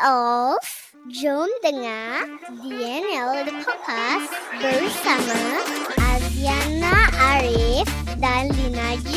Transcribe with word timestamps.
of 0.00 0.60
Jom 1.12 1.48
dengar 1.60 2.24
DNL 2.64 3.44
The 3.44 3.54
Podcast 3.60 4.32
bersama 4.56 5.40
Aziana 6.00 7.08
Arif 7.20 7.88
dan 8.16 8.48
Lina 8.48 8.96
J. 9.04 9.12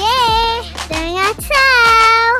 Dengar 0.91 1.31
tahu. 1.39 2.31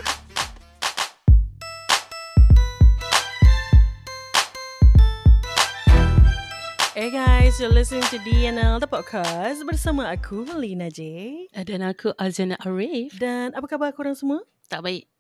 Hey 6.94 7.10
guys, 7.12 7.56
you're 7.64 7.72
listening 7.72 8.04
to 8.12 8.20
DNL 8.28 8.84
The 8.84 8.92
Podcast 8.92 9.64
bersama 9.64 10.12
aku, 10.12 10.44
Lina 10.56 10.92
J. 10.92 11.48
Dan 11.64 11.84
aku 11.84 12.12
Azana 12.20 12.60
Arif. 12.64 13.16
Dan 13.16 13.56
apa 13.56 13.68
khabar 13.72 13.96
korang 13.96 14.20
semua? 14.20 14.44
Tak 14.68 14.84
baik. 14.84 15.13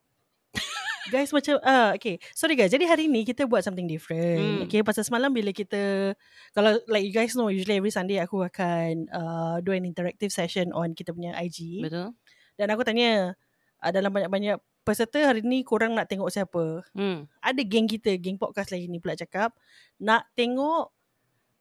Guys 1.12 1.36
macam, 1.36 1.60
ah 1.68 1.92
okay. 1.92 2.22
Sorry 2.32 2.56
guys, 2.56 2.72
jadi 2.72 2.88
hari 2.88 3.12
ni 3.12 3.28
kita 3.28 3.44
buat 3.44 3.60
something 3.66 3.90
different. 3.90 4.40
Hmm. 4.40 4.60
Okay, 4.68 4.80
pasal 4.86 5.04
semalam 5.04 5.34
bila 5.36 5.52
kita, 5.52 6.14
kalau 6.56 6.80
like 6.88 7.04
you 7.04 7.12
guys 7.12 7.36
know, 7.36 7.52
usually 7.52 7.76
every 7.76 7.92
Sunday 7.92 8.24
aku 8.24 8.40
akan 8.40 9.12
uh, 9.12 9.60
do 9.60 9.76
an 9.76 9.84
interactive 9.84 10.32
session 10.32 10.72
on 10.72 10.96
kita 10.96 11.12
punya 11.12 11.36
IG. 11.36 11.84
Betul? 11.84 12.16
Dan 12.56 12.68
aku 12.72 12.88
tanya, 12.88 13.36
uh, 13.84 13.92
dalam 13.92 14.16
banyak-banyak 14.16 14.56
peserta 14.84 15.20
hari 15.32 15.44
ni 15.44 15.68
korang 15.68 15.96
nak 15.96 16.08
tengok 16.08 16.32
siapa? 16.32 16.84
Hmm. 16.96 17.28
ada 17.40 17.62
geng 17.64 17.88
kita, 17.88 18.16
geng 18.20 18.40
podcast 18.40 18.72
lagi 18.72 18.88
ni 18.88 19.00
pula 19.00 19.16
cakap 19.16 19.56
nak 20.00 20.28
tengok 20.36 20.92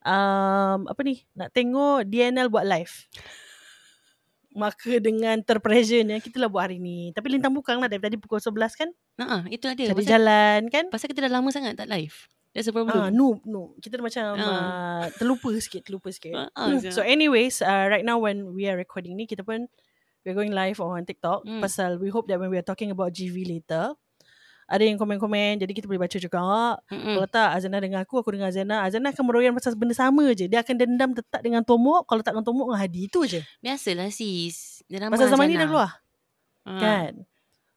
um, 0.07 0.81
apa 0.87 1.01
ni? 1.03 1.23
Nak 1.35 1.51
tengok 1.55 2.07
DNL 2.07 2.51
buat 2.51 2.67
live. 2.67 2.95
Maka 4.53 5.01
dengan 5.01 5.41
terpressure-nya 5.41 6.21
kita 6.21 6.37
lah 6.37 6.49
buat 6.53 6.69
hari 6.69 6.77
ni. 6.79 7.11
Tapi 7.17 7.27
lintang 7.33 7.53
bukang 7.57 7.81
lah 7.81 7.89
dari 7.89 8.01
tadi 8.01 8.17
pukul 8.21 8.41
11 8.41 8.77
kan? 8.77 8.89
Nah, 9.17 9.45
itu 9.49 9.65
ada. 9.69 9.81
Cari 9.81 9.97
Pasal, 9.97 10.09
jalan 10.09 10.61
kan? 10.69 10.85
pasal 10.93 11.07
kita 11.09 11.25
dah 11.25 11.33
lama 11.33 11.49
sangat 11.49 11.77
tak 11.77 11.89
live. 11.89 12.29
That's 12.53 12.69
the 12.69 12.77
problem. 12.77 12.93
Ah, 12.93 13.09
no, 13.09 13.41
no. 13.49 13.73
Kita 13.81 13.97
dah 13.97 14.05
macam 14.05 14.25
Ah. 14.37 14.45
uh, 14.45 15.05
terlupa 15.17 15.49
sikit, 15.57 15.89
terlupa 15.89 16.13
sikit. 16.13 16.37
Ah, 16.37 16.53
ah, 16.53 16.77
so 16.93 17.01
anyways, 17.01 17.65
uh, 17.65 17.89
right 17.89 18.05
now 18.05 18.21
when 18.21 18.53
we 18.53 18.69
are 18.69 18.77
recording 18.77 19.17
ni, 19.17 19.25
kita 19.25 19.41
pun 19.41 19.73
we're 20.23 20.37
going 20.37 20.53
live 20.53 20.77
on 20.77 21.01
TikTok. 21.09 21.49
Hmm. 21.49 21.65
Pasal 21.65 21.97
we 21.97 22.13
hope 22.13 22.29
that 22.29 22.37
when 22.37 22.53
we 22.53 22.61
are 22.61 22.67
talking 22.67 22.93
about 22.93 23.17
GV 23.17 23.49
later, 23.49 23.97
ada 24.73 24.83
yang 24.89 24.97
komen-komen, 24.97 25.61
jadi 25.61 25.69
kita 25.77 25.85
boleh 25.85 26.01
baca 26.01 26.17
juga. 26.17 26.41
Mm-mm. 26.89 27.21
Kalau 27.21 27.29
tak 27.29 27.49
Azana 27.61 27.77
dengar 27.77 28.09
aku 28.09 28.25
Aku 28.25 28.33
dengar 28.33 28.49
Azana 28.49 28.89
Azana 28.89 29.13
akan 29.13 29.25
meroyan 29.29 29.53
pasal 29.53 29.77
benda 29.77 29.93
sama 29.93 30.33
je 30.33 30.49
Dia 30.49 30.65
akan 30.65 30.75
dendam 30.81 31.13
tetap 31.13 31.45
dengan 31.45 31.61
Tomok 31.61 32.09
Kalau 32.09 32.25
tak 32.25 32.33
dengan 32.33 32.47
Tomok 32.49 32.73
dengan 32.73 32.81
Hadi 32.81 33.01
Itu 33.05 33.29
je 33.29 33.45
Biasalah 33.61 34.09
sis. 34.09 34.81
Dia 34.89 35.05
nama 35.05 35.13
Pasal 35.13 35.29
zaman 35.29 35.45
ni 35.45 35.55
Azana. 35.55 35.63
dah 35.63 35.69
keluar 35.69 35.91
Ah. 36.63 36.79
Kan 36.81 37.13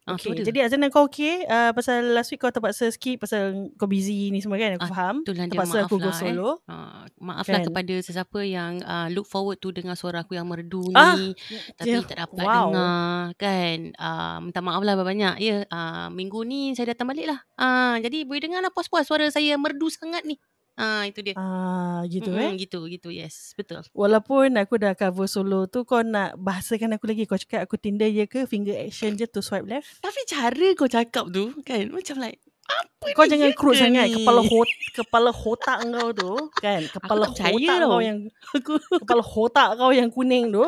Ah, 0.05 0.13
Okay 0.13 0.37
dia. 0.37 0.45
Jadi 0.45 0.59
Azana 0.61 0.85
kau 0.87 1.09
okay 1.09 1.41
uh, 1.43 1.73
Pasal 1.73 2.13
last 2.13 2.29
week 2.29 2.37
kau 2.37 2.53
terpaksa 2.53 2.93
skip 2.93 3.17
Pasal 3.17 3.73
kau 3.73 3.89
busy 3.89 4.29
ni 4.29 4.37
semua 4.37 4.55
kan 4.55 4.77
Aku 4.77 4.85
Ah, 4.85 4.91
faham 4.93 5.15
Itulah 5.25 5.49
Terpaksa 5.49 5.75
maaf 5.75 5.89
aku 5.89 5.95
go 5.97 6.09
lah, 6.09 6.13
solo 6.13 6.49
Ah, 6.69 7.09
maaflah 7.17 7.57
Kan? 7.57 7.65
kepada 7.65 7.93
sesiapa 7.99 8.39
yang 8.41 8.85
uh, 8.85 9.09
look 9.09 9.25
forward 9.25 9.57
tu 9.57 9.73
dengar 9.73 9.97
suara 9.97 10.21
aku 10.21 10.33
yang 10.33 10.45
merdu 10.45 10.85
Ah, 10.93 11.17
ni 11.17 11.33
tapi 11.73 11.89
yeah. 11.91 12.05
tak 12.05 12.21
dapat 12.21 12.37
Wow. 12.37 12.69
dengar 12.69 12.93
kan. 13.35 13.77
Uh, 13.97 14.37
minta 14.43 14.61
maaf 14.61 14.81
lah 14.81 14.93
banyak 14.95 15.35
ya. 15.39 15.65
Uh, 15.67 16.07
minggu 16.09 16.45
ni 16.45 16.71
saya 16.71 16.93
datang 16.93 17.09
balik 17.09 17.25
lah. 17.25 17.39
Uh, 17.57 17.97
jadi 17.97 18.23
boleh 18.23 18.41
dengar 18.41 18.61
lah 18.61 18.69
puas-puas 18.69 19.03
suara 19.03 19.25
saya 19.27 19.57
merdu 19.57 19.89
sangat 19.89 20.21
ni. 20.21 20.37
Ah 20.75 21.03
itu 21.03 21.19
dia. 21.19 21.33
Ah, 21.33 22.03
Gitu 22.03 22.27
eh 22.29 22.51
Mm-mm, 22.51 22.59
gitu 22.59 22.83
gitu 22.85 23.07
yes 23.07 23.55
betul. 23.55 23.79
Walaupun 23.89 24.55
aku 24.55 24.75
dah 24.75 24.91
cover 24.91 25.23
solo 25.25 25.65
tu 25.65 25.81
Kau 25.81 25.99
nak 25.99 26.35
bahasakan 26.35 26.95
aku 26.95 27.07
lagi 27.07 27.23
Kau 27.23 27.35
cakap 27.35 27.63
aku 27.63 27.75
Tinder 27.75 28.07
je 28.07 28.23
ke 28.25 28.43
Finger 28.43 28.75
action 28.77 29.13
je 29.13 29.23
to 29.23 29.39
swipe 29.39 29.63
left 29.63 29.87
Tapi 29.99 30.19
cara 30.25 30.67
kau 30.73 30.85
cakap 30.85 31.27
tu 31.29 31.55
kan 31.61 31.87
macam 31.87 32.19
like 32.19 32.43
apa 32.65 33.13
Kau 33.13 33.23
jangan 33.23 33.53
crude 33.53 33.77
sangat 33.77 34.09
ni? 34.09 34.19
Kepala 34.19 34.41
hot, 34.41 34.67
Kepala 34.91 35.31
otak 35.31 35.77
kau 35.85 36.09
tu 36.11 36.31
Kan 36.57 36.81
Kepala 36.95 37.23
tak 37.25 37.31
percaya 37.31 37.53
otak 37.55 37.77
tau. 37.77 37.87
kau 37.87 38.01
yang 38.01 38.17
aku 38.51 38.73
Kepala 38.99 39.23
otak 39.23 39.67
kau 39.75 39.91
yang 39.91 40.09
kuning 40.09 40.45
tu 40.49 40.65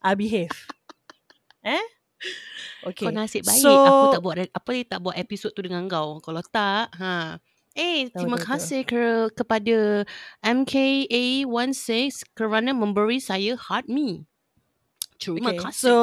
I 0.00 0.12
behave 0.12 0.52
Eh 1.62 1.80
Okay 2.82 3.04
Kau 3.04 3.12
nasib 3.12 3.40
baik 3.42 3.56
So- 3.56 3.72
aku 3.72 4.06
tak 4.12 4.20
buat 4.20 4.36
apa 4.42 4.68
ni 4.70 4.82
tak 4.84 5.00
buat 5.00 5.16
episod 5.16 5.48
tu 5.50 5.60
dengan 5.60 5.84
kau. 5.86 6.20
Kalau 6.20 6.40
tak, 6.42 6.92
ha. 6.94 7.40
Eh, 7.78 8.10
Tahu, 8.10 8.26
terima 8.26 8.36
tahu, 8.36 8.48
kasih 8.50 8.82
ke, 8.82 9.30
kepada 9.30 10.02
MKA16 10.42 12.26
kerana 12.34 12.74
memberi 12.74 13.22
saya 13.22 13.54
heart 13.54 13.86
me. 13.86 14.26
Terima 15.20 15.54
okay. 15.54 15.62
kasih. 15.70 15.84
So 15.86 15.94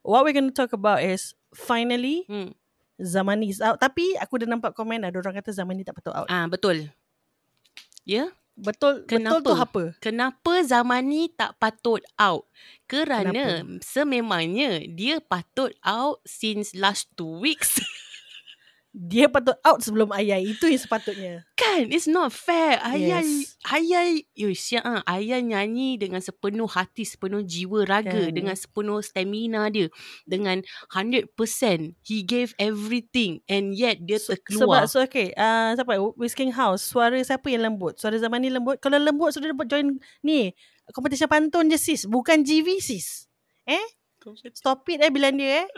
What 0.00 0.24
we're 0.24 0.32
going 0.32 0.48
to 0.48 0.56
talk 0.56 0.72
about 0.72 1.04
is 1.04 1.36
Finally 1.52 2.24
hmm. 2.24 2.56
Zamani 2.96 3.52
is 3.52 3.60
out 3.60 3.76
Tapi 3.76 4.16
aku 4.16 4.40
dah 4.40 4.48
nampak 4.48 4.72
komen 4.72 5.04
Ada 5.04 5.20
orang 5.20 5.36
kata 5.36 5.52
Zamani 5.52 5.84
tak 5.84 6.00
patut 6.00 6.16
out 6.16 6.24
Ah, 6.32 6.48
betul. 6.48 6.88
Ya? 8.08 8.32
Betul 8.56 9.04
Kenapa? 9.04 9.40
Betul 9.40 9.44
tu 9.44 9.52
apa? 9.56 9.82
Kenapa 10.00 10.52
zaman 10.64 11.04
ni 11.08 11.32
tak 11.32 11.56
patut 11.56 12.04
out? 12.20 12.44
Kerana 12.84 13.64
sememangnya 13.80 14.84
dia 14.84 15.16
patut 15.20 15.72
out 15.80 16.20
since 16.28 16.76
last 16.76 17.08
two 17.16 17.40
weeks. 17.40 17.80
Dia 18.90 19.30
patut 19.30 19.54
out 19.62 19.78
sebelum 19.86 20.10
ayah 20.18 20.42
Itu 20.42 20.66
yang 20.66 20.82
sepatutnya. 20.82 21.46
Kan? 21.54 21.94
It's 21.94 22.10
not 22.10 22.34
fair. 22.34 22.82
Ayah 22.82 23.22
Yes. 23.22 23.54
Ayah 23.62 24.02
Yo 24.34 24.50
siap 24.50 24.82
ah. 24.82 24.98
Ayah 25.06 25.38
nyanyi 25.38 25.94
Dengan 25.94 26.18
sepenuh 26.18 26.66
hati 26.66 27.06
Sepenuh 27.06 27.46
jiwa 27.46 27.86
raga 27.86 28.10
Kan. 28.10 28.34
Dengan 28.34 28.58
sepenuh 28.58 28.98
stamina 28.98 29.70
dia. 29.70 29.86
Dengan 30.26 30.66
100% 30.90 31.30
He 32.02 32.26
gave 32.26 32.50
everything. 32.58 33.46
And 33.46 33.78
yet 33.78 34.02
Dia 34.02 34.18
So- 34.18 34.34
terkeluar. 34.34 34.82
Sebab 34.82 34.90
so 34.90 34.98
okay 35.06 35.30
uh, 35.38 35.78
Siapa? 35.78 35.94
Whisking 36.18 36.50
House. 36.50 36.82
Suara 36.82 37.14
siapa 37.22 37.46
yang 37.46 37.70
lembut? 37.70 37.94
Suara 38.02 38.18
Zamani 38.18 38.50
lembut? 38.50 38.82
Kalau 38.82 38.98
lembut 38.98 39.30
Sudah 39.30 39.54
dapat 39.54 39.70
join 39.70 40.02
Ni. 40.26 40.50
Competition 40.90 41.30
pantun 41.30 41.70
je 41.70 41.78
sis. 41.78 42.10
Bukan 42.10 42.42
GV 42.42 42.82
sis. 42.82 43.30
Eh? 43.70 43.86
Stop 44.58 44.82
it 44.90 44.98
eh 44.98 45.14
Bilang 45.14 45.38
dia 45.38 45.62
eh 45.62 45.68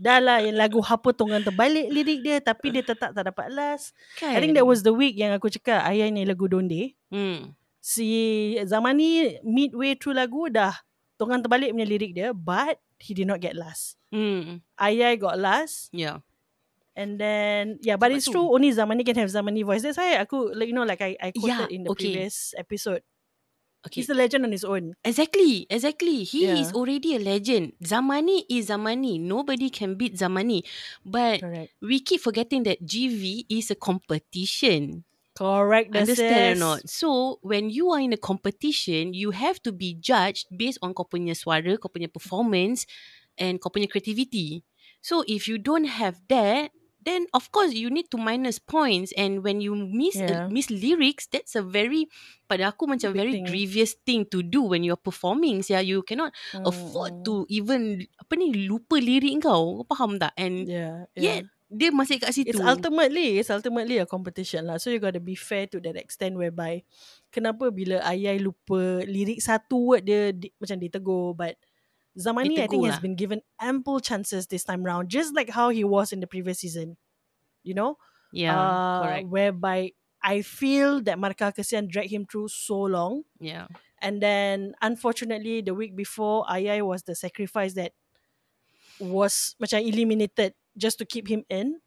Dah 0.00 0.18
lah 0.24 0.40
yang 0.40 0.56
lagu 0.56 0.80
Apa 0.80 1.12
tonggang 1.12 1.44
terbalik 1.44 1.92
lirik 1.92 2.24
dia 2.24 2.40
Tapi 2.40 2.72
dia 2.72 2.80
tetap 2.80 3.12
tak 3.12 3.24
dapat 3.28 3.52
last 3.52 3.92
kan? 4.16 4.32
I 4.32 4.40
think 4.40 4.56
that 4.56 4.64
was 4.64 4.80
the 4.80 4.92
week 4.92 5.20
Yang 5.20 5.36
aku 5.36 5.48
cakap 5.52 5.84
Ayah 5.84 6.08
ni 6.08 6.24
lagu 6.24 6.48
Donde 6.48 6.96
hmm. 7.12 7.52
Si 7.84 8.08
Zaman 8.64 8.96
ni 8.96 9.36
Midway 9.44 9.92
through 10.00 10.16
lagu 10.16 10.48
Dah 10.48 10.72
Tonggang 11.20 11.44
terbalik 11.44 11.76
punya 11.76 11.84
lirik 11.84 12.16
dia 12.16 12.32
But 12.32 12.80
He 12.96 13.12
did 13.12 13.28
not 13.28 13.44
get 13.44 13.52
last 13.52 14.00
Hmm. 14.08 14.64
Ayah 14.80 15.12
got 15.20 15.36
last 15.36 15.92
Yeah 15.92 16.24
And 16.96 17.20
then 17.20 17.76
Yeah 17.84 18.00
but 18.00 18.08
Sebab 18.08 18.16
it's 18.16 18.26
tu. 18.30 18.32
true 18.32 18.48
Only 18.48 18.72
Zamani 18.72 19.04
can 19.04 19.18
have 19.20 19.28
Zamani 19.28 19.60
voice 19.60 19.84
That's 19.84 20.00
why 20.00 20.16
aku 20.16 20.56
like, 20.56 20.72
You 20.72 20.76
know 20.78 20.88
like 20.88 21.04
I, 21.04 21.20
I 21.20 21.28
quoted 21.36 21.68
Yeah, 21.68 21.74
in 21.74 21.84
the 21.84 21.92
okay. 21.92 22.16
previous 22.16 22.56
episode 22.56 23.04
Okay 23.86 24.02
He's 24.02 24.10
a 24.10 24.18
legend 24.18 24.44
on 24.44 24.52
his 24.52 24.66
own 24.66 24.98
Exactly, 25.06 25.66
exactly. 25.70 26.26
He 26.26 26.50
Yeah. 26.50 26.58
is 26.60 26.74
already 26.74 27.14
a 27.14 27.22
legend. 27.22 27.78
Zamani 27.78 28.42
is 28.50 28.68
Zamani. 28.68 29.22
Nobody 29.22 29.70
can 29.70 29.94
beat 29.94 30.18
Zamani. 30.18 30.66
But 31.06 31.40
Correct 31.40 31.70
we 31.78 32.02
keep 32.02 32.20
forgetting 32.20 32.66
that 32.66 32.82
GV 32.82 33.46
is 33.48 33.70
a 33.70 33.78
competition. 33.78 35.06
Correct. 35.36 35.92
Understand 35.94 36.64
or 36.64 36.80
not? 36.80 36.88
So, 36.88 37.38
when 37.44 37.68
you 37.68 37.92
are 37.92 38.00
in 38.00 38.16
a 38.16 38.16
competition, 38.16 39.12
you 39.12 39.36
have 39.36 39.60
to 39.68 39.70
be 39.70 39.92
judged 39.92 40.48
based 40.48 40.80
on 40.80 40.96
kau 40.96 41.04
punya 41.04 41.36
suara, 41.36 41.76
kau 41.76 41.92
punya 41.92 42.08
performance 42.08 42.88
and 43.36 43.60
kau 43.60 43.68
punya 43.68 43.84
creativity. 43.84 44.64
So, 45.04 45.28
if 45.28 45.44
you 45.44 45.60
don't 45.60 45.92
have 45.92 46.24
that, 46.32 46.72
then 47.06 47.30
of 47.30 47.48
course 47.48 47.70
you 47.70 47.86
need 47.86 48.10
to 48.10 48.18
minus 48.18 48.58
points 48.58 49.14
and 49.14 49.46
when 49.46 49.62
you 49.62 49.78
miss 49.78 50.18
Yeah. 50.18 50.26
uh, 50.26 50.50
miss 50.50 50.66
lyrics, 50.68 51.30
that's 51.30 51.54
a 51.54 51.62
very 51.62 52.10
pada 52.50 52.74
aku 52.74 52.90
macam 52.90 53.14
Big 53.14 53.20
very 53.22 53.34
thing. 53.38 53.46
grievous 53.46 53.94
thing 54.02 54.26
to 54.26 54.42
do 54.42 54.66
when 54.66 54.82
you're 54.82 54.98
performing. 54.98 55.62
So, 55.62 55.78
you 55.78 56.02
cannot 56.02 56.34
Hmm, 56.50 56.66
afford 56.66 57.22
to 57.22 57.46
even 57.46 58.02
apa 58.18 58.34
ni 58.34 58.66
lupa 58.66 58.98
lirik 58.98 59.38
kau. 59.40 59.82
Kau 59.82 59.86
faham 59.86 60.18
tak? 60.18 60.34
And 60.34 60.66
Yeah, 60.66 61.06
yet 61.14 61.46
yeah. 61.46 61.50
dia 61.66 61.90
masih 61.90 62.22
kat 62.22 62.30
situ. 62.30 62.54
It's 62.54 62.62
ultimately 62.62 63.42
It's 63.42 63.50
ultimately 63.50 63.98
a 63.98 64.06
competition 64.06 64.70
lah 64.70 64.78
So 64.78 64.94
you 64.94 65.02
gotta 65.02 65.18
be 65.18 65.34
fair 65.34 65.66
to 65.74 65.82
that 65.82 65.98
extent 65.98 66.38
Whereby 66.38 66.86
Kenapa 67.34 67.74
bila 67.74 67.98
ayah 68.06 68.38
lupa 68.38 69.02
Lirik 69.02 69.42
satu 69.42 69.94
word 69.94 70.06
dia 70.06 70.30
di, 70.30 70.54
Macam 70.62 70.78
ditegur 70.78 71.34
But 71.34 71.58
Zamani 72.16 72.58
I 72.58 72.66
think 72.66 72.86
has 72.86 72.98
been 72.98 73.14
given 73.14 73.42
Ample 73.60 74.00
chances 74.00 74.46
this 74.48 74.64
time 74.64 74.82
round 74.82 75.08
Just 75.08 75.36
like 75.36 75.50
how 75.50 75.68
he 75.68 75.84
was 75.84 76.12
In 76.12 76.20
the 76.20 76.26
previous 76.26 76.60
season 76.60 76.96
You 77.62 77.74
know 77.74 77.98
yeah, 78.32 78.58
uh, 78.58 79.02
correct. 79.02 79.28
Whereby 79.28 79.92
I 80.22 80.42
feel 80.42 81.00
that 81.02 81.16
Marka 81.16 81.54
Kesian 81.54 81.88
dragged 81.88 82.10
him 82.10 82.26
through 82.26 82.48
so 82.48 82.82
long 82.82 83.22
Yeah. 83.38 83.66
And 84.02 84.20
then 84.20 84.74
unfortunately 84.82 85.62
the 85.62 85.72
week 85.72 85.96
before 85.96 86.44
Ayai 86.44 86.82
was 86.82 87.04
the 87.04 87.14
sacrifice 87.14 87.74
that 87.74 87.92
was 89.00 89.54
much 89.60 89.72
macam 89.72 89.86
eliminated 89.86 90.52
just 90.76 90.98
to 90.98 91.04
keep 91.04 91.28
him 91.28 91.44
in. 91.48 91.80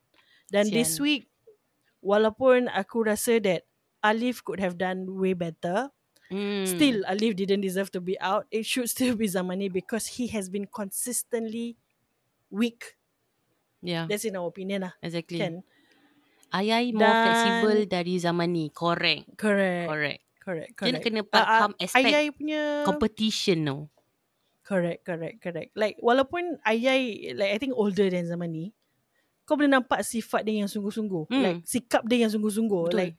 Then 0.49 0.69
this 0.69 0.97
Kesian. 0.97 1.05
week 1.05 1.23
walaupun 2.01 2.71
aku 2.71 3.05
rasa 3.05 3.39
that 3.43 3.67
Alif 4.01 4.41
could 4.43 4.63
have 4.63 4.79
done 4.79 5.19
way 5.19 5.35
better, 5.35 5.91
Mm. 6.29 6.65
still 6.69 7.01
Alif 7.09 7.33
didn't 7.35 7.61
deserve 7.61 7.89
to 7.89 7.97
be 7.97 8.13
out. 8.21 8.45
It 8.53 8.61
should 8.63 8.85
still 8.85 9.17
be 9.17 9.25
Zamani 9.25 9.65
because 9.65 10.05
he 10.05 10.29
has 10.29 10.45
been 10.45 10.69
consistently 10.69 11.73
weak. 12.49 12.95
yeah, 13.81 14.05
That's 14.05 14.25
in 14.25 14.37
our 14.37 14.45
opinion 14.45 14.85
lah. 14.85 14.93
exactly. 15.01 15.41
Kan? 15.41 15.65
Ayai 16.49 16.93
more 16.93 17.05
Dan- 17.05 17.25
flexible 17.25 17.81
dari 17.85 18.15
zaman 18.17 18.49
ni. 18.49 18.65
Correct. 18.69 19.25
Correct. 19.37 19.87
Correct. 19.89 20.21
Correct. 20.39 20.71
Dia 20.81 20.89
nak 20.89 21.01
correct. 21.01 21.05
kena 21.05 21.21
Ah, 21.29 21.37
ah, 21.37 21.45
faham 21.61 21.73
aspek 21.77 22.05
Ayai 22.09 22.25
punya 22.33 22.61
competition 22.81 23.57
tu. 23.61 23.77
Correct, 24.65 25.01
correct, 25.01 25.37
correct. 25.41 25.69
Like 25.73 25.97
walaupun 26.01 26.57
Ayai 26.61 27.33
like 27.33 27.53
I 27.53 27.57
think 27.57 27.73
older 27.73 28.05
than 28.09 28.25
zaman 28.25 28.49
ni, 28.49 28.65
kau 29.45 29.57
boleh 29.57 29.69
nampak 29.69 30.01
sifat 30.01 30.45
dia 30.45 30.61
yang 30.61 30.69
sungguh-sungguh. 30.69 31.29
Hmm. 31.29 31.41
Like 31.41 31.59
sikap 31.65 32.05
dia 32.05 32.25
yang 32.25 32.33
sungguh-sungguh. 32.33 32.93
Betul. 32.93 32.97
Like 32.97 33.13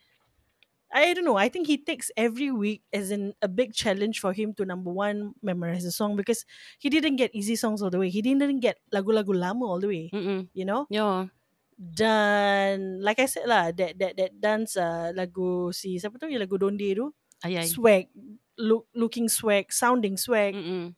I 0.90 1.14
don't 1.14 1.25
know. 1.25 1.38
I 1.38 1.48
think 1.48 1.70
he 1.70 1.78
takes 1.78 2.10
every 2.19 2.50
week 2.50 2.82
as 2.92 3.14
in 3.14 3.34
a 3.38 3.46
big 3.46 3.72
challenge 3.72 4.19
for 4.19 4.34
him 4.34 4.54
to 4.58 4.66
number 4.66 4.90
one 4.90 5.38
memorize 5.38 5.87
a 5.87 5.94
song 5.94 6.19
because 6.19 6.42
he 6.82 6.90
didn't 6.90 7.14
get 7.14 7.31
easy 7.31 7.54
songs 7.54 7.78
all 7.81 7.90
the 7.90 7.98
way. 7.98 8.10
He 8.10 8.22
didn't 8.22 8.58
get 8.58 8.82
lagu-lagu 8.90 9.31
lama 9.31 9.64
all 9.64 9.78
the 9.78 9.87
way. 9.87 10.10
Mm-mm. 10.10 10.50
You 10.50 10.66
know? 10.66 10.90
Yeah. 10.90 11.31
Dan 11.78 13.00
like 13.00 13.22
I 13.22 13.31
said 13.31 13.46
lah, 13.46 13.70
that 13.70 13.96
that 14.02 14.12
that 14.19 14.32
dance 14.37 14.75
uh, 14.76 15.14
lagu 15.14 15.70
si 15.72 15.96
siapa 15.96 16.19
tu 16.19 16.26
yang 16.26 16.42
lagu 16.42 16.58
Donde 16.58 16.90
tu, 16.93 17.14
Ayai. 17.46 17.70
swag, 17.70 18.10
look, 18.58 18.90
looking 18.93 19.31
swag, 19.31 19.70
sounding 19.70 20.19
swag. 20.19 20.58
Mm-mm. 20.58 20.93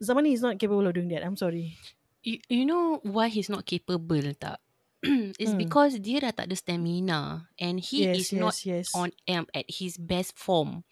Zaman 0.00 0.24
ni 0.24 0.32
is 0.32 0.42
not 0.42 0.58
capable 0.58 0.88
of 0.88 0.96
doing 0.96 1.12
that. 1.12 1.22
I'm 1.22 1.36
sorry. 1.36 1.76
You, 2.24 2.40
you 2.48 2.64
know 2.64 3.04
why 3.04 3.28
he's 3.28 3.52
not 3.52 3.68
capable 3.68 4.24
tak? 4.40 4.63
It's 5.40 5.52
Hmm. 5.52 5.60
because 5.60 6.00
dia 6.00 6.24
dah 6.24 6.32
tak 6.32 6.48
ada 6.48 6.56
stamina 6.56 7.46
and 7.60 7.78
he 7.78 8.08
yes, 8.08 8.16
is 8.16 8.28
yes, 8.32 8.40
not 8.40 8.54
yes. 8.64 8.86
on 8.96 9.12
amp 9.28 9.52
at 9.52 9.68
his 9.68 10.00
best 10.00 10.32
form. 10.34 10.82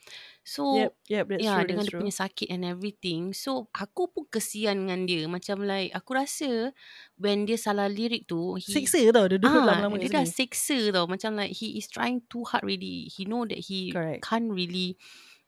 So 0.43 0.75
Yep, 0.75 0.93
yep, 1.06 1.25
that's 1.31 1.43
yeah, 1.47 1.56
true. 1.62 1.69
dengan 1.70 1.87
that's 1.87 1.88
dia 1.88 1.93
true. 1.94 2.00
punya 2.03 2.14
sakit 2.19 2.49
and 2.50 2.62
everything. 2.67 3.23
So 3.32 3.70
aku 3.70 4.11
pun 4.11 4.26
kesian 4.29 4.85
dengan 4.85 5.06
dia. 5.06 5.25
Macam 5.31 5.62
like 5.62 5.94
aku 5.94 6.11
rasa 6.19 6.75
when 7.17 7.47
dia 7.47 7.55
salah 7.56 7.87
lirik 7.87 8.26
tu, 8.26 8.59
he 8.59 8.75
Siksa 8.75 8.99
tau 9.14 9.31
dia 9.31 9.38
duduk 9.38 9.62
ah, 9.62 9.79
lama-lama 9.79 9.97
dia 10.03 10.11
dah 10.11 10.26
siksa 10.26 10.91
tau. 10.91 11.06
Macam 11.06 11.38
like 11.38 11.55
he 11.55 11.79
is 11.79 11.87
trying 11.87 12.26
too 12.26 12.43
hard 12.43 12.67
already. 12.67 13.06
He 13.06 13.23
know 13.25 13.47
that 13.47 13.70
he 13.70 13.94
Correct. 13.94 14.26
can't 14.26 14.50
really 14.50 14.99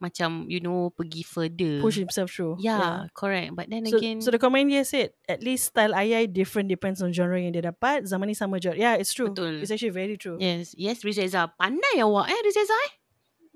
macam 0.02 0.50
you 0.50 0.58
know 0.58 0.90
pergi 0.92 1.22
further. 1.22 1.80
Push 1.80 2.02
himself 2.02 2.28
through. 2.30 2.58
Yeah, 2.58 3.06
correct. 3.14 3.54
But 3.54 3.70
then 3.70 3.86
So, 3.86 3.96
again, 3.98 4.18
so 4.20 4.34
the 4.34 4.40
comment 4.42 4.70
here 4.70 4.84
said, 4.84 5.14
at 5.28 5.40
least 5.40 5.72
style 5.72 5.94
Ayai 5.94 6.26
different 6.26 6.68
depends 6.68 7.00
on 7.00 7.14
genre 7.14 7.38
yang 7.38 7.54
dia 7.54 7.70
dapat. 7.70 8.04
Zaman 8.08 8.26
ni 8.28 8.36
sama 8.36 8.58
je. 8.58 8.74
Yeah, 8.74 8.98
it's 8.98 9.14
true. 9.14 9.30
Betul. 9.30 9.62
It's 9.62 9.70
actually 9.70 9.94
very 9.94 10.18
true. 10.18 10.36
yes, 10.42 10.74
yes, 10.74 11.06
Rizeza. 11.06 11.50
Pandai 11.54 12.02
awak 12.02 12.28
eh, 12.28 12.40
Rizeza 12.42 12.74
eh? 12.74 12.92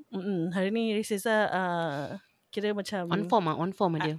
Mm-mm. 0.09 0.43
Hari 0.57 0.73
ni 0.73 0.97
Rizeza 0.97 1.53
uh, 1.53 2.17
kira 2.49 2.73
macam... 2.73 3.13
On 3.13 3.23
form 3.29 3.45
ah, 3.53 3.57
on 3.61 3.71
form 3.77 4.01
ah 4.01 4.09
dia. 4.09 4.17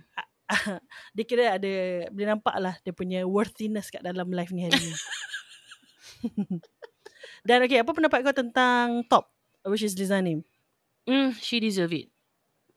dia 1.17 1.25
kira 1.25 1.57
ada... 1.57 1.71
Boleh 2.13 2.27
nampak 2.37 2.55
lah 2.61 2.77
dia 2.85 2.93
punya 2.93 3.25
worthiness 3.25 3.89
kat 3.89 4.05
dalam 4.05 4.29
live 4.29 4.53
ni 4.53 4.69
hari 4.69 4.77
ni. 4.77 4.93
Dan 7.47 7.63
okay, 7.65 7.81
apa 7.81 7.89
pendapat 7.95 8.21
kau 8.21 8.35
tentang 8.35 9.01
top? 9.07 9.31
Which 9.65 9.81
is 9.81 9.97
designing. 9.97 10.45
Mm, 11.07 11.35
she 11.39 11.59
deserve 11.59 11.93
it. 11.93 12.07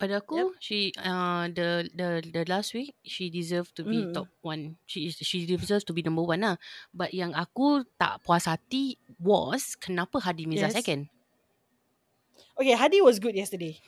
Pada 0.03 0.19
aku, 0.19 0.35
Yep. 0.35 0.51
she 0.59 0.79
uh 0.99 1.47
the 1.55 1.87
the 1.95 2.09
the 2.27 2.43
last 2.51 2.75
week 2.75 2.91
she 3.07 3.31
deserve 3.31 3.71
to 3.79 3.87
be 3.87 4.03
Mm. 4.03 4.11
top 4.11 4.27
one. 4.43 4.75
She 4.83 5.07
is 5.07 5.15
she 5.23 5.47
deserves 5.47 5.87
to 5.87 5.95
be 5.95 6.03
number 6.03 6.27
one 6.27 6.43
lah. 6.43 6.59
But 6.91 7.15
yang 7.15 7.39
aku 7.39 7.87
tak 8.03 8.19
puas 8.27 8.51
hati 8.51 8.99
was 9.23 9.79
kenapa 9.79 10.19
Hadi 10.19 10.51
Mirza 10.51 10.71
Yes. 10.71 10.75
second? 10.75 11.07
Okay, 12.59 12.75
Hadi 12.75 12.99
was 13.01 13.23
good 13.23 13.39
yesterday. 13.39 13.79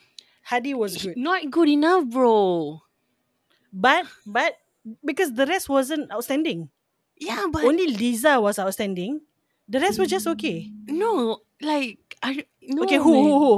Hadi 0.46 0.72
was 0.76 0.96
good. 1.02 1.16
Not 1.18 1.50
good 1.50 1.68
enough, 1.68 2.06
bro. 2.06 2.80
But, 3.74 4.06
but, 4.22 4.54
because 5.02 5.32
the 5.34 5.46
rest 5.50 5.68
wasn't 5.68 6.12
outstanding. 6.12 6.70
Yeah, 7.18 7.46
but 7.50 7.64
Only 7.64 7.88
Liza 7.90 8.38
was 8.40 8.58
outstanding. 8.58 9.20
The 9.68 9.80
rest 9.80 9.98
was 9.98 10.12
just 10.12 10.28
okay. 10.36 10.68
no, 10.86 11.40
like 11.60 11.98
I 12.22 12.44
no. 12.60 12.84
okay, 12.84 13.00
who, 13.00 13.12
man. 13.16 13.24
who, 13.24 13.32
who? 13.40 13.54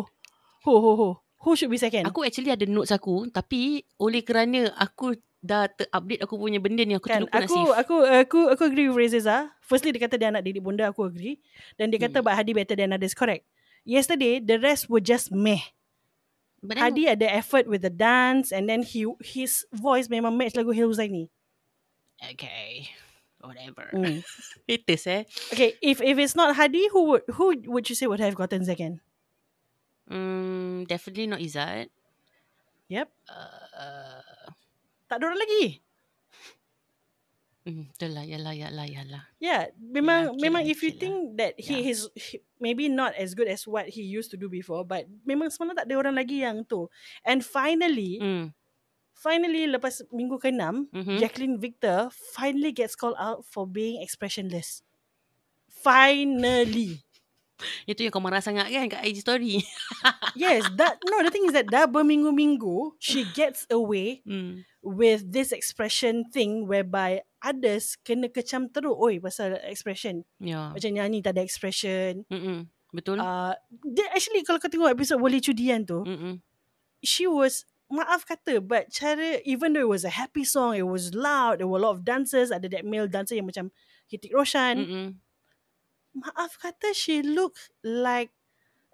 Who, 0.67 0.75
who, 0.83 0.93
who? 0.99 1.09
Who 1.47 1.55
should 1.55 1.71
be 1.71 1.79
second? 1.79 2.11
Aku 2.11 2.27
actually 2.27 2.51
ada 2.51 2.67
notes 2.67 2.91
aku 2.91 3.31
tapi 3.31 3.87
oleh 4.03 4.27
kerana 4.27 4.67
aku 4.75 5.15
dah 5.39 5.71
terupdate 5.71 6.27
aku 6.27 6.35
punya 6.35 6.59
benda 6.59 6.83
ni 6.83 6.99
aku 6.99 7.07
kan 7.07 7.23
terlupa 7.23 7.39
aku 7.39 7.55
nasib. 7.55 7.79
aku 7.79 7.97
aku 8.03 8.39
aku 8.51 8.63
agree 8.67 8.91
with 8.91 8.99
Reza. 8.99 9.55
Firstly 9.63 9.95
dia 9.95 10.03
kata 10.03 10.19
dia 10.19 10.35
anak 10.35 10.43
didik 10.43 10.67
bunda 10.67 10.91
aku 10.91 11.07
agree 11.07 11.39
dan 11.79 11.95
dia 11.95 12.03
kata 12.03 12.19
Hmm. 12.19 12.27
but 12.27 12.35
Hadi 12.35 12.51
better 12.51 12.75
than 12.75 12.91
others 12.91 13.15
correct. 13.15 13.47
Yesterday 13.87 14.43
the 14.43 14.59
rest 14.59 14.91
were 14.91 14.99
just 14.99 15.31
meh. 15.31 15.63
But 16.67 16.83
then, 16.83 16.91
Hadi 16.91 17.03
ada 17.07 17.31
effort 17.31 17.71
with 17.71 17.87
the 17.87 17.95
dance 17.95 18.51
and 18.51 18.67
then 18.67 18.83
he 18.83 19.07
his 19.23 19.63
voice 19.71 20.11
memang 20.11 20.35
match 20.35 20.59
lagu 20.59 20.75
Hil 20.75 20.91
Huzaini. 20.91 21.31
okay. 22.19 22.91
Whatever. 23.39 23.87
Mm. 23.95 24.27
Haters 24.67 25.07
eh. 25.07 25.23
Okay, 25.55 25.79
if 25.79 26.03
if 26.03 26.19
it's 26.19 26.35
not 26.35 26.59
Hadi 26.59 26.91
who 26.91 27.15
would 27.15 27.23
who 27.39 27.55
would 27.71 27.87
you 27.87 27.95
say 27.95 28.11
would 28.11 28.19
have 28.19 28.35
gotten 28.35 28.67
second? 28.67 28.99
Mm, 30.11 30.87
definitely 30.89 31.27
not 31.27 31.41
Izzat. 31.41 31.91
Yep. 32.89 33.11
Uh, 33.29 34.23
Tak 35.11 35.17
ada 35.23 35.25
orang 35.31 35.41
lagi. 35.43 35.83
mm, 37.67 37.83
betul 37.93 38.11
lah, 38.17 38.25
yalah, 38.33 38.55
yalah, 38.57 38.87
yalah. 38.89 39.25
Yeah, 39.37 39.69
memang 39.77 40.33
okay 40.33 40.41
memang 40.41 40.65
lah, 40.65 40.65
if 40.65 40.81
you 40.81 40.89
okay 40.89 40.97
lah. 40.97 41.13
think 41.13 41.37
that 41.37 41.61
he 41.61 41.85
Yeah. 41.85 41.93
is 41.93 42.09
he, 42.17 42.41
maybe 42.57 42.89
not 42.89 43.13
as 43.21 43.37
good 43.37 43.53
as 43.53 43.69
what 43.69 43.93
he 43.93 44.01
used 44.01 44.33
to 44.33 44.41
do 44.41 44.49
before, 44.49 44.81
but 44.81 45.05
memang 45.29 45.53
sebenarnya 45.53 45.85
tak 45.85 45.87
ada 45.93 45.97
orang 46.01 46.17
lagi 46.17 46.41
yang 46.41 46.65
tu. 46.65 46.89
And 47.21 47.45
finally, 47.45 48.25
Mm. 48.25 48.53
finally 49.13 49.69
lepas 49.69 50.05
minggu 50.13 50.41
ke-6, 50.41 50.89
Mhm. 50.93 51.19
Jacqueline 51.21 51.61
Victor 51.61 52.09
finally 52.13 52.73
gets 52.73 52.97
called 52.97 53.19
out 53.21 53.45
for 53.45 53.69
being 53.69 54.01
expressionless. 54.01 54.81
Finally. 55.69 57.06
Itu 57.91 58.05
yang 58.05 58.13
kau 58.13 58.23
marah 58.23 58.45
sangat 58.45 58.69
kan 58.69 58.89
kat 58.91 59.03
IG 59.05 59.25
story. 59.25 59.65
yes, 60.39 60.69
that 60.77 61.01
no 61.09 61.25
the 61.25 61.33
thing 61.33 61.49
is 61.49 61.55
that 61.57 61.69
dah 61.69 61.89
berminggu-minggu 61.89 62.97
she 63.01 63.25
gets 63.33 63.65
away 63.73 64.21
mm. 64.29 64.63
with 64.85 65.25
this 65.33 65.51
expression 65.53 66.29
thing 66.29 66.69
whereby 66.69 67.25
others 67.41 67.97
kena 68.05 68.29
kecam 68.29 68.69
teruk 68.69 68.97
oi 68.97 69.19
pasal 69.19 69.57
expression. 69.65 70.23
Ya. 70.41 70.73
Macam 70.73 70.91
nyanyi 70.93 71.25
tak 71.25 71.37
ada 71.37 71.43
expression. 71.43 72.29
Mm-mm. 72.29 72.69
Betul? 72.93 73.21
Uh, 73.21 73.53
dia 73.85 74.09
actually 74.13 74.45
kalau 74.45 74.61
kau 74.61 74.71
tengok 74.71 74.93
episod 74.93 75.21
Boleh 75.21 75.43
Cudian 75.43 75.85
tu, 75.85 76.01
Mm-mm. 76.07 76.41
she 77.05 77.29
was 77.29 77.69
maaf 77.87 78.27
kata 78.27 78.59
but 78.59 78.91
cara 78.91 79.39
even 79.47 79.71
though 79.71 79.85
it 79.87 79.91
was 79.91 80.05
a 80.07 80.13
happy 80.13 80.43
song, 80.43 80.75
it 80.75 80.87
was 80.87 81.15
loud, 81.15 81.61
there 81.61 81.69
were 81.69 81.79
a 81.79 81.85
lot 81.85 81.95
of 81.95 82.07
dancers, 82.07 82.51
ada 82.51 82.67
that 82.67 82.87
male 82.87 83.07
dancer 83.07 83.37
yang 83.37 83.47
macam 83.47 83.71
Hitik 84.07 84.33
Roshan. 84.33 84.77
Mm-mm. 84.79 85.09
Maaf 86.17 86.57
kata 86.57 86.97
she 86.97 87.21
looked 87.21 87.69
like 87.85 88.33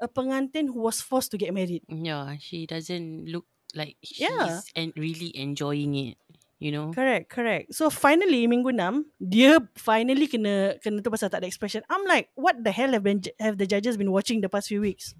a 0.02 0.10
pengantin 0.10 0.66
who 0.66 0.82
was 0.82 0.98
forced 0.98 1.30
to 1.30 1.38
get 1.38 1.54
married. 1.54 1.86
Yeah, 1.86 2.34
she 2.42 2.66
doesn't 2.66 3.30
look 3.30 3.46
like 3.72 3.94
she's 4.02 4.26
Yeah. 4.26 4.60
and 4.74 4.90
really 4.98 5.30
enjoying 5.38 5.94
it. 5.94 6.18
You 6.62 6.70
know? 6.70 6.90
Correct, 6.94 7.26
correct. 7.30 7.74
So 7.74 7.90
finally 7.90 8.46
minggu 8.46 8.70
6, 8.70 9.06
dia 9.18 9.58
finally 9.74 10.30
kena 10.30 10.78
kena 10.78 11.02
tu 11.02 11.10
pasal 11.10 11.26
tak 11.30 11.42
ada 11.42 11.50
expression. 11.50 11.82
I'm 11.90 12.06
like, 12.06 12.30
what 12.38 12.58
the 12.62 12.70
hell 12.70 12.94
have 12.94 13.02
been 13.02 13.18
have 13.42 13.58
the 13.58 13.66
judges 13.66 13.98
been 13.98 14.10
watching 14.14 14.38
the 14.42 14.50
past 14.50 14.70
few 14.70 14.78
weeks? 14.82 15.14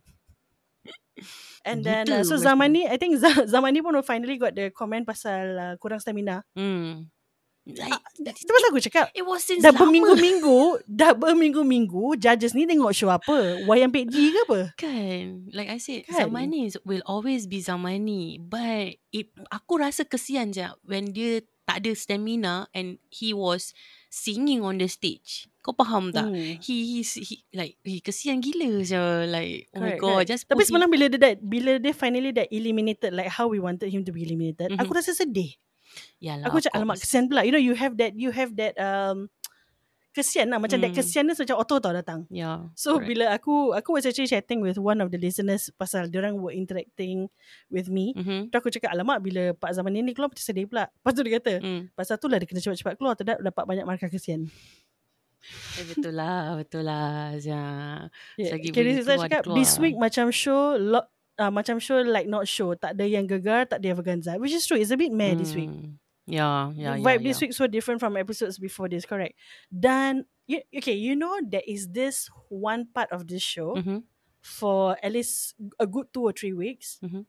And 1.66 1.82
then 1.86 2.10
uh, 2.10 2.22
so 2.26 2.34
macam- 2.38 2.46
zaman 2.46 2.68
ni 2.74 2.82
I 2.86 2.98
think 2.98 3.18
Z- 3.18 3.46
zaman 3.50 3.74
ni 3.74 3.82
pun 3.82 3.94
finally 4.02 4.38
got 4.38 4.54
the 4.54 4.70
comment 4.74 5.06
pasal 5.06 5.42
uh, 5.54 5.74
kurang 5.78 6.02
stamina. 6.02 6.42
Mm. 6.58 7.06
Like, 7.62 7.94
Itu 8.18 8.50
pasal 8.50 8.68
aku 8.74 8.82
cakap 8.82 9.06
it 9.14 9.22
was 9.22 9.46
since 9.46 9.62
dah 9.62 9.70
lama. 9.70 9.86
berminggu-minggu, 9.86 10.82
dah 10.82 11.14
berminggu-minggu 11.14 12.18
judges 12.18 12.58
ni 12.58 12.66
tengok 12.66 12.90
show 12.90 13.06
apa? 13.06 13.62
Wayang 13.64 13.94
Pek 13.94 14.10
G 14.10 14.34
ke 14.34 14.38
apa? 14.50 14.60
Kan 14.74 15.46
Like 15.54 15.70
I 15.70 15.78
said 15.78 16.02
Kan? 16.10 16.26
Zamani 16.26 16.74
will 16.82 17.06
always 17.06 17.46
be 17.46 17.62
Zamani 17.62 18.42
But 18.42 18.98
it, 19.14 19.30
Aku 19.54 19.78
rasa 19.78 20.02
kesian 20.02 20.50
je 20.50 20.66
When 20.82 21.14
dia 21.14 21.38
tak 21.62 21.86
ada 21.86 21.94
stamina 21.94 22.66
And 22.74 22.98
he 23.14 23.30
was 23.30 23.70
Singing 24.10 24.66
on 24.66 24.82
the 24.82 24.90
stage 24.90 25.46
Kau 25.62 25.70
faham 25.72 26.10
tak? 26.10 26.34
Hmm. 26.34 26.58
He, 26.58 26.98
he's 26.98 27.14
he, 27.14 27.46
like 27.54 27.78
he 27.86 28.02
kesian 28.02 28.42
gila 28.42 28.82
je 28.82 28.98
like 29.30 29.70
oh 29.70 29.78
my 29.78 29.94
Correct, 29.94 30.00
god 30.02 30.10
correct. 30.18 30.30
just 30.34 30.42
Tapi 30.50 30.66
sebenarnya 30.66 30.90
bila 30.90 31.04
dia 31.06 31.20
that, 31.22 31.36
bila 31.38 31.72
dia 31.78 31.94
finally 31.94 32.34
that 32.34 32.50
eliminated 32.50 33.14
like 33.14 33.30
how 33.30 33.46
we 33.46 33.62
wanted 33.62 33.86
him 33.86 34.02
to 34.02 34.10
be 34.10 34.26
eliminated, 34.26 34.74
Mhm. 34.74 34.82
aku 34.82 34.90
rasa 34.90 35.14
sedih. 35.14 35.54
Yalah, 36.22 36.46
Aku 36.48 36.62
cakap 36.62 36.78
alamak 36.78 36.98
kesian 37.02 37.26
pula. 37.26 37.42
You 37.42 37.50
know 37.50 37.62
you 37.62 37.74
have 37.74 37.94
that 37.98 38.12
you 38.14 38.30
have 38.30 38.54
that 38.54 38.78
um 38.78 39.26
kesian 40.12 40.52
lah 40.52 40.60
macam 40.60 40.76
that 40.76 40.92
Hmm. 40.92 41.00
kesian 41.00 41.24
ni 41.24 41.32
macam 41.32 41.56
auto 41.56 41.80
tau 41.80 41.88
datang. 41.90 42.28
yeah 42.28 42.68
So 42.76 43.00
correct. 43.00 43.08
bila 43.08 43.24
aku 43.32 43.72
aku 43.72 43.96
was 43.96 44.04
actually 44.04 44.28
chatting 44.28 44.60
with 44.60 44.76
one 44.76 45.00
of 45.00 45.08
the 45.08 45.16
listeners 45.16 45.72
pasal 45.74 46.04
orang 46.12 46.36
were 46.36 46.52
interacting 46.52 47.32
with 47.72 47.88
me. 47.88 48.12
mm-hmm. 48.12 48.52
Tu 48.52 48.54
aku 48.54 48.68
cakap 48.68 48.92
alamak 48.92 49.24
bila 49.24 49.56
Pak 49.56 49.72
Zaman 49.72 49.88
ni 49.88 50.12
keluar 50.12 50.28
macam 50.28 50.44
sedih 50.44 50.68
pula. 50.68 50.92
Lepas 50.92 51.12
tu 51.16 51.20
dia 51.24 51.32
kata, 51.40 51.52
mm. 51.64 51.82
pasal 51.96 52.20
tu 52.20 52.28
lah 52.28 52.36
dia 52.36 52.44
kena 52.44 52.60
cepat-cepat 52.60 52.94
keluar 53.00 53.16
tak 53.16 53.40
dapat 53.40 53.64
banyak 53.64 53.88
markah 53.88 54.12
kesian. 54.12 54.52
eh, 55.80 55.84
betul 55.90 56.14
lah 56.14 56.54
betul 56.60 56.84
lah 56.86 57.34
Zia. 57.40 57.58
Yeah. 58.38 58.54
Selagi 58.54 58.68
Kira 58.68 58.90
boleh 59.00 59.16
cakap 59.26 59.42
this 59.56 59.80
week 59.80 59.96
macam 59.96 60.28
show 60.28 60.76
lo, 60.76 61.02
uh, 61.38 61.52
macam 61.52 61.80
show 61.80 62.00
like 62.02 62.28
not 62.28 62.48
show. 62.48 62.74
Tak 62.74 62.98
ada 62.98 63.04
yang 63.06 63.28
gegar, 63.28 63.68
tak 63.68 63.80
ada 63.80 63.92
yang 63.92 63.98
verganza. 63.98 64.36
Which 64.40 64.52
is 64.52 64.64
true. 64.66 64.76
It's 64.80 64.92
a 64.92 64.98
bit 64.98 65.12
meh 65.12 65.36
this 65.36 65.54
week. 65.54 65.70
Mm. 65.70 65.96
yeah 66.22 66.70
yeah 66.78 66.94
the 66.94 67.02
yeah, 67.02 67.06
vibe 67.18 67.26
this 67.26 67.42
yeah. 67.42 67.50
week 67.50 67.52
so 67.52 67.66
different 67.66 67.98
from 67.98 68.14
episodes 68.14 68.54
before 68.58 68.86
this, 68.86 69.02
correct? 69.02 69.34
Dan 69.74 70.22
you, 70.46 70.62
okay, 70.70 70.94
you 70.94 71.18
know 71.18 71.34
there 71.42 71.66
is 71.66 71.90
this 71.90 72.30
one 72.46 72.86
part 72.94 73.10
of 73.10 73.26
this 73.26 73.42
show 73.42 73.74
Mhm. 73.74 74.06
for 74.38 74.94
at 75.02 75.10
least 75.10 75.58
a 75.82 75.86
good 75.86 76.06
two 76.14 76.22
or 76.22 76.30
three 76.30 76.54
weeks. 76.54 77.02
Mhm. 77.02 77.26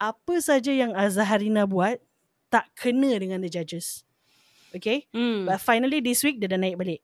Apa 0.00 0.40
saja 0.40 0.72
yang 0.72 0.96
Azharina 0.96 1.68
buat 1.68 2.00
tak 2.48 2.72
kena 2.76 3.16
dengan 3.20 3.44
the 3.44 3.52
judges. 3.52 4.04
Okay? 4.72 5.08
Mm. 5.12 5.48
But 5.48 5.60
finally 5.60 6.00
this 6.04 6.20
week 6.24 6.40
dia 6.40 6.48
dah 6.48 6.60
naik 6.60 6.76
balik. 6.76 7.00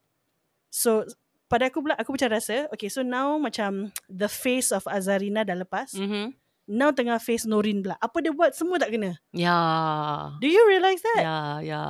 So 0.73 1.05
pada 1.53 1.69
aku 1.69 1.85
pula 1.85 1.95
aku 2.01 2.17
macam 2.17 2.33
rasa 2.33 2.65
okay 2.73 2.89
so 2.89 3.05
now 3.05 3.37
macam 3.37 3.93
the 4.09 4.29
face 4.33 4.73
of 4.73 4.89
Azharina 4.89 5.45
dah 5.45 5.61
lepas. 5.61 5.93
Mhm. 5.93 6.33
Now 6.73 6.95
tengah 6.95 7.21
face 7.21 7.45
Norin 7.45 7.85
pula. 7.85 8.01
Apa 8.01 8.25
dia 8.25 8.33
buat 8.33 8.57
semua 8.57 8.81
tak 8.81 8.95
kena. 8.95 9.19
Ya. 9.35 9.59
Do 10.41 10.49
you 10.49 10.63
realise 10.65 11.03
that? 11.05 11.21
Ya, 11.21 11.39
ya. 11.61 11.83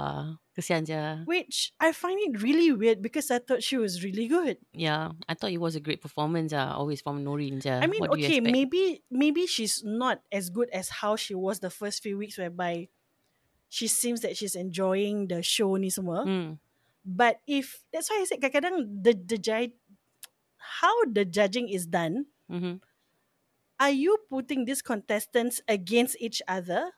Kesian 0.56 0.84
je. 0.84 1.24
Which 1.24 1.72
I 1.80 1.92
find 1.92 2.18
it 2.20 2.40
really 2.42 2.72
weird 2.72 3.00
because 3.00 3.30
I 3.30 3.38
thought 3.40 3.64
she 3.64 3.76
was 3.78 4.04
really 4.04 4.28
good. 4.28 4.60
Yeah, 4.76 5.16
I 5.28 5.32
thought 5.32 5.52
it 5.52 5.62
was 5.62 5.76
a 5.76 5.80
great 5.84 6.00
performance. 6.04 6.52
Ah, 6.52 6.76
always 6.76 7.00
from 7.00 7.24
Noreen. 7.24 7.60
Je. 7.60 7.72
I 7.72 7.88
mean, 7.88 8.04
what 8.04 8.16
okay, 8.16 8.40
maybe 8.40 9.00
maybe 9.08 9.48
she's 9.48 9.80
not 9.80 10.20
as 10.28 10.52
good 10.52 10.68
as 10.72 11.00
how 11.00 11.16
she 11.16 11.32
was 11.32 11.60
the 11.60 11.72
first 11.72 12.04
few 12.04 12.20
weeks, 12.20 12.36
whereby 12.36 12.92
she 13.72 13.88
seems 13.88 14.20
that 14.20 14.36
she's 14.36 14.52
enjoying 14.52 15.32
the 15.32 15.40
show 15.40 15.76
ni 15.80 15.88
semua. 15.88 16.28
Mm. 16.28 16.60
But 17.04 17.40
if 17.46 17.82
that's 17.92 18.10
why 18.10 18.22
I 18.22 18.26
said 18.26 18.40
kadang-kadang 18.40 19.02
the 19.02 19.12
the 19.14 19.38
judge, 19.38 19.74
how 20.80 20.94
the 21.10 21.24
judging 21.26 21.68
is 21.68 21.86
done, 21.86 22.30
Mhm. 22.50 22.80
are 23.80 23.90
you 23.90 24.18
putting 24.30 24.64
these 24.64 24.82
contestants 24.82 25.60
against 25.68 26.16
each 26.20 26.42
other? 26.46 26.92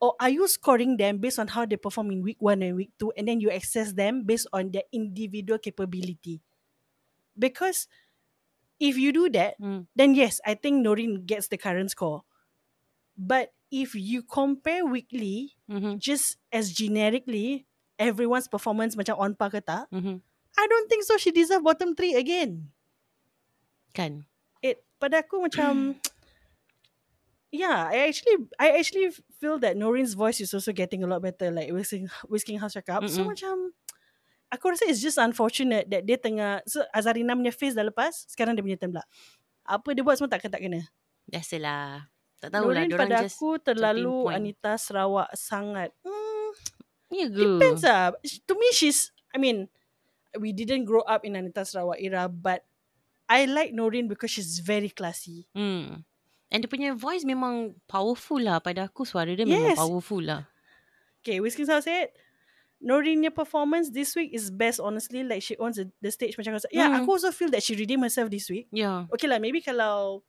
Or 0.00 0.14
are 0.20 0.30
you 0.30 0.48
scoring 0.48 0.98
them 0.98 1.18
based 1.18 1.38
on 1.38 1.48
how 1.48 1.66
they 1.66 1.76
perform 1.78 2.10
in 2.12 2.22
week 2.22 2.38
one 2.42 2.62
and 2.62 2.76
week 2.76 2.92
two, 2.98 3.12
and 3.16 3.28
then 3.28 3.40
you 3.40 3.50
assess 3.50 3.94
them 3.94 4.24
based 4.24 4.46
on 4.52 4.70
their 4.72 4.84
individual 4.92 5.58
capability? 5.58 6.42
Because 7.38 7.88
if 8.80 8.98
you 8.98 9.12
do 9.12 9.30
that, 9.30 9.56
Mm. 9.60 9.86
then 9.96 10.14
yes, 10.14 10.40
I 10.46 10.54
think 10.54 10.82
Noreen 10.82 11.24
gets 11.26 11.48
the 11.48 11.58
current 11.58 11.90
score. 11.90 12.24
But 13.16 13.52
if 13.70 13.94
you 13.94 14.22
compare 14.22 14.84
weekly, 14.86 15.56
Mhm. 15.68 15.98
just 15.98 16.38
as 16.52 16.72
generically, 16.72 17.66
everyone's 17.98 18.48
performance 18.48 18.94
macam 18.94 19.16
on 19.18 19.32
par 19.34 19.50
ke 19.50 19.60
tak, 19.60 19.88
Mhm. 19.92 20.20
I 20.52 20.64
don't 20.68 20.86
think 20.86 21.02
so 21.02 21.16
she 21.16 21.32
deserve 21.32 21.64
bottom 21.64 21.96
three 21.96 22.12
again. 22.12 22.68
Kan. 23.96 24.28
It 24.60 24.84
pada 25.00 25.24
aku 25.24 25.40
macam 25.40 25.72
Yeah, 27.52 27.92
I 27.92 28.08
actually 28.08 28.48
I 28.56 28.80
actually 28.80 29.12
feel 29.36 29.60
that 29.60 29.76
Noreen's 29.76 30.16
voice 30.16 30.40
is 30.40 30.56
also 30.56 30.72
getting 30.72 31.04
a 31.04 31.08
lot 31.08 31.20
better 31.20 31.52
like 31.52 31.68
Whisking, 31.68 32.08
Whisking 32.24 32.56
House 32.56 32.72
cakap. 32.72 33.04
So 33.12 33.28
Mm-mm. 33.28 33.36
macam 33.36 33.76
aku 34.48 34.72
rasa 34.72 34.88
it's 34.88 35.04
just 35.04 35.20
unfortunate 35.20 35.84
that 35.92 36.08
dia 36.08 36.16
tengah 36.16 36.64
so 36.64 36.80
Azarina 36.96 37.36
punya 37.36 37.52
face 37.52 37.76
dah 37.76 37.84
lepas, 37.84 38.24
sekarang 38.32 38.56
dia 38.56 38.64
punya 38.64 38.80
turn 38.80 38.96
pula. 38.96 39.04
Apa 39.68 39.92
dia 39.92 40.00
buat 40.00 40.16
semua 40.16 40.32
tak 40.32 40.48
tak 40.48 40.64
kena. 40.64 40.80
Biasalah. 41.28 42.08
Tak 42.40 42.50
tahu 42.56 42.72
lah. 42.72 42.88
Noreen 42.88 42.96
pada 42.96 43.16
aku 43.20 43.60
terlalu. 43.60 44.32
Anita 44.32 44.80
Sarawak 44.80 45.28
sangat. 45.36 45.92
Hmm, 46.00 46.21
Ya 47.12 47.28
ke? 47.28 47.36
depends 47.36 47.84
lah. 47.84 48.16
To 48.48 48.54
me, 48.56 48.72
she's, 48.72 49.12
I 49.30 49.38
mean, 49.38 49.68
we 50.40 50.50
didn't 50.56 50.88
grow 50.88 51.04
up 51.04 51.22
in 51.28 51.36
Anita 51.36 51.62
Sarawak 51.62 52.00
era, 52.00 52.24
but 52.26 52.64
I 53.28 53.44
like 53.44 53.72
Noreen 53.76 54.08
because 54.08 54.32
she's 54.32 54.58
very 54.64 54.88
classy. 54.88 55.44
Hmm. 55.52 56.04
And 56.52 56.58
dia 56.60 56.68
punya 56.68 56.92
voice 56.96 57.24
memang 57.24 57.76
powerful 57.88 58.36
lah. 58.40 58.60
Pada 58.60 58.84
aku 58.88 59.04
suara 59.08 59.32
dia 59.32 59.48
memang 59.48 59.72
Yes. 59.72 59.80
powerful 59.80 60.20
lah. 60.20 60.44
Okay, 61.24 61.40
Whiskey 61.40 61.64
Sour 61.64 61.80
said, 61.80 62.12
Noreen 62.82 63.22
punya 63.24 63.32
performance 63.32 63.88
this 63.94 64.12
week 64.18 64.34
is 64.36 64.50
best 64.52 64.76
honestly. 64.82 65.24
Like 65.24 65.40
she 65.40 65.56
owns 65.56 65.80
the, 65.80 65.88
the 66.04 66.10
stage 66.12 66.36
macam 66.36 66.58
kau 66.58 66.64
Yeah, 66.68 66.92
Hmm. 66.92 67.04
aku 67.04 67.16
also 67.16 67.32
feel 67.32 67.48
that 67.56 67.62
she 67.64 67.72
redeemed 67.72 68.04
herself 68.04 68.28
this 68.28 68.50
week. 68.52 68.68
Ya. 68.68 69.08
Okay 69.08 69.30
lah, 69.30 69.40
maybe 69.40 69.64
kalau 69.64 70.20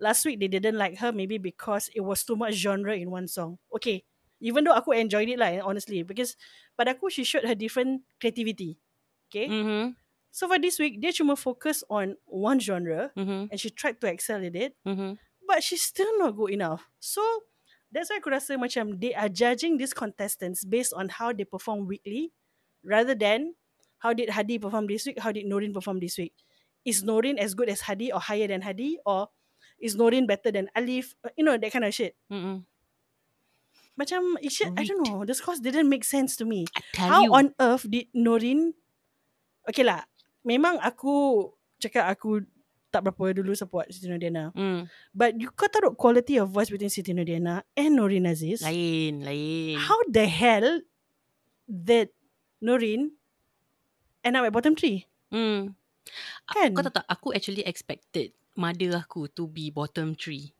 last 0.00 0.24
week 0.24 0.40
they 0.40 0.48
didn't 0.48 0.78
like 0.80 0.96
her, 1.02 1.12
maybe 1.12 1.36
because 1.36 1.90
it 1.92 2.00
was 2.00 2.24
too 2.24 2.38
much 2.40 2.56
genre 2.56 2.94
in 2.96 3.10
one 3.12 3.28
song. 3.28 3.58
Okay, 3.68 4.06
even 4.44 4.68
though 4.68 4.76
aku 4.76 4.92
enjoyed 4.92 5.32
it 5.32 5.40
lah, 5.40 5.56
honestly, 5.64 6.04
because 6.04 6.36
pada 6.76 6.92
aku 6.92 7.08
she 7.08 7.24
showed 7.24 7.48
her 7.48 7.56
different 7.56 8.04
creativity. 8.20 8.76
Okay, 9.32 9.48
Mhm. 9.48 9.96
so 10.28 10.44
for 10.46 10.60
this 10.60 10.76
week 10.76 11.00
dia 11.00 11.10
cuma 11.16 11.32
focus 11.34 11.80
on 11.88 12.20
one 12.28 12.60
genre 12.60 13.08
Mhm. 13.16 13.48
and 13.48 13.56
she 13.56 13.72
tried 13.72 13.96
to 13.98 14.06
excel 14.06 14.44
at 14.44 14.52
it, 14.52 14.76
Mhm. 14.84 15.16
but 15.48 15.64
she's 15.64 15.80
still 15.82 16.12
not 16.20 16.36
good 16.36 16.52
enough. 16.52 16.84
So 17.00 17.24
that's 17.88 18.12
why 18.12 18.20
aku 18.20 18.30
rasa 18.30 18.60
macam 18.60 19.00
they 19.00 19.16
are 19.16 19.32
judging 19.32 19.80
these 19.80 19.96
contestants 19.96 20.62
based 20.68 20.92
on 20.92 21.08
how 21.08 21.32
they 21.32 21.48
perform 21.48 21.88
weekly, 21.88 22.30
rather 22.84 23.16
than 23.16 23.56
how 24.04 24.12
did 24.12 24.28
Hadi 24.36 24.60
perform 24.60 24.84
this 24.86 25.08
week, 25.08 25.16
how 25.24 25.32
did 25.32 25.48
Noreen 25.48 25.72
perform 25.72 25.96
this 25.98 26.20
week. 26.20 26.36
Is 26.84 27.00
Noreen 27.00 27.40
as 27.40 27.56
good 27.56 27.72
as 27.72 27.88
Hadi 27.88 28.12
or 28.12 28.20
higher 28.20 28.44
than 28.44 28.60
Hadi 28.60 29.00
or 29.08 29.32
is 29.80 29.96
Noreen 29.96 30.28
better 30.28 30.52
than 30.52 30.68
Alif? 30.76 31.16
You 31.40 31.48
know 31.48 31.56
that 31.56 31.72
kind 31.72 31.88
of 31.88 31.96
shit. 31.96 32.12
Mhm. 32.28 32.68
Macam 33.94 34.34
it 34.42 34.50
should, 34.50 34.74
I 34.74 34.82
don't 34.82 35.06
know. 35.06 35.22
The 35.22 35.38
scores 35.38 35.62
didn't 35.62 35.86
make 35.86 36.02
sense 36.02 36.34
to 36.38 36.44
me. 36.44 36.66
How 36.98 37.22
you. 37.22 37.30
on 37.30 37.54
earth 37.62 37.86
did 37.86 38.10
Noreen 38.10 38.74
Okay 39.64 39.86
lah 39.86 40.02
Memang 40.42 40.76
aku 40.82 41.46
Cakap 41.78 42.10
aku 42.10 42.42
Tak 42.90 43.06
berapa 43.06 43.34
dulu 43.38 43.54
support 43.54 43.90
Siti 43.90 44.06
Nodiana 44.06 44.50
Hmm. 44.54 44.86
But 45.14 45.38
you 45.38 45.50
kau 45.54 45.66
taruh 45.66 45.94
quality 45.94 46.38
of 46.38 46.50
voice 46.50 46.70
Between 46.70 46.90
Siti 46.90 47.14
Nodiana 47.14 47.62
And 47.74 47.96
Noreen 47.98 48.26
Aziz 48.28 48.62
Lain, 48.62 49.22
lain. 49.24 49.78
How 49.78 49.98
the 50.06 50.26
hell 50.30 50.82
That 51.66 52.10
Noreen 52.62 53.14
End 54.22 54.34
up 54.38 54.46
at 54.46 54.54
bottom 54.54 54.74
three 54.78 55.06
Hmm. 55.34 55.74
Kan 56.46 56.70
Kau 56.78 56.86
tahu 56.86 56.94
tak, 56.94 57.06
aku 57.10 57.34
actually 57.34 57.66
expected 57.66 58.30
mother 58.54 58.94
aku 58.94 59.26
to 59.34 59.50
be 59.50 59.66
bottom 59.74 60.14
three. 60.14 60.53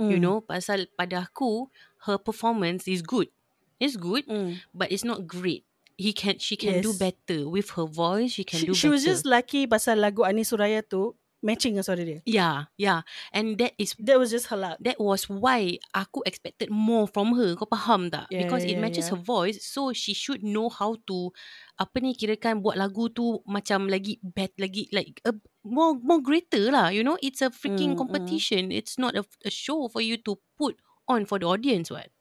You 0.00 0.16
Mm. 0.16 0.24
know, 0.24 0.36
pasal 0.40 0.88
pada 0.96 1.28
aku, 1.28 1.68
her 2.08 2.16
performance 2.16 2.88
is 2.88 3.04
good. 3.04 3.28
It's 3.76 4.00
good, 4.00 4.24
mm. 4.24 4.56
but 4.72 4.88
it's 4.88 5.04
not 5.04 5.28
great. 5.28 5.68
He 6.00 6.16
can, 6.16 6.40
she 6.40 6.56
can 6.56 6.80
do 6.80 6.96
Yes. 6.96 6.96
better 6.96 7.44
with 7.44 7.76
her 7.76 7.84
voice. 7.84 8.32
She 8.32 8.44
can 8.44 8.64
she, 8.64 8.66
do 8.66 8.72
she 8.72 8.88
better. 8.88 8.96
was 8.96 9.04
just 9.04 9.28
lucky 9.28 9.68
Pasal 9.68 10.00
lagu 10.00 10.24
Ani 10.24 10.48
Suraya 10.48 10.80
tu 10.80 11.12
Matching 11.40 11.72
dengan 11.72 11.84
suara 11.88 12.04
dia 12.04 12.20
yeah, 12.28 12.68
yeah, 12.76 13.00
and 13.32 13.56
that 13.56 13.72
is 13.80 13.96
That 13.96 14.20
was 14.20 14.28
just 14.28 14.52
her 14.52 14.60
luck 14.60 14.76
that 14.84 15.00
was 15.00 15.24
why 15.24 15.80
aku 15.96 16.20
expected 16.28 16.68
more 16.68 17.08
from 17.08 17.32
her. 17.32 17.56
Kau 17.56 17.64
faham 17.64 18.12
tak? 18.12 18.28
Yeah, 18.28 18.44
Because 18.44 18.68
yeah, 18.68 18.76
it 18.76 18.76
matches 18.76 19.08
yeah. 19.08 19.16
her 19.16 19.20
voice, 19.24 19.64
so 19.64 19.96
she 19.96 20.12
should 20.12 20.44
know 20.44 20.68
how 20.68 21.00
to 21.08 21.32
apa 21.80 21.96
ni 22.04 22.12
kirakan 22.12 22.60
buat 22.60 22.76
lagu 22.76 23.08
tu 23.08 23.40
macam 23.48 23.88
lagi 23.88 24.20
bad 24.20 24.52
lagi 24.60 24.84
like 24.92 25.24
a, 25.24 25.32
more 25.64 25.96
more 25.96 26.20
greater 26.20 26.68
lah. 26.68 26.92
You 26.92 27.00
know, 27.00 27.16
it's 27.24 27.40
a 27.40 27.48
Mm, 27.48 27.56
freaking 27.56 27.92
mm. 27.96 27.98
competition. 28.04 28.68
It's 28.68 29.00
not 29.00 29.16
a, 29.16 29.24
a 29.44 29.52
show 29.52 29.88
for 29.88 30.04
you 30.04 30.20
to 30.28 30.36
put 30.60 30.76
on 31.08 31.24
for 31.24 31.40
the 31.40 31.48
audience. 31.48 31.88
What? 31.88 32.12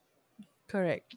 Correct. 0.68 1.16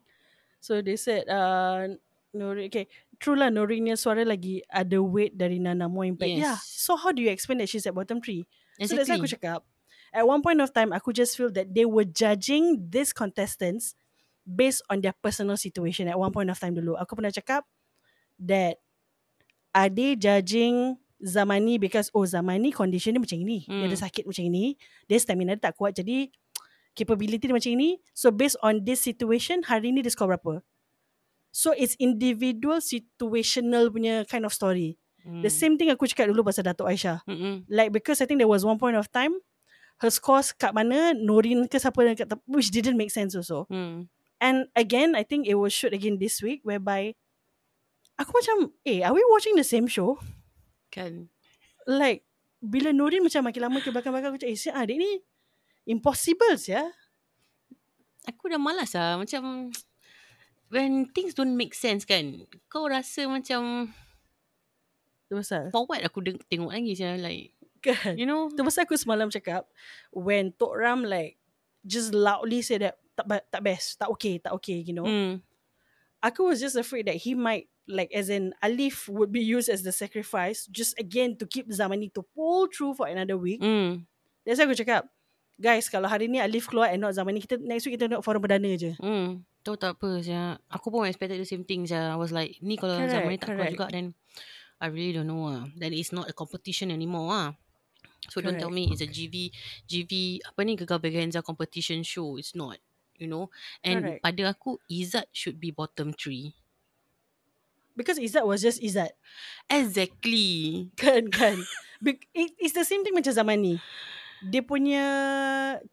So 0.59 0.83
they 0.83 0.99
said 0.99 1.31
uh 1.31 1.99
Noreen 2.33 2.73
okay, 2.73 2.89
true 3.21 3.37
lah 3.37 3.53
Noreen 3.53 3.85
punya 3.85 3.97
suara 4.01 4.25
lagi 4.25 4.65
ada 4.73 4.97
weight 5.05 5.37
dari 5.37 5.61
Nana 5.61 5.85
more 5.89 6.09
impact. 6.09 6.33
Yeah. 6.33 6.57
Yes. 6.57 6.65
So 6.65 6.97
how 6.97 7.13
do 7.13 7.21
you 7.21 7.29
explain 7.29 7.61
that 7.61 7.69
she's 7.69 7.85
at 7.85 7.93
bottom 7.93 8.25
three? 8.25 8.49
So 8.81 8.97
that's 8.97 9.13
why 9.13 9.21
aku 9.21 9.29
Exactly. 9.29 9.37
cakap 9.37 9.61
at 10.13 10.25
one 10.25 10.41
point 10.41 10.61
of 10.65 10.73
time 10.73 10.97
aku 10.97 11.13
just 11.13 11.37
feel 11.37 11.53
that 11.53 11.73
they 11.77 11.85
were 11.85 12.09
judging 12.09 12.81
these 12.89 13.13
contestants 13.13 13.93
based 14.43 14.81
on 14.89 15.05
their 15.05 15.13
personal 15.21 15.61
situation 15.61 16.09
at 16.09 16.17
one 16.17 16.33
point 16.33 16.49
of 16.49 16.57
time 16.57 16.73
dulu. 16.73 16.97
Aku 16.97 17.13
pernah 17.15 17.31
cakap 17.31 17.69
that 18.41 18.81
are 19.77 19.93
they 19.93 20.17
judging 20.17 20.97
Zamani 21.23 21.79
because 21.79 22.11
oh 22.17 22.25
Zamani 22.27 22.73
condition 22.75 23.15
dia 23.15 23.23
macam 23.23 23.39
ini. 23.39 23.63
Dia 23.69 23.87
ada 23.87 23.95
Hmm. 23.95 24.05
sakit 24.09 24.25
macam 24.27 24.45
ini. 24.49 24.75
Dia 25.07 25.21
stamina 25.21 25.55
dia 25.55 25.69
tak 25.71 25.77
kuat 25.79 25.95
jadi 25.95 26.33
capability 26.97 27.45
dia 27.47 27.55
macam 27.55 27.71
ini. 27.77 28.01
So 28.17 28.33
based 28.35 28.57
on 28.65 28.83
this 28.83 29.05
situation 29.05 29.63
hari 29.63 29.93
ni 29.95 30.03
dia 30.03 30.11
score 30.11 30.33
berapa? 30.35 30.65
So 31.53 31.77
it's 31.77 31.95
individual 32.01 32.81
situational 32.81 33.93
punya 33.93 34.25
kind 34.25 34.49
of 34.49 34.57
story. 34.57 34.97
Mm. 35.23 35.45
The 35.45 35.53
same 35.53 35.77
thing 35.77 35.93
aku 35.93 36.09
cakap 36.09 36.33
dulu 36.33 36.43
pasal 36.49 36.65
Datuk 36.65 36.89
Aisyah. 36.89 37.23
Mm-mm. 37.29 37.69
Like 37.69 37.93
because 37.93 38.25
I 38.25 38.27
think 38.27 38.41
there 38.41 38.51
was 38.51 38.65
one 38.65 38.81
point 38.81 38.97
of 38.97 39.07
time 39.13 39.37
her 40.03 40.11
scores 40.11 40.51
kat 40.51 40.75
mana 40.75 41.15
Norin 41.15 41.71
ke 41.71 41.79
siapa 41.79 42.03
kat 42.19 42.35
which 42.49 42.75
didn't 42.75 42.99
make 42.99 43.13
sense 43.15 43.39
also. 43.39 43.71
Mm. 43.71 44.11
And 44.43 44.67
again 44.75 45.15
I 45.15 45.23
think 45.23 45.47
it 45.47 45.55
was 45.55 45.71
shoot 45.71 45.95
again 45.95 46.19
this 46.19 46.43
week 46.43 46.65
whereby 46.67 47.15
aku 48.19 48.33
macam 48.35 48.75
eh 48.83 49.07
are 49.07 49.15
we 49.15 49.23
watching 49.31 49.55
the 49.55 49.67
same 49.67 49.87
show? 49.87 50.19
Kan. 50.91 51.31
Like 51.87 52.27
bila 52.59 52.91
Norin 52.91 53.23
macam 53.23 53.47
makin 53.47 53.63
lama 53.63 53.79
ke 53.79 53.95
belakang-belakang 53.95 54.35
aku 54.35 54.41
cakap 54.43 54.57
eh 54.57 54.59
siap 54.59 54.75
adik 54.75 54.99
ni 54.99 55.21
impossible 55.87 56.59
ya. 56.67 56.83
Aku 58.27 58.51
dah 58.51 58.59
malas 58.59 58.95
lah. 58.99 59.19
Macam 59.23 59.71
when 60.73 61.05
things 61.13 61.37
don't 61.37 61.53
make 61.53 61.77
sense 61.77 62.03
kan. 62.03 62.49
Kau 62.67 62.89
rasa 62.89 63.29
macam 63.29 63.93
Tu 65.29 65.37
pasal. 65.37 65.69
for 65.69 65.85
what 65.85 66.01
aku 66.01 66.25
deng- 66.25 66.45
tengok 66.49 66.73
lagi 66.73 66.93
saya 66.97 67.17
like 67.21 67.53
Kan? 67.83 68.15
you 68.17 68.25
know. 68.25 68.49
Tu 68.49 68.63
pasal 68.63 68.89
aku 68.89 68.97
semalam 68.97 69.29
cakap 69.29 69.69
when 70.15 70.55
Tok 70.57 70.73
Ram 70.73 71.05
like 71.05 71.37
just 71.85 72.15
loudly 72.15 72.63
say 72.63 72.79
that 72.79 72.97
tak 73.13 73.29
tak 73.51 73.61
best, 73.61 74.01
tak 74.01 74.09
okay, 74.09 74.41
tak 74.41 74.55
okay, 74.57 74.81
you 74.81 74.95
know. 74.97 75.05
Mm. 75.05 75.43
Aku 76.23 76.47
was 76.49 76.63
just 76.63 76.79
afraid 76.79 77.05
that 77.11 77.19
he 77.19 77.35
might 77.35 77.67
like 77.91 78.09
as 78.15 78.31
in 78.31 78.55
Alif 78.63 79.11
would 79.11 79.35
be 79.35 79.43
used 79.43 79.67
as 79.67 79.83
the 79.83 79.91
sacrifice 79.91 80.71
just 80.71 80.95
again 80.97 81.35
to 81.37 81.45
keep 81.45 81.67
Zamani 81.69 82.07
to 82.15 82.23
pull 82.33 82.71
through 82.71 82.95
for 82.95 83.11
another 83.11 83.35
week. 83.37 83.59
Hmm. 83.59 84.07
That's 84.47 84.63
why 84.63 84.71
aku 84.71 84.79
cakap, 84.79 85.11
guys 85.59 85.91
kalau 85.91 86.07
hari 86.07 86.31
ni 86.31 86.39
Alif 86.39 86.71
keluar 86.71 86.95
and 86.95 87.03
not 87.03 87.19
Zamani, 87.19 87.43
kita 87.43 87.59
next 87.59 87.83
week 87.85 87.99
kita 87.99 88.07
tengok 88.07 88.23
forum 88.23 88.39
perdana 88.39 88.71
je. 88.79 88.95
Hmm. 89.03 89.43
Tahu 89.63 89.79
tak 89.79 89.95
apa 89.95 90.19
saya. 90.23 90.59
Aku 90.69 90.91
pun 90.91 91.07
expected 91.07 91.39
the 91.39 91.47
same 91.47 91.63
thing 91.63 91.87
saya. 91.87 92.11
I 92.11 92.19
was 92.19 92.35
like, 92.35 92.59
ni 92.59 92.75
kalau 92.75 92.99
Correct, 92.99 93.15
zaman 93.15 93.31
ni 93.31 93.39
tak 93.39 93.47
keluar 93.55 93.71
correct. 93.71 93.75
juga 93.79 93.87
then 93.95 94.07
I 94.83 94.91
really 94.91 95.15
don't 95.15 95.31
know 95.31 95.47
ah. 95.47 95.63
Then 95.79 95.95
it's 95.95 96.11
not 96.11 96.27
a 96.27 96.35
competition 96.35 96.91
anymore 96.91 97.31
ah. 97.31 97.51
So 98.31 98.43
don't 98.43 98.59
tell 98.59 98.71
Correct. 98.71 98.91
me 98.91 98.95
it's 98.95 99.03
a 99.03 99.11
GV 99.11 99.51
GV 99.87 100.13
apa 100.47 100.61
ni 100.67 100.75
Gegar 100.75 100.99
Bergenza 100.99 101.43
competition 101.43 102.03
show. 102.03 102.35
It's 102.39 102.59
not. 102.59 102.83
You 103.19 103.31
know. 103.31 103.55
And 103.87 104.03
Correct. 104.03 104.23
pada 104.27 104.43
aku 104.51 104.83
Izzat 104.91 105.31
should 105.31 105.63
be 105.63 105.71
bottom 105.71 106.11
three. 106.11 106.55
Because 107.95 108.19
Izzat 108.19 108.43
was 108.43 108.63
just 108.63 108.83
Izzat. 108.83 109.15
Exactly. 109.71 110.91
Kan, 110.99 111.31
kan. 111.31 111.61
It's 112.35 112.75
the 112.75 112.83
same 112.83 113.07
thing 113.07 113.15
macam 113.15 113.31
zaman 113.31 113.59
ni. 113.63 113.75
Dia 114.43 114.65
punya 114.67 115.05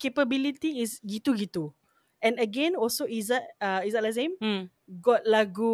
capability 0.02 0.82
is 0.82 0.98
gitu-gitu. 1.06 1.70
And 2.20 2.36
again, 2.38 2.76
also 2.76 3.08
Izzat, 3.08 3.44
uh, 3.60 3.80
Izzat 3.82 4.04
Lazim 4.04 4.32
Hmm. 4.40 4.68
got 5.00 5.24
lagu 5.24 5.72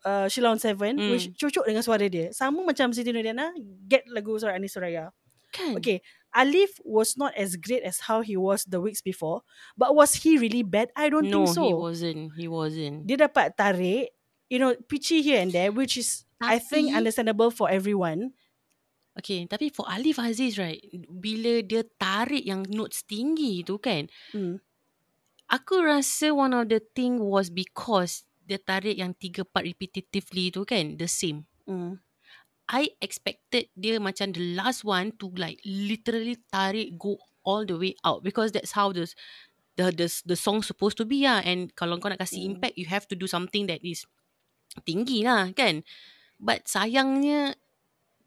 uh, 0.00 0.26
Sheila 0.26 0.56
on 0.56 0.58
Seven, 0.58 0.96
Hmm. 0.96 1.10
which 1.12 1.28
cocok 1.36 1.68
dengan 1.68 1.84
suara 1.84 2.08
dia. 2.08 2.32
Sama 2.32 2.64
macam 2.64 2.94
Siti 2.94 3.12
Nurdiana, 3.12 3.52
get 3.84 4.08
lagu 4.08 4.40
suara 4.40 4.56
Anis 4.56 4.72
Suraya. 4.72 5.12
Kan? 5.52 5.76
Okay, 5.76 6.00
Alif 6.32 6.76
was 6.84 7.16
not 7.16 7.32
as 7.36 7.56
great 7.56 7.80
as 7.80 8.04
how 8.04 8.20
he 8.20 8.36
was 8.36 8.64
the 8.68 8.80
weeks 8.80 9.00
before. 9.00 9.40
But 9.76 9.96
was 9.96 10.12
he 10.20 10.36
really 10.36 10.60
bad? 10.60 10.92
I 10.92 11.08
don't 11.08 11.24
no, 11.28 11.44
think 11.48 11.56
so. 11.56 11.64
he 11.64 11.72
wasn't. 11.72 12.20
He 12.36 12.46
wasn't. 12.48 13.08
Dia 13.08 13.28
dapat 13.28 13.56
tarik, 13.56 14.12
you 14.52 14.60
know, 14.60 14.76
pitchy 14.88 15.24
here 15.24 15.40
and 15.40 15.48
there, 15.52 15.72
which 15.72 15.96
is, 15.96 16.28
I 16.38 16.60
think, 16.60 16.92
Tapi- 16.92 16.96
understandable 17.00 17.48
for 17.48 17.72
everyone. 17.72 18.36
Okay, 19.18 19.50
tapi 19.50 19.74
for 19.74 19.82
Alif 19.90 20.14
Aziz 20.22 20.54
right, 20.62 20.78
bila 21.10 21.58
dia 21.66 21.82
tarik 21.98 22.44
yang 22.46 22.62
notes 22.70 23.02
tinggi 23.02 23.66
tu 23.66 23.74
kan, 23.82 24.06
Hmm. 24.30 24.62
Aku 25.48 25.80
rasa 25.84 26.32
one 26.32 26.54
of 26.54 26.68
the 26.68 26.80
thing 26.94 27.20
was 27.20 27.48
because 27.52 28.24
dia 28.48 28.56
tarik 28.60 28.96
yang 28.96 29.12
tiga 29.16 29.44
part 29.44 29.68
repetitively 29.68 30.48
tu 30.48 30.64
kan, 30.64 30.96
the 30.96 31.08
same. 31.08 31.44
Hmm. 31.68 32.00
I 32.68 32.92
expected 33.00 33.72
dia 33.72 33.96
macam 33.96 34.32
the 34.36 34.52
last 34.56 34.84
one 34.84 35.16
to 35.20 35.32
like 35.40 35.56
literally 35.64 36.36
tarik 36.52 36.96
go 37.00 37.16
all 37.44 37.64
the 37.64 37.76
way 37.80 37.96
out 38.04 38.20
because 38.20 38.52
that's 38.52 38.76
how 38.76 38.92
the 38.92 39.08
the 39.80 39.88
the, 39.92 40.08
the 40.28 40.36
song 40.36 40.60
supposed 40.60 41.00
to 41.00 41.08
be 41.08 41.24
lah. 41.24 41.40
And 41.44 41.72
kalau 41.72 41.96
kau 42.00 42.12
nak 42.12 42.20
kasih 42.20 42.44
Mm. 42.44 42.48
impact, 42.56 42.76
you 42.76 42.88
have 42.92 43.08
to 43.08 43.16
do 43.16 43.24
something 43.24 43.68
that 43.72 43.80
is 43.80 44.04
tinggi 44.84 45.24
lah 45.24 45.48
kan. 45.56 45.80
But 46.40 46.68
sayangnya 46.68 47.56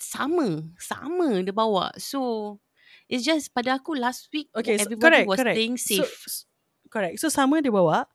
sama, 0.01 0.73
sama 0.81 1.41
dia 1.45 1.53
bawa. 1.53 1.93
So 2.01 2.57
it's 3.07 3.23
just 3.25 3.53
pada 3.53 3.77
aku 3.79 3.93
last 3.97 4.29
week 4.33 4.49
Okay, 4.57 4.75
so, 4.77 4.89
everybody 4.89 5.21
correct, 5.21 5.27
was 5.29 5.39
correct. 5.39 5.55
playing 5.57 5.77
So, 5.77 6.01
safe. 6.03 6.17
s- 6.27 6.45
correct. 6.91 7.17
So 7.17 7.31
sama 7.31 7.63
dia 7.63 7.71
bawa, 7.71 8.05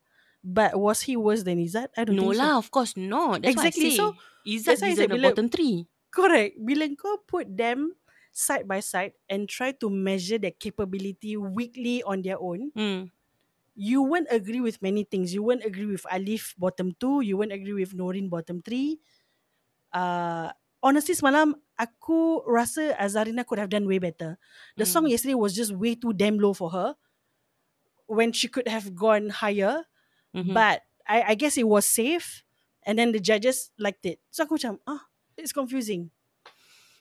but 0.45 0.77
was 0.77 1.03
he 1.03 1.17
worse 1.17 1.43
than 1.43 1.59
Izzat? 1.59 1.91
I 1.97 2.05
don't 2.05 2.15
no 2.15 2.31
think 2.31 2.39
lah, 2.39 2.61
of 2.61 2.69
course 2.69 2.93
not. 2.95 3.41
That's 3.43 3.57
Exactly, 3.57 3.91
Why 3.91 3.91
I 3.91 3.97
say. 3.97 3.99
so- 3.99 4.17
Izzat 4.47 4.67
that's 4.69 4.83
why 4.85 4.87
I 4.87 4.95
deserve 4.95 5.11
said 5.11 5.17
the 5.17 5.25
bottom 5.25 5.47
three. 5.51 5.77
so. 5.83 5.91
Correct. 6.13 6.53
Bila 6.57 6.85
kau 6.95 7.19
put 7.27 7.45
them 7.51 7.93
side 8.31 8.65
by 8.65 8.79
side 8.79 9.13
and 9.27 9.49
try 9.49 9.73
to 9.75 9.89
measure 9.89 10.37
their 10.39 10.55
capability 10.55 11.35
weekly 11.35 12.01
on 12.05 12.21
their 12.23 12.37
own, 12.39 12.71
Hmm. 12.73 13.09
you 13.75 14.01
won't 14.01 14.29
agree 14.33 14.61
with 14.65 14.81
many 14.81 15.05
things. 15.05 15.33
You 15.37 15.43
won't 15.45 15.61
agree 15.61 15.85
with 15.85 16.05
Alif 16.09 16.53
bottom 16.57 16.97
two. 16.97 17.21
You 17.21 17.37
won't 17.37 17.53
agree 17.53 17.77
with 17.77 17.93
Norin 17.93 18.29
bottom 18.29 18.61
three. 18.65 19.01
Uh, 19.93 20.53
honestly, 20.81 21.13
semalam 21.17 21.57
aku 21.77 22.45
rasa 22.45 22.93
Azarina 22.97 23.45
could 23.45 23.61
have 23.61 23.73
done 23.73 23.85
way 23.85 23.99
better. 23.99 24.37
The 24.77 24.85
Mm. 24.85 24.93
song 24.93 25.05
yesterday 25.09 25.37
was 25.37 25.53
just 25.53 25.73
way 25.73 25.97
too 25.97 26.13
damn 26.13 26.41
low 26.41 26.53
for 26.53 26.73
her. 26.73 26.97
When 28.07 28.31
she 28.31 28.47
could 28.47 28.71
have 28.71 28.95
gone 28.95 29.35
higher, 29.43 29.83
Mhm. 30.31 30.55
but 30.55 30.87
I, 31.03 31.33
I 31.33 31.35
guess 31.35 31.59
it 31.59 31.67
was 31.67 31.83
safe, 31.83 32.47
and 32.87 32.95
then 32.95 33.11
the 33.11 33.19
judges 33.19 33.75
liked 33.79 34.07
it. 34.07 34.23
So 34.31 34.47
aku 34.47 34.59
macam 34.59 34.79
ah, 34.87 35.07
it's 35.35 35.51
confusing. 35.51 36.15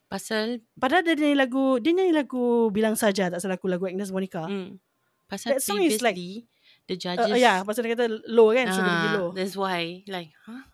Pasal 0.06 0.62
Padahal 0.78 1.02
dia 1.06 1.13
nyanyi 1.18 1.38
lagu, 1.38 1.78
dia 1.82 1.94
nyanyi 1.94 2.13
lagu 2.13 2.70
bilang 2.70 2.94
saja 2.98 3.30
tak 3.30 3.41
salah 3.41 3.58
aku 3.58 3.70
lagu 3.70 3.86
Agnes 3.86 4.10
Monica. 4.10 4.46
Hmm. 4.46 4.78
Pasal 5.26 5.58
That 5.58 5.65
song 5.65 5.82
is 5.82 6.02
like- 6.02 6.18
the 6.18 6.46
Uh, 6.86 6.98
judges... 6.98 7.34
uh, 7.34 7.38
yeah, 7.38 7.62
pasal 7.65 7.82
dia 7.86 7.98
kata 7.98 8.06
low 8.30 8.54
kan, 8.54 8.70
so 8.70 8.82
dia 8.82 8.89
pergi 8.94 9.10
Ah, 9.10 9.15
low. 9.18 9.30
That's 9.34 9.58
why. 9.58 10.06
Like, 10.06 10.34
huh? 10.46 10.65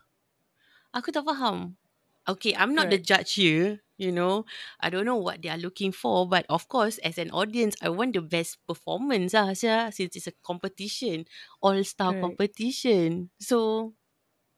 Aku 0.92 1.08
tak 1.08 1.24
faham. 1.24 1.76
Okay, 2.24 2.52
I'm 2.56 2.72
not 2.72 2.88
the 2.88 3.00
judge 3.00 3.36
here. 3.40 3.81
You 4.02 4.10
know, 4.10 4.44
I 4.82 4.90
don't 4.90 5.06
know 5.06 5.16
what 5.22 5.42
they 5.42 5.48
are 5.54 5.60
looking 5.62 5.94
for. 5.94 6.26
But 6.26 6.42
of 6.50 6.66
course, 6.66 6.98
as 7.06 7.18
an 7.22 7.30
audience, 7.30 7.78
I 7.78 7.88
want 7.94 8.18
the 8.18 8.22
best 8.26 8.58
performance 8.66 9.30
lah, 9.38 9.54
Sia, 9.54 9.94
since 9.94 10.18
it's 10.18 10.26
a 10.26 10.34
competition. 10.42 11.30
All-star 11.62 12.18
Correct. 12.18 12.34
competition. 12.34 13.30
So, 13.38 13.94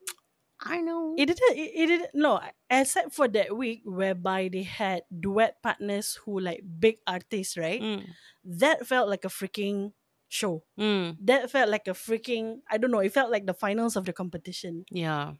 I 0.64 0.80
know. 0.80 1.14
It 1.18 1.26
didn't. 1.28 1.56
It, 1.56 1.70
it 1.76 1.86
didn't. 1.92 2.12
No, 2.16 2.40
except 2.70 3.12
for 3.12 3.28
that 3.36 3.52
week 3.52 3.82
whereby 3.84 4.48
they 4.48 4.64
had 4.64 5.04
duet 5.12 5.60
partners 5.62 6.16
who 6.24 6.40
like 6.40 6.64
big 6.64 6.98
artists, 7.06 7.56
right? 7.60 7.80
Mm, 7.82 8.16
That 8.44 8.86
felt 8.86 9.08
like 9.08 9.24
a 9.24 9.32
freaking 9.32 9.92
show. 10.28 10.64
mm, 10.78 11.16
That 11.20 11.50
felt 11.50 11.68
like 11.70 11.86
a 11.86 11.94
freaking. 11.96 12.60
I 12.70 12.78
don't 12.78 12.90
know. 12.90 13.04
It 13.04 13.12
felt 13.12 13.30
like 13.30 13.46
the 13.46 13.54
finals 13.54 13.96
of 13.96 14.04
the 14.06 14.12
competition. 14.16 14.84
yeah. 14.90 15.34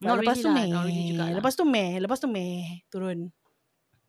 But 0.00 0.12
Not 0.12 0.18
lepas 0.20 0.36
really 0.36 0.44
tu 0.44 0.48
lah. 0.48 0.54
meh. 0.54 0.68
Really 0.84 1.12
lah. 1.16 1.28
Lepas 1.32 1.56
tu 1.56 1.64
meh. 1.64 1.96
Lepas 2.00 2.18
tu 2.20 2.28
meh. 2.28 2.84
Turun. 2.92 3.32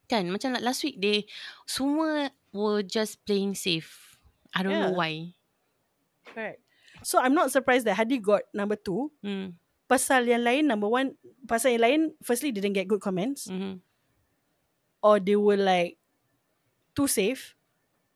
Kan, 0.08 0.32
macam 0.32 0.56
like 0.56 0.64
last 0.64 0.84
week, 0.88 0.98
they 1.04 1.28
semua 1.68 2.32
were 2.56 2.82
just 2.82 3.20
playing 3.28 3.54
safe. 3.56 4.16
I 4.56 4.64
don't 4.64 4.72
know 4.72 4.96
Yeah. 4.96 4.98
why. 4.98 5.36
Correct. 6.24 6.64
So 7.04 7.20
I'm 7.20 7.36
not 7.36 7.52
surprised 7.52 7.86
that 7.86 8.00
Hadi 8.00 8.18
got 8.18 8.48
number 8.56 8.76
two. 8.80 9.12
Mm, 9.22 9.54
Pasal 9.88 10.28
yang 10.28 10.44
lain, 10.44 10.68
number 10.68 10.88
one, 10.92 11.16
pasal 11.48 11.72
yang 11.76 11.84
lain, 11.84 12.02
firstly 12.24 12.52
didn't 12.52 12.74
get 12.76 12.88
good 12.92 13.00
comments. 13.00 13.48
mm-hmm. 13.48 13.80
Or 15.04 15.20
they 15.20 15.36
were 15.40 15.56
like 15.60 15.96
too 16.96 17.08
safe. 17.08 17.56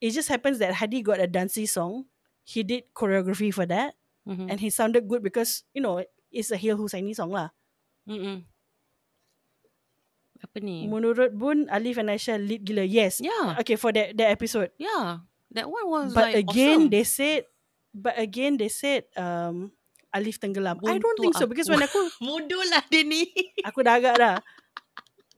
It 0.02 0.12
just 0.12 0.28
happens 0.28 0.58
that 0.60 0.74
Hadi 0.82 1.00
got 1.06 1.22
a 1.22 1.28
dancey 1.30 1.64
song. 1.70 2.10
He 2.44 2.64
did 2.66 2.90
choreography 2.92 3.54
for 3.54 3.64
that. 3.70 3.94
Mm-hmm. 4.28 4.48
And 4.50 4.58
he 4.60 4.70
sounded 4.74 5.08
good 5.08 5.22
because, 5.24 5.64
you 5.74 5.80
know, 5.82 6.04
it's 6.32 6.50
a 6.52 6.58
Hil 6.58 6.76
Husaini 6.78 7.16
song 7.16 7.32
lah. 7.32 7.54
Mm-mm. 8.10 8.44
Apa 10.42 10.58
ni? 10.60 10.90
Menurut 10.90 11.32
Bun, 11.32 11.70
Alif 11.70 12.02
and 12.02 12.10
Aisyah 12.10 12.42
lead 12.42 12.66
gila. 12.66 12.82
Yes. 12.82 13.22
Yeah. 13.22 13.56
Okay, 13.62 13.78
for 13.78 13.94
that, 13.94 14.18
that 14.18 14.30
episode. 14.34 14.74
Yeah, 14.76 15.22
that 15.54 15.70
one 15.70 15.86
was 15.86 16.08
But 16.12 16.34
like 16.34 16.42
again, 16.42 16.90
awesome. 16.90 16.94
they 16.94 17.06
said, 17.06 17.46
but 17.94 18.18
again, 18.18 18.58
they 18.58 18.70
said, 18.70 19.06
um, 19.14 19.70
Alif 20.12 20.42
tenggelam. 20.42 20.82
I 20.84 20.98
don't 20.98 21.16
think 21.16 21.38
so 21.38 21.46
because 21.48 21.70
when 21.70 21.80
aku, 21.80 22.02
bodoh 22.26 22.60
lah 22.68 22.84
dia 22.90 23.06
ni. 23.06 23.30
aku 23.68 23.80
dah 23.80 23.96
agak 23.96 24.18
dah. 24.20 24.38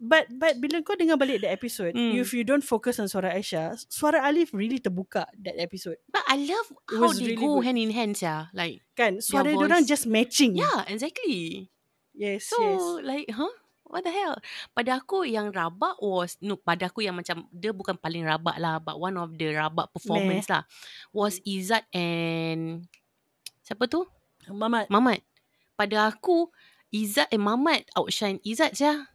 But 0.04 0.28
but 0.36 0.60
bila 0.60 0.84
kau 0.84 1.00
dengar 1.00 1.16
balik 1.16 1.46
that 1.46 1.54
episode, 1.56 1.96
Hmm. 1.96 2.12
if 2.20 2.36
you 2.36 2.44
don't 2.44 2.66
focus 2.66 3.00
on 3.00 3.08
suara 3.08 3.32
Aisyah, 3.32 3.80
suara 3.88 4.20
Alif 4.28 4.52
really 4.52 4.76
terbuka 4.82 5.24
that 5.40 5.56
episode. 5.56 5.96
But 6.12 6.28
I 6.28 6.44
love 6.44 6.68
It 6.92 6.98
how 7.00 7.08
was 7.08 7.24
they 7.24 7.32
really 7.32 7.40
go 7.40 7.60
good. 7.60 7.72
hand 7.72 7.80
in 7.80 7.92
hand, 7.96 8.20
yeah. 8.20 8.52
Like, 8.52 8.84
Kan? 9.00 9.24
Suara 9.24 9.48
dia 9.48 9.64
orang 9.64 9.88
just 9.88 10.04
matching. 10.04 10.60
yeah, 10.60 10.84
exactly. 10.92 11.72
Yes, 12.12 12.52
So, 12.52 12.60
yes. 12.60 12.82
like, 13.08 13.28
huh? 13.32 13.50
What 13.94 14.02
the 14.02 14.10
hell? 14.10 14.42
Pada 14.74 14.98
aku 14.98 15.22
yang 15.22 15.54
rabak 15.54 16.02
was, 16.02 16.34
no, 16.42 16.58
pada 16.58 16.90
aku 16.90 17.06
yang 17.06 17.14
macam, 17.14 17.46
dia 17.54 17.70
bukan 17.70 17.94
paling 17.94 18.26
rabak 18.26 18.58
lah, 18.58 18.82
but 18.82 18.98
one 18.98 19.14
of 19.22 19.38
the 19.38 19.54
rabak 19.54 19.94
performance 19.94 20.50
lah, 20.50 20.66
was 21.14 21.38
Izzat 21.46 21.86
and, 21.94 22.90
siapa 23.62 23.86
tu? 23.86 24.10
Mamat. 24.50 24.90
Mamat. 24.90 25.22
Pada 25.78 26.10
aku, 26.10 26.50
Izzat 26.90 27.30
and 27.30 27.46
Mamat 27.46 27.86
outshine 27.94 28.42
Izzat, 28.42 28.74
yeah. 28.82 29.06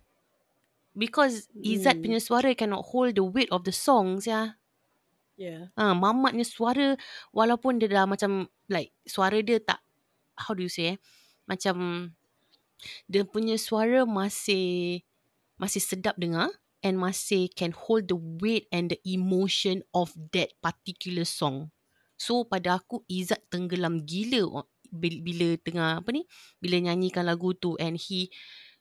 Because 0.94 1.50
Izzat 1.58 1.98
Hmm. 1.98 2.02
punya 2.06 2.20
suara 2.22 2.54
cannot 2.54 2.86
hold 2.86 3.18
the 3.18 3.26
weight 3.26 3.50
of 3.50 3.66
the 3.66 3.74
songs, 3.74 4.30
yeah. 4.30 4.54
Yeah. 5.38 5.70
Ha, 5.78 5.94
Mamatnya 5.94 6.42
suara 6.42 6.98
walaupun 7.30 7.78
dia 7.78 7.86
dah 7.86 8.10
macam 8.10 8.50
like 8.66 8.90
suara 9.06 9.38
dia 9.38 9.62
tak 9.62 9.78
how 10.34 10.50
do 10.50 10.66
you 10.66 10.70
say 10.70 10.94
eh 10.94 10.98
macam 11.46 12.10
dia 13.10 13.26
punya 13.26 13.58
suara 13.58 14.06
masih 14.06 15.02
masih 15.58 15.82
sedap 15.82 16.14
dengar 16.16 16.50
and 16.86 16.98
masih 16.98 17.50
can 17.58 17.74
hold 17.74 18.06
the 18.06 18.18
weight 18.38 18.70
and 18.70 18.94
the 18.94 18.98
emotion 19.02 19.82
of 19.90 20.14
that 20.30 20.54
particular 20.62 21.26
song. 21.26 21.74
So 22.18 22.46
pada 22.46 22.82
aku 22.82 23.02
Izzat 23.06 23.46
tenggelam 23.50 24.02
gila 24.02 24.66
bila 24.90 25.54
tengah 25.60 26.00
apa 26.02 26.10
ni 26.10 26.24
bila 26.58 26.80
nyanyikan 26.80 27.28
lagu 27.28 27.54
tu 27.54 27.76
and 27.78 27.98
he 28.00 28.32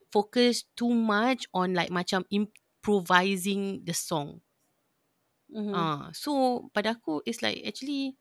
focus 0.10 0.66
too 0.74 0.90
much 0.90 1.46
on 1.52 1.76
like 1.76 1.92
macam 1.92 2.24
improvising 2.32 3.84
the 3.84 3.94
song. 3.94 4.40
Mm-hmm. 5.48 5.74
Ah, 5.76 6.12
so 6.12 6.64
pada 6.76 6.96
aku 6.96 7.24
it's 7.24 7.40
like 7.40 7.64
actually 7.64 8.20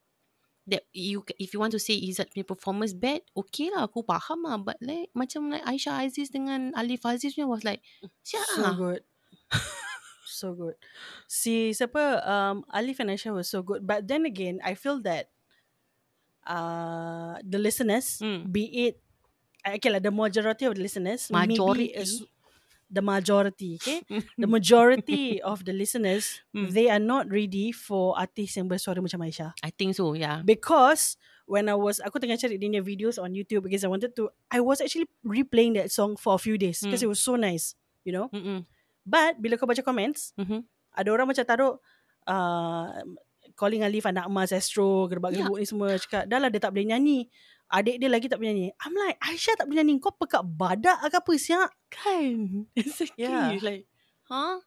that 0.66 0.82
you 0.90 1.22
if 1.38 1.54
you 1.54 1.62
want 1.62 1.70
to 1.72 1.80
say 1.82 1.94
Izzat 1.94 2.34
punya 2.34 2.42
performance 2.42 2.90
bad, 2.90 3.22
okay 3.38 3.70
lah, 3.70 3.86
aku 3.86 4.02
faham 4.02 4.42
lah. 4.44 4.58
But 4.58 4.78
like 4.82 5.14
macam 5.14 5.50
like 5.50 5.62
Aisyah 5.62 6.06
Aziz 6.06 6.28
dengan 6.34 6.74
Alif 6.74 7.06
Aziz 7.06 7.34
punya 7.38 7.46
was 7.46 7.62
like, 7.62 7.82
siap 8.26 8.42
So 8.50 8.60
lah. 8.62 8.74
good. 8.74 9.02
so 10.26 10.46
good. 10.52 10.76
Si 11.30 11.70
siapa 11.72 12.20
um 12.26 12.66
Alif 12.74 12.98
and 12.98 13.14
Aisyah 13.14 13.32
was 13.32 13.46
so 13.48 13.62
good. 13.62 13.86
But 13.86 14.10
then 14.10 14.26
again, 14.26 14.58
I 14.66 14.74
feel 14.74 14.98
that 15.06 15.30
uh 16.46 17.38
the 17.42 17.58
listeners, 17.58 18.18
Hmm. 18.22 18.46
be 18.50 18.66
it 18.90 19.02
okay 19.62 19.90
lah, 19.90 19.98
the 20.02 20.14
majority 20.14 20.66
of 20.66 20.74
the 20.78 20.82
listeners, 20.82 21.30
Majority? 21.30 21.90
maybe 21.90 21.98
is 21.98 22.22
the 22.86 23.02
majority, 23.02 23.78
okay? 23.82 24.02
the 24.38 24.46
majority 24.46 25.42
of 25.42 25.66
the 25.66 25.74
listeners, 25.74 26.40
Hmm. 26.54 26.70
they 26.70 26.86
are 26.86 27.02
not 27.02 27.26
ready 27.28 27.74
for 27.74 28.14
artis 28.14 28.54
yang 28.54 28.70
bersuara 28.70 29.02
macam 29.02 29.20
Aisyah. 29.22 29.58
I 29.62 29.70
think 29.74 29.98
so, 29.98 30.14
yeah. 30.14 30.40
Because 30.46 31.18
when 31.46 31.66
I 31.66 31.74
was 31.74 31.98
aku 31.98 32.18
tengah 32.18 32.38
cari 32.38 32.58
dia 32.58 32.82
videos 32.82 33.18
on 33.18 33.34
YouTube 33.34 33.66
because 33.66 33.82
I 33.82 33.90
wanted 33.90 34.14
to 34.18 34.30
I 34.50 34.58
was 34.62 34.78
actually 34.82 35.06
replaying 35.22 35.74
that 35.78 35.90
song 35.90 36.14
for 36.18 36.34
a 36.34 36.40
few 36.42 36.54
days 36.58 36.82
because 36.82 37.02
Hmm. 37.02 37.10
it 37.10 37.12
was 37.14 37.22
so 37.22 37.34
nice, 37.34 37.74
you 38.02 38.14
know. 38.14 38.30
Mm-mm. 38.30 38.66
But 39.06 39.38
bila 39.38 39.54
kau 39.54 39.66
baca 39.66 39.82
comments, 39.82 40.34
Mhm. 40.34 40.66
ada 40.94 41.08
orang 41.10 41.26
macam 41.30 41.44
taruh 41.46 41.74
uh, 42.26 42.86
calling 43.54 43.86
Alif 43.86 44.04
anak 44.04 44.26
emas 44.26 44.50
Astro, 44.50 45.06
gerbak-gerbuk 45.06 45.58
ni 45.58 45.66
semua 45.66 45.94
cakap 45.96 46.26
dah 46.26 46.38
lah 46.38 46.50
dia 46.50 46.58
tak 46.58 46.74
boleh 46.74 46.90
nyanyi. 46.90 47.30
Adik 47.66 47.98
dia 47.98 48.06
lagi 48.06 48.30
tak 48.30 48.38
boleh. 48.38 48.70
I'm 48.78 48.94
like, 48.94 49.18
Aisyah 49.18 49.58
tak 49.58 49.66
boleh 49.66 49.82
nyanyi. 49.82 49.98
Kau 49.98 50.14
pekat 50.14 50.46
badak 50.46 51.02
ke 51.02 51.18
apa 51.18 51.32
siap? 51.34 51.70
Kan? 51.90 52.62
Exactly. 52.78 53.26
Yeah. 53.26 53.58
Like, 53.58 53.90
huh? 54.30 54.62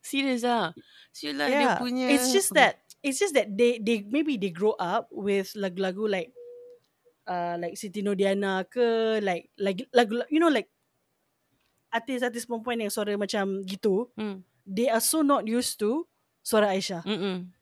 Serious 0.00 0.42
ah? 0.42 0.72
So 1.12 1.28
like 1.30 1.52
yeah. 1.52 1.76
dia 1.76 1.78
punya... 1.78 2.06
It's 2.08 2.32
just 2.32 2.56
that 2.56 2.80
it's 3.04 3.18
just 3.20 3.34
that 3.36 3.52
they 3.52 3.78
they 3.82 4.06
maybe 4.06 4.38
they 4.40 4.50
grow 4.54 4.74
up 4.78 5.10
with 5.10 5.52
lagu-lagu 5.58 6.06
like 6.06 6.30
uh 7.26 7.58
like 7.58 7.74
Siti 7.78 8.02
Nodiana 8.02 8.66
ke 8.66 9.18
like 9.22 9.50
like 9.58 9.86
lagu 9.94 10.22
you 10.30 10.38
know 10.38 10.50
like 10.50 10.70
artis-artis 11.92 12.48
perempuan 12.48 12.80
yang 12.80 12.90
suara 12.90 13.14
macam 13.20 13.60
gitu 13.68 14.08
Hmm. 14.16 14.40
they 14.64 14.88
are 14.88 15.02
so 15.02 15.20
not 15.20 15.44
used 15.44 15.76
to 15.78 16.08
suara 16.40 16.72
Aisyah. 16.72 17.04
Mm-mm. 17.04 17.52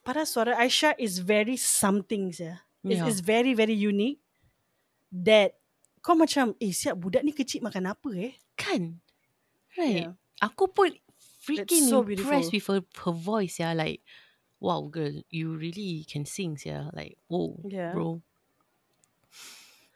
Padahal 0.00 0.26
suara 0.26 0.52
Aisyah 0.56 0.96
is 0.96 1.20
very 1.20 1.60
something 1.60 2.32
ya. 2.32 2.64
It's, 2.82 2.96
Yeah. 2.96 3.08
it's 3.08 3.20
very 3.20 3.52
very 3.52 3.76
unique 3.76 4.20
that 5.12 5.60
kau 6.00 6.16
macam 6.16 6.56
eh 6.56 6.72
siap 6.72 6.96
budak 6.96 7.20
ni 7.20 7.32
kecil 7.32 7.60
makan 7.60 7.92
apa 7.92 8.08
eh? 8.16 8.34
Kan? 8.56 9.04
Right. 9.76 10.08
Yeah. 10.08 10.12
Aku 10.40 10.72
pun 10.72 10.96
freaking 11.44 11.84
so 11.84 12.00
impressed 12.00 12.48
beautiful. 12.48 12.80
with 12.80 12.88
her, 12.96 13.12
her 13.12 13.16
voice, 13.16 13.60
yeah. 13.60 13.76
Like, 13.76 14.00
wow, 14.56 14.80
girl, 14.88 15.20
you 15.28 15.52
really 15.52 16.08
can 16.08 16.24
sing, 16.24 16.56
yeah. 16.64 16.88
Like, 16.96 17.20
whoa, 17.28 17.60
Yeah. 17.68 17.92
bro. 17.92 18.24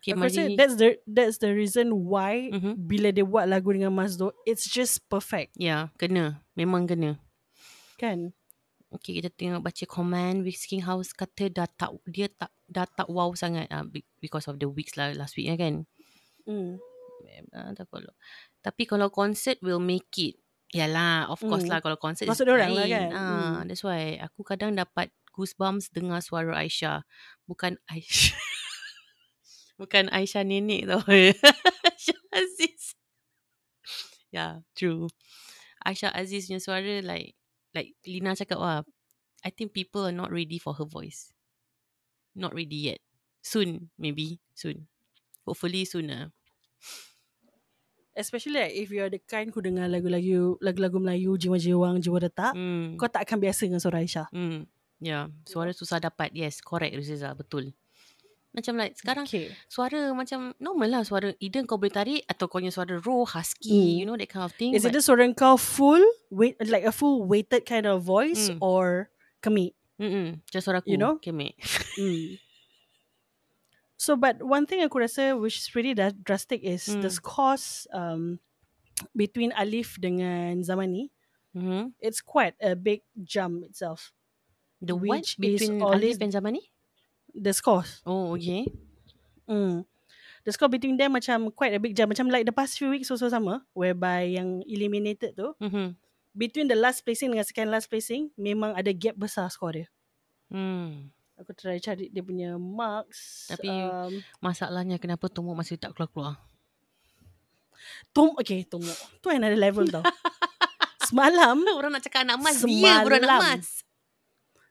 Okay, 0.04 0.12
Aku 0.12 0.20
rasa 0.28 0.52
that's 0.52 0.76
the 0.76 1.00
that's 1.08 1.40
the 1.40 1.48
reason 1.48 2.04
why 2.04 2.52
Mhm. 2.52 2.76
bila 2.76 3.08
dia 3.08 3.24
buat 3.24 3.48
lagu 3.48 3.72
dengan 3.72 3.88
Mazdo, 3.88 4.36
it's 4.44 4.68
just 4.68 5.00
perfect 5.08 5.56
Ya, 5.56 5.88
kena. 5.96 6.44
Memang 6.52 6.84
kena. 6.84 7.16
kan? 7.96 8.36
Okay, 8.92 9.16
kita 9.18 9.32
tengok 9.32 9.64
baca 9.64 9.84
komen. 9.88 10.44
Whisking 10.44 10.84
House 10.84 11.10
kata 11.10 11.48
dah 11.48 11.66
tak, 11.66 11.96
dia 12.04 12.28
tak, 12.28 12.52
dah 12.74 12.84
tak 12.90 13.06
wow 13.06 13.30
sangat 13.38 13.70
uh, 13.70 13.86
because 14.18 14.50
of 14.50 14.58
the 14.58 14.66
weeks 14.66 14.98
lah 14.98 15.14
last 15.14 15.38
week 15.38 15.46
kan. 15.54 15.86
Mm. 16.44 16.82
Uh, 17.54 17.70
tak 17.72 17.86
kalau. 17.88 18.12
Tapi 18.60 18.82
kalau 18.84 19.08
concert 19.14 19.62
will 19.62 19.80
make 19.80 20.10
it. 20.18 20.34
Yalah, 20.74 21.30
of 21.30 21.38
course 21.38 21.62
Hmm. 21.64 21.70
lah 21.70 21.78
kalau 21.78 21.94
concert 21.94 22.26
Maksud 22.26 22.50
orang 22.50 22.74
lah 22.74 22.86
kan? 22.90 23.08
Ah, 23.14 23.22
Hmm. 23.62 23.70
That's 23.70 23.86
why 23.86 24.18
aku 24.18 24.42
kadang 24.42 24.74
dapat 24.74 25.14
goosebumps 25.30 25.94
dengar 25.94 26.18
suara 26.18 26.58
Aisyah. 26.58 27.06
Bukan 27.46 27.78
Aisyah. 27.86 28.34
Bukan 29.80 30.10
Aisyah 30.10 30.42
nenek 30.42 30.90
tau. 30.90 31.02
Aisyah 31.86 32.20
Aziz. 32.34 32.98
Yeah, 34.34 34.66
true. 34.74 35.06
Aisyah 35.86 36.10
Aziz 36.10 36.50
punya 36.50 36.58
suara 36.58 37.02
like 37.06 37.38
like 37.70 37.94
Lina 38.06 38.34
cakap 38.34 38.58
wah, 38.58 38.82
I 39.46 39.50
think 39.54 39.74
people 39.74 40.06
are 40.06 40.14
not 40.14 40.30
ready 40.34 40.58
for 40.58 40.74
her 40.74 40.86
voice. 40.86 41.33
Not 42.34 42.52
ready 42.52 42.90
yet. 42.90 43.00
Soon, 43.40 43.90
maybe 43.96 44.42
soon. 44.54 44.86
Hopefully 45.46 45.86
soon 45.86 46.10
lah. 46.10 46.28
Especially 48.14 48.54
like 48.62 48.74
if 48.78 48.94
you're 48.94 49.10
the 49.10 49.18
kind 49.26 49.50
who 49.50 49.58
dengar 49.58 49.90
lagu-lagu 49.90 50.54
lagu-lagu 50.62 51.02
Melayu 51.02 51.34
jiwa 51.34 51.58
jiwang 51.58 51.98
jiwa 51.98 52.18
detak, 52.22 52.54
Hmm. 52.54 52.94
kau 52.94 53.10
tak 53.10 53.26
akan 53.26 53.42
biasa 53.42 53.66
dengan 53.66 53.82
suara 53.82 53.98
Aisyah. 53.98 54.30
Ya, 54.30 54.62
yeah. 55.02 55.24
suara 55.42 55.74
susah 55.74 55.98
dapat. 55.98 56.30
Yes, 56.30 56.62
correct 56.62 56.94
Riza, 56.94 57.34
betul. 57.34 57.74
Macam 58.54 58.78
like 58.78 58.94
sekarang 58.94 59.26
Okay. 59.26 59.50
suara 59.66 60.14
macam 60.14 60.54
normal 60.62 60.86
lah 60.94 61.02
suara 61.02 61.34
either 61.42 61.66
kau 61.66 61.74
boleh 61.74 61.90
tarik 61.90 62.22
atau 62.30 62.46
kau 62.46 62.62
punya 62.62 62.70
suara 62.70 63.02
raw, 63.02 63.26
husky, 63.26 63.74
Hmm. 63.74 63.98
you 63.98 64.06
know 64.06 64.14
that 64.14 64.30
kind 64.30 64.46
of 64.46 64.54
thing. 64.54 64.78
Is 64.78 64.86
it 64.86 64.94
but, 64.94 64.94
the 64.94 65.02
suara 65.02 65.26
kau 65.34 65.58
full 65.58 66.02
wait 66.30 66.54
like 66.70 66.86
a 66.86 66.94
full 66.94 67.26
weighted 67.26 67.66
kind 67.66 67.82
of 67.82 68.06
voice 68.06 68.46
Mm. 68.46 68.62
or 68.62 69.10
kemik? 69.42 69.74
Mm-mm, 70.00 70.42
macam 70.42 70.60
suara 70.60 70.78
aku. 70.82 70.90
You 70.90 70.98
know? 70.98 71.16
Okay, 71.22 71.30
mate. 71.36 71.54
Mm. 71.94 72.38
So, 73.96 74.16
but 74.18 74.42
one 74.42 74.66
thing 74.66 74.82
aku 74.82 74.98
rasa 75.00 75.38
which 75.38 75.56
is 75.62 75.70
pretty 75.70 75.94
dra- 75.94 76.12
drastic 76.12 76.60
is 76.66 76.84
Mm. 76.90 77.00
the 77.00 77.10
scores 77.10 77.86
um, 77.94 78.36
between 79.14 79.54
Alif 79.54 79.96
dengan 80.02 80.60
Zamani. 80.66 81.08
Mm-hmm. 81.54 81.94
It's 82.02 82.18
quite 82.20 82.58
a 82.58 82.74
big 82.74 83.06
jump 83.22 83.62
itself. 83.64 84.10
The 84.82 84.98
what 84.98 85.22
Which 85.22 85.38
is 85.38 85.40
between 85.40 85.78
Alif 85.80 86.18
and 86.20 86.34
Zamani? 86.34 86.60
The 87.30 87.54
scores. 87.54 88.02
Oh, 88.04 88.34
okay. 88.34 88.66
Mm. 89.46 89.86
The 90.44 90.52
score 90.52 90.68
between 90.68 90.98
them 90.98 91.14
macam 91.14 91.48
quite 91.54 91.72
a 91.72 91.80
big 91.80 91.94
jump. 91.96 92.12
Macam 92.12 92.28
like 92.28 92.44
the 92.44 92.52
past 92.52 92.76
few 92.76 92.90
weeks 92.92 93.08
also 93.08 93.30
sama. 93.30 93.64
Whereby 93.72 94.34
yang 94.36 94.60
eliminated 94.66 95.38
tu. 95.38 95.54
Mm-hmm. 95.62 95.88
Between 96.34 96.66
the 96.66 96.74
last 96.74 97.06
placing 97.06 97.30
dengan 97.30 97.46
second 97.46 97.70
last 97.70 97.86
placing. 97.86 98.34
Memang 98.34 98.74
ada 98.74 98.90
gap 98.90 99.14
besar 99.14 99.46
score 99.48 99.72
dia. 99.72 99.86
Hmm. 100.50 101.14
Aku 101.34 101.50
try 101.54 101.78
cari 101.78 102.10
dia 102.10 102.22
punya 102.22 102.54
marks. 102.58 103.50
Tapi- 103.50 103.70
um, 103.70 104.12
Masalahnya 104.38 104.98
kenapa 104.98 105.26
Tomok 105.26 105.62
masih 105.62 105.78
tak 105.78 105.94
keluar-keluar? 105.94 106.38
Tom, 108.14 108.32
okay, 108.38 108.62
Tomo. 108.64 108.90
Tu 109.18 109.28
another 109.30 109.58
level 109.58 109.86
tau. 109.86 110.02
Semalam, 111.08 111.58
Orang 111.78 111.92
nak 111.92 112.02
cakap 112.02 112.24
anak 112.24 112.40
emas, 112.40 112.56
dia 112.62 113.02
pun 113.04 113.12
anak 113.12 113.22
Semalam. 113.22 113.40
emas. 113.40 113.68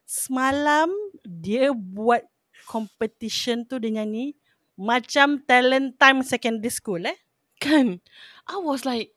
semalam 0.03 0.89
dia 1.25 1.73
buat 1.73 2.21
competition 2.69 3.65
tu 3.65 3.81
dia 3.81 3.97
nyanyi 3.97 4.37
macam 4.75 5.41
talent 5.41 5.97
time 5.97 6.21
secondary 6.21 6.69
school 6.69 7.01
eh. 7.01 7.17
Kan? 7.57 7.97
I 8.45 8.55
was 8.59 8.83
like, 8.83 9.13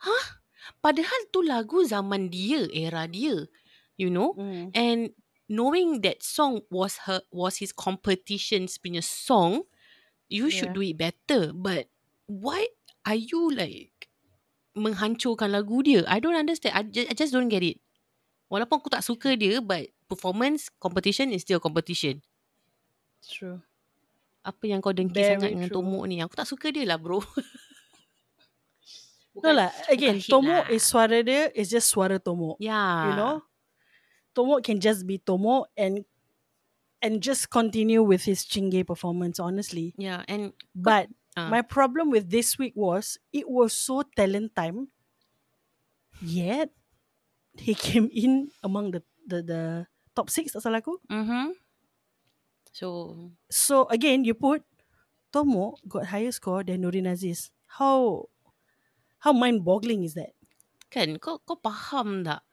huh? 0.00 0.24
Padahal 0.80 1.20
tu 1.30 1.44
lagu 1.44 1.84
zaman 1.84 2.28
dia, 2.32 2.68
era 2.72 3.04
dia. 3.08 3.46
You 3.94 4.10
know? 4.10 4.34
Mm. 4.34 4.74
And 4.74 5.00
knowing 5.46 6.00
that 6.02 6.24
song 6.24 6.64
was 6.72 7.04
her 7.04 7.20
was 7.28 7.60
his 7.60 7.70
competitions 7.70 8.80
punya 8.80 9.04
song, 9.04 9.68
you 10.32 10.48
should 10.48 10.72
Yeah. 10.72 10.78
do 10.78 10.82
it 10.82 10.96
better. 10.96 11.52
But 11.52 11.92
why 12.26 12.72
are 13.04 13.18
you 13.18 13.52
like 13.52 14.08
menghancurkan 14.74 15.52
lagu 15.52 15.84
dia? 15.84 16.02
I 16.08 16.18
don't 16.18 16.34
understand. 16.36 16.74
I 16.74 16.82
just, 16.88 17.06
I 17.10 17.14
just 17.14 17.32
don't 17.36 17.52
get 17.52 17.62
it. 17.62 17.78
Walaupun 18.50 18.82
aku 18.82 18.90
tak 18.92 19.04
suka 19.04 19.34
dia, 19.34 19.60
but 19.62 19.88
performance 20.06 20.68
competition 20.80 21.30
is 21.32 21.42
still 21.42 21.58
competition. 21.62 22.20
True. 23.24 23.60
Apa 24.44 24.68
yang 24.68 24.84
kau 24.84 24.92
dengki 24.92 25.16
Very 25.16 25.40
sangat 25.40 25.50
dengan 25.56 25.68
true. 25.72 25.80
Tomok 25.80 26.04
ni? 26.04 26.20
Aku 26.20 26.36
tak 26.36 26.44
suka 26.44 26.68
dia 26.68 26.84
lah, 26.84 27.00
bro. 27.00 27.24
No 29.34 29.50
lah. 29.50 29.70
Again, 29.90 30.22
Tomo 30.22 30.62
lah. 30.62 30.70
is 30.70 30.86
suara 30.86 31.18
dia 31.24 31.50
is 31.54 31.66
just 31.70 31.90
suara 31.90 32.22
Tomo. 32.22 32.54
Yeah. 32.62 33.10
You 33.10 33.12
know? 33.18 33.36
Tomo 34.34 34.58
can 34.62 34.78
just 34.78 35.02
be 35.06 35.18
Tomo 35.18 35.66
and 35.74 36.06
and 37.02 37.20
just 37.20 37.50
continue 37.50 38.00
with 38.02 38.24
his 38.24 38.46
Chingay 38.46 38.86
performance, 38.86 39.36
honestly. 39.42 39.92
Yeah, 39.98 40.22
and 40.30 40.54
But 40.74 41.10
Ah. 41.34 41.50
my 41.50 41.66
problem 41.66 42.14
with 42.14 42.30
this 42.30 42.54
week 42.62 42.78
was 42.78 43.18
it 43.34 43.50
was 43.50 43.74
so 43.74 44.06
talent 44.14 44.54
time. 44.54 44.86
Yet 46.22 46.70
he 47.58 47.74
came 47.74 48.06
in 48.14 48.54
among 48.62 48.94
the 48.94 49.02
the, 49.26 49.42
the 49.42 49.62
top 50.14 50.30
six, 50.30 50.54
tak 50.54 50.62
salah 50.62 50.78
aku. 50.78 50.94
mm-hmm. 51.10 51.58
So 52.70 52.86
So 53.50 53.90
again, 53.90 54.22
you 54.22 54.34
put 54.34 54.62
Tomo 55.34 55.74
got 55.90 56.06
higher 56.14 56.30
score 56.30 56.62
than 56.62 56.86
Nurin 56.86 57.10
Aziz. 57.10 57.50
How 57.66 58.30
how 59.24 59.32
mind-boggling 59.32 60.04
is 60.04 60.12
that? 60.14 60.36
Kan 60.92 61.16
kau 61.16 61.40
kau 61.40 61.56
faham 61.56 62.20
tak? 62.22 62.44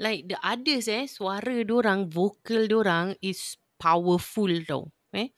Like 0.00 0.32
the 0.32 0.40
others 0.40 0.88
eh 0.88 1.04
suara 1.04 1.60
orang 1.68 2.08
vokal 2.08 2.72
orang 2.72 3.12
is 3.20 3.60
powerful 3.76 4.48
tau. 4.64 4.88
Eh? 5.12 5.30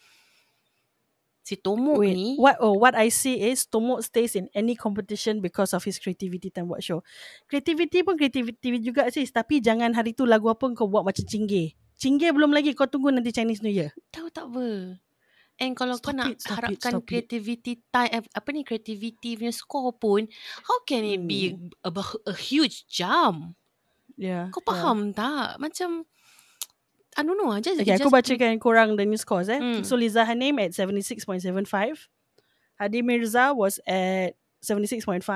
Si 1.42 1.56
Tomok 1.56 2.04
Wait, 2.04 2.14
ni 2.14 2.28
what 2.36 2.60
oh 2.62 2.76
what 2.76 2.92
I 2.94 3.08
see 3.08 3.40
is 3.40 3.64
Tomo 3.64 4.04
stays 4.04 4.36
in 4.36 4.52
any 4.52 4.76
competition 4.76 5.40
because 5.40 5.72
of 5.72 5.80
his 5.80 5.96
creativity 5.96 6.52
time 6.52 6.68
watch 6.68 6.92
show. 6.92 7.00
Creativity 7.48 8.04
pun 8.04 8.20
creativity 8.20 8.84
juga 8.84 9.08
sis, 9.08 9.32
tapi 9.32 9.64
jangan 9.64 9.96
hari 9.96 10.12
tu 10.12 10.28
lagu 10.28 10.52
apa 10.52 10.68
kau 10.76 10.86
buat 10.86 11.08
macam 11.08 11.24
cinggih. 11.24 11.72
Cinggir 11.96 12.36
belum 12.36 12.52
lagi 12.52 12.76
kau 12.76 12.84
tunggu 12.84 13.10
nanti 13.10 13.32
Chinese 13.32 13.64
New 13.64 13.72
Year. 13.72 13.96
Tahu 14.12 14.28
tak 14.28 14.44
apa. 14.44 15.00
And 15.58 15.74
kalau 15.74 15.98
Stop 15.98 16.14
kau 16.14 16.14
nak 16.14 16.30
it, 16.30 16.38
it, 16.38 16.46
harapkan 16.54 16.92
it. 17.02 17.04
creativity 17.04 17.72
time 17.90 18.10
eh, 18.14 18.22
apa 18.22 18.48
ni 18.54 18.62
creativity 18.62 19.34
punya 19.34 19.50
score 19.50 19.90
pun 19.90 20.30
how 20.62 20.78
can 20.86 21.02
it 21.02 21.18
be 21.26 21.58
a, 21.82 21.90
a 21.90 22.34
huge 22.38 22.86
jump? 22.86 23.58
Yeah. 24.14 24.54
Kau 24.54 24.62
faham 24.62 25.10
tak? 25.10 25.58
Macam 25.58 26.06
I 27.18 27.26
don't 27.26 27.34
know 27.34 27.50
aja. 27.50 27.74
Okay, 27.74 27.98
aku 27.98 28.14
bacakan 28.14 28.62
korang 28.62 28.94
the 28.94 29.02
new 29.02 29.18
scores 29.18 29.50
eh. 29.50 29.58
Hmm. 29.58 29.82
So 29.82 29.98
Liza 29.98 30.22
Hanim 30.22 30.62
at 30.62 30.70
76.75. 30.70 31.50
Hadi 32.78 33.02
Mirza 33.02 33.50
was 33.50 33.82
at 33.82 34.38
76.5. 34.62 35.26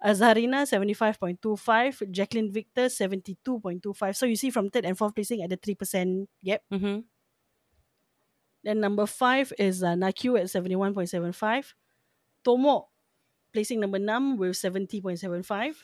Azharina 0.00 0.64
75.25. 0.64 2.08
Jacqueline 2.08 2.48
Victor 2.48 2.88
72.25. 2.88 4.16
So 4.16 4.24
you 4.24 4.36
see 4.36 4.48
from 4.48 4.72
third 4.72 4.88
and 4.88 4.96
fourth 4.96 5.12
placing 5.12 5.44
at 5.44 5.52
the 5.52 5.60
3% 5.60 6.24
gap. 6.40 6.64
Mm-hmm. 6.72 7.04
Then 8.62 8.80
number 8.80 9.06
five 9.06 9.52
is 9.58 9.82
uh, 9.82 9.96
Nakyu 9.96 10.38
at 10.38 10.46
71.75. 10.52 11.72
Tomo 12.44 12.88
placing 13.52 13.80
number 13.80 13.98
6 13.98 14.38
with 14.38 14.56
70.75. 14.56 15.74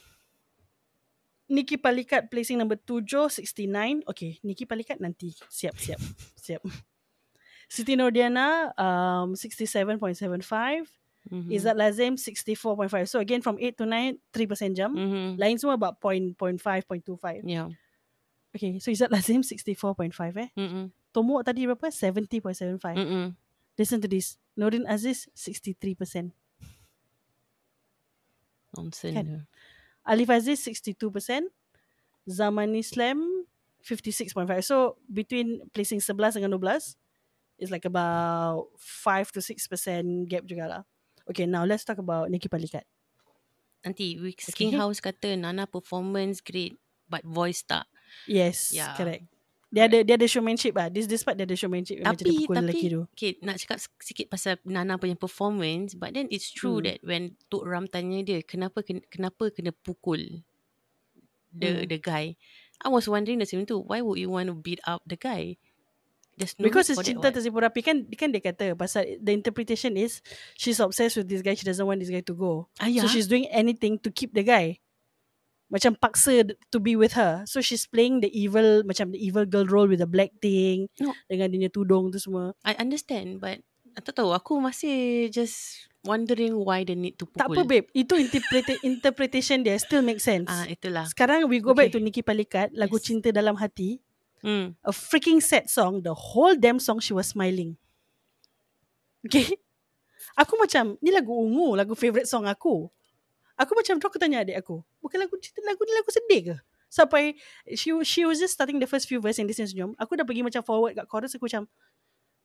Nikki 1.49 1.77
Palikat 1.77 2.31
placing 2.31 2.59
number 2.59 2.77
7, 2.77 3.31
69. 3.31 4.03
Okay, 4.09 4.39
Nikki 4.43 4.67
Palikat 4.67 4.99
nanti. 4.99 5.31
Siap, 5.47 5.79
siap, 5.79 6.01
siap. 6.45 6.63
Siti 7.71 7.95
Nordiana, 7.95 8.75
um, 8.79 9.35
67.75. 9.35 10.87
Mm-hmm. 11.27 11.51
Izzat 11.51 11.75
Lazim, 11.75 12.15
64.5. 12.15 13.09
So 13.09 13.19
again, 13.19 13.43
from 13.43 13.59
8 13.59 13.79
to 13.79 13.87
9, 13.87 14.19
3% 14.33 14.77
jump. 14.77 14.95
Mm-hmm. 14.95 15.41
Lain 15.41 15.59
semua 15.59 15.75
about 15.75 15.99
0.5, 16.01 16.63
0.25. 16.63 17.43
Yeah. 17.43 17.69
Okay, 18.55 18.79
so 18.79 18.91
is 18.91 19.03
Izzat 19.03 19.11
Lazim, 19.11 19.43
64.5 19.43 20.15
eh. 20.39 20.49
Mm-mm. 20.57 20.91
Tomo 21.17 21.41
tadi 21.41 21.65
berapa? 21.65 21.89
70.75. 21.89 22.77
Mm-mm. 22.93 23.33
Listen 23.81 24.05
to 24.05 24.09
this. 24.09 24.37
Norin 24.53 24.85
Aziz, 24.85 25.33
63%. 25.33 26.29
Nonsense. 28.77 29.17
Kan? 29.17 29.49
Alif 30.05 30.29
Aziz, 30.29 30.61
62%. 30.61 31.49
Zaman 32.29 32.77
Islam, 32.77 33.47
56.5. 33.81 34.61
So, 34.61 35.01
between 35.09 35.65
placing 35.73 36.05
11 36.05 36.45
dengan 36.45 36.53
12, 36.53 36.99
it's 37.57 37.73
like 37.73 37.89
about 37.89 38.69
5 38.77 39.33
to 39.33 39.41
6% 39.41 40.29
gap 40.29 40.45
jugalah. 40.45 40.85
Okay, 41.25 41.49
now 41.49 41.65
let's 41.65 41.89
talk 41.89 41.97
about 41.97 42.29
Nikki 42.29 42.53
Palikat. 42.53 42.85
Nanti 43.87 44.19
Whisking 44.19 44.75
Okay. 44.75 44.79
House 44.83 44.99
kata 44.99 45.39
Nana 45.39 45.65
performance 45.65 46.43
great 46.43 46.75
but 47.07 47.23
voice 47.23 47.63
tak. 47.63 47.87
Yes, 48.27 48.75
Yeah. 48.75 48.99
correct. 48.99 49.31
Dia 49.77 49.85
ada 49.85 50.01
dia 50.01 50.17
ada 50.17 50.25
showmanship 50.25 50.73
lah. 50.73 50.89
This 50.89 51.05
despite 51.05 51.37
dia 51.37 51.45
ada 51.45 51.53
showmanship 51.53 52.01
yang 52.01 52.09
macam 52.09 52.25
dia 52.25 52.33
Tapi 52.33 52.41
pukul 52.41 52.55
tapi 52.57 52.65
lelaki 52.65 52.87
tu. 52.89 53.01
okay, 53.13 53.31
nak 53.45 53.57
cakap 53.61 53.77
sikit 54.01 54.27
pasal 54.33 54.57
Nana 54.65 54.97
punya 54.97 55.13
performance 55.15 55.93
but 55.93 56.17
then 56.17 56.33
it's 56.33 56.49
true 56.49 56.81
Hmm. 56.81 56.89
that 56.89 56.99
when 57.05 57.37
Tok 57.53 57.69
Ram 57.69 57.85
tanya 57.85 58.25
dia 58.25 58.41
kenapa 58.41 58.81
ken- 58.81 59.05
kenapa 59.13 59.53
kena 59.53 59.77
pukul 59.77 60.41
the 61.53 61.69
Hmm. 61.69 61.85
the 61.93 61.99
guy. 62.01 62.41
I 62.77 62.89
was 62.89 63.05
wondering 63.05 63.37
the 63.37 63.49
same 63.49 63.65
too. 63.65 63.81
Why 63.81 64.01
would 64.01 64.17
you 64.17 64.29
want 64.29 64.49
to 64.49 64.57
beat 64.57 64.81
up 64.85 65.01
the 65.05 65.17
guy? 65.17 65.61
There's 66.37 66.53
no 66.61 66.69
Because 66.69 66.93
it's 66.93 67.01
cinta 67.01 67.33
tersipu 67.33 67.61
rapi 67.61 67.81
kan 67.81 68.05
kan 68.13 68.29
dia 68.29 68.45
kata 68.45 68.77
pasal 68.77 69.09
the 69.21 69.33
interpretation 69.33 69.97
is 69.97 70.21
she's 70.53 70.77
obsessed 70.77 71.17
with 71.17 71.29
this 71.29 71.41
guy 71.41 71.57
she 71.57 71.65
doesn't 71.65 71.85
want 71.85 71.97
this 71.97 72.13
guy 72.13 72.21
to 72.21 72.37
go. 72.37 72.69
Ah, 72.77 72.93
ya? 72.93 73.05
So 73.05 73.09
she's 73.09 73.25
doing 73.25 73.49
anything 73.49 73.97
to 74.05 74.13
keep 74.13 74.37
the 74.37 74.45
guy. 74.45 74.77
Macam 75.67 75.99
paksa 75.99 76.47
to 76.71 76.79
be 76.79 76.95
with 76.95 77.19
her. 77.19 77.43
So 77.45 77.59
she's 77.59 77.91
playing 77.91 78.23
the 78.23 78.31
evil 78.31 78.87
macam 78.87 79.11
the 79.11 79.19
evil 79.19 79.43
girl 79.43 79.67
role 79.67 79.91
with 79.91 79.99
the 79.99 80.07
black 80.07 80.31
thing 80.39 80.87
No. 81.03 81.11
dengan 81.27 81.51
dia 81.51 81.67
tudung 81.67 82.15
tu 82.15 82.23
semua. 82.23 82.55
I 82.63 82.79
understand 82.79 83.43
but 83.43 83.59
tak 83.97 84.15
tahu 84.15 84.31
aku 84.31 84.61
masih 84.61 85.27
just 85.33 85.89
wondering 86.07 86.55
why 86.55 86.87
they 86.87 86.95
need 86.95 87.19
to 87.19 87.27
pukul. 87.27 87.41
Tak 87.41 87.49
apa 87.51 87.63
babe, 87.67 87.89
itu 87.91 88.15
interpreta- 88.15 88.79
interpretation 88.87 89.67
dia 89.67 89.75
still 89.81 90.07
make 90.07 90.23
sense. 90.23 90.47
Ah 90.47 90.69
itulah. 90.69 91.03
Sekarang 91.11 91.49
we 91.51 91.59
go 91.59 91.75
back 91.75 91.91
Okay. 91.91 91.99
to 91.99 92.05
Nikki 92.05 92.23
Palikat, 92.23 92.71
lagu 92.71 93.01
Yes. 93.01 93.05
Cinta 93.09 93.35
Dalam 93.35 93.59
Hati. 93.59 93.99
Hmm. 94.45 94.77
a 94.87 94.93
freaking 94.95 95.43
sad 95.43 95.67
song. 95.67 96.05
The 96.07 96.15
whole 96.15 96.55
damn 96.55 96.79
song 96.79 97.03
she 97.03 97.11
was 97.11 97.27
smiling. 97.27 97.75
Okay. 99.27 99.51
Aku 100.41 100.61
macam, 100.61 101.01
ni 101.01 101.11
lagu 101.11 101.33
ungu, 101.33 101.75
lagu 101.75 101.97
favourite 101.97 102.29
song 102.29 102.45
aku. 102.45 102.87
Aku 103.57 103.73
macam, 103.73 103.97
tu 103.97 104.05
aku 104.05 104.21
tanya 104.21 104.45
adik 104.45 104.61
aku, 104.61 104.85
bukan 105.01 105.17
lagu 105.17 105.35
cerita, 105.41 105.65
lagu 105.65 105.81
ni 105.89 105.93
lagu 105.97 106.11
sedih 106.13 106.41
ke? 106.53 106.57
Sampai, 106.87 107.35
she 107.73 107.91
she 108.05 108.23
was 108.23 108.37
just 108.37 108.53
starting 108.55 108.77
the 108.77 108.87
first 108.87 109.09
few 109.09 109.19
verse 109.19 109.41
yang 109.41 109.49
dia 109.49 109.57
senyum. 109.57 109.97
Aku 109.97 110.13
dah 110.15 110.23
pergi 110.23 110.45
macam 110.45 110.61
forward 110.61 110.93
kat 110.95 111.09
chorus, 111.09 111.33
aku 111.35 111.49
macam, 111.49 111.65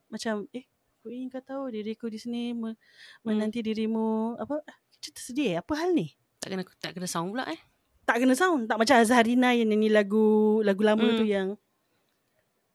macam, 0.08 0.48
eh, 0.56 0.66
aku 1.00 1.12
ingin 1.12 1.28
kau 1.30 1.44
tahu 1.44 1.64
diriku 1.70 2.08
di 2.08 2.18
sini 2.18 2.56
me- 2.56 2.80
menanti 3.22 3.60
dirimu, 3.60 4.40
apa, 4.40 4.64
cerita 4.98 5.20
sedih, 5.20 5.60
apa 5.60 5.74
hal 5.78 5.92
ni? 5.92 6.16
Tak 6.42 6.50
kena 6.58 6.64
tak 6.82 6.92
kena 6.98 7.06
sound 7.06 7.36
pula 7.38 7.46
eh. 7.52 7.60
tak 8.02 8.18
kena 8.18 8.34
sound 8.34 8.66
tak 8.66 8.82
macam 8.82 8.98
Azharina 8.98 9.54
yang 9.54 9.70
nyanyi 9.70 9.94
lagu 9.94 10.58
lagu 10.66 10.82
lama 10.82 11.06
Hmm. 11.06 11.18
tu 11.22 11.26
yang 11.30 11.54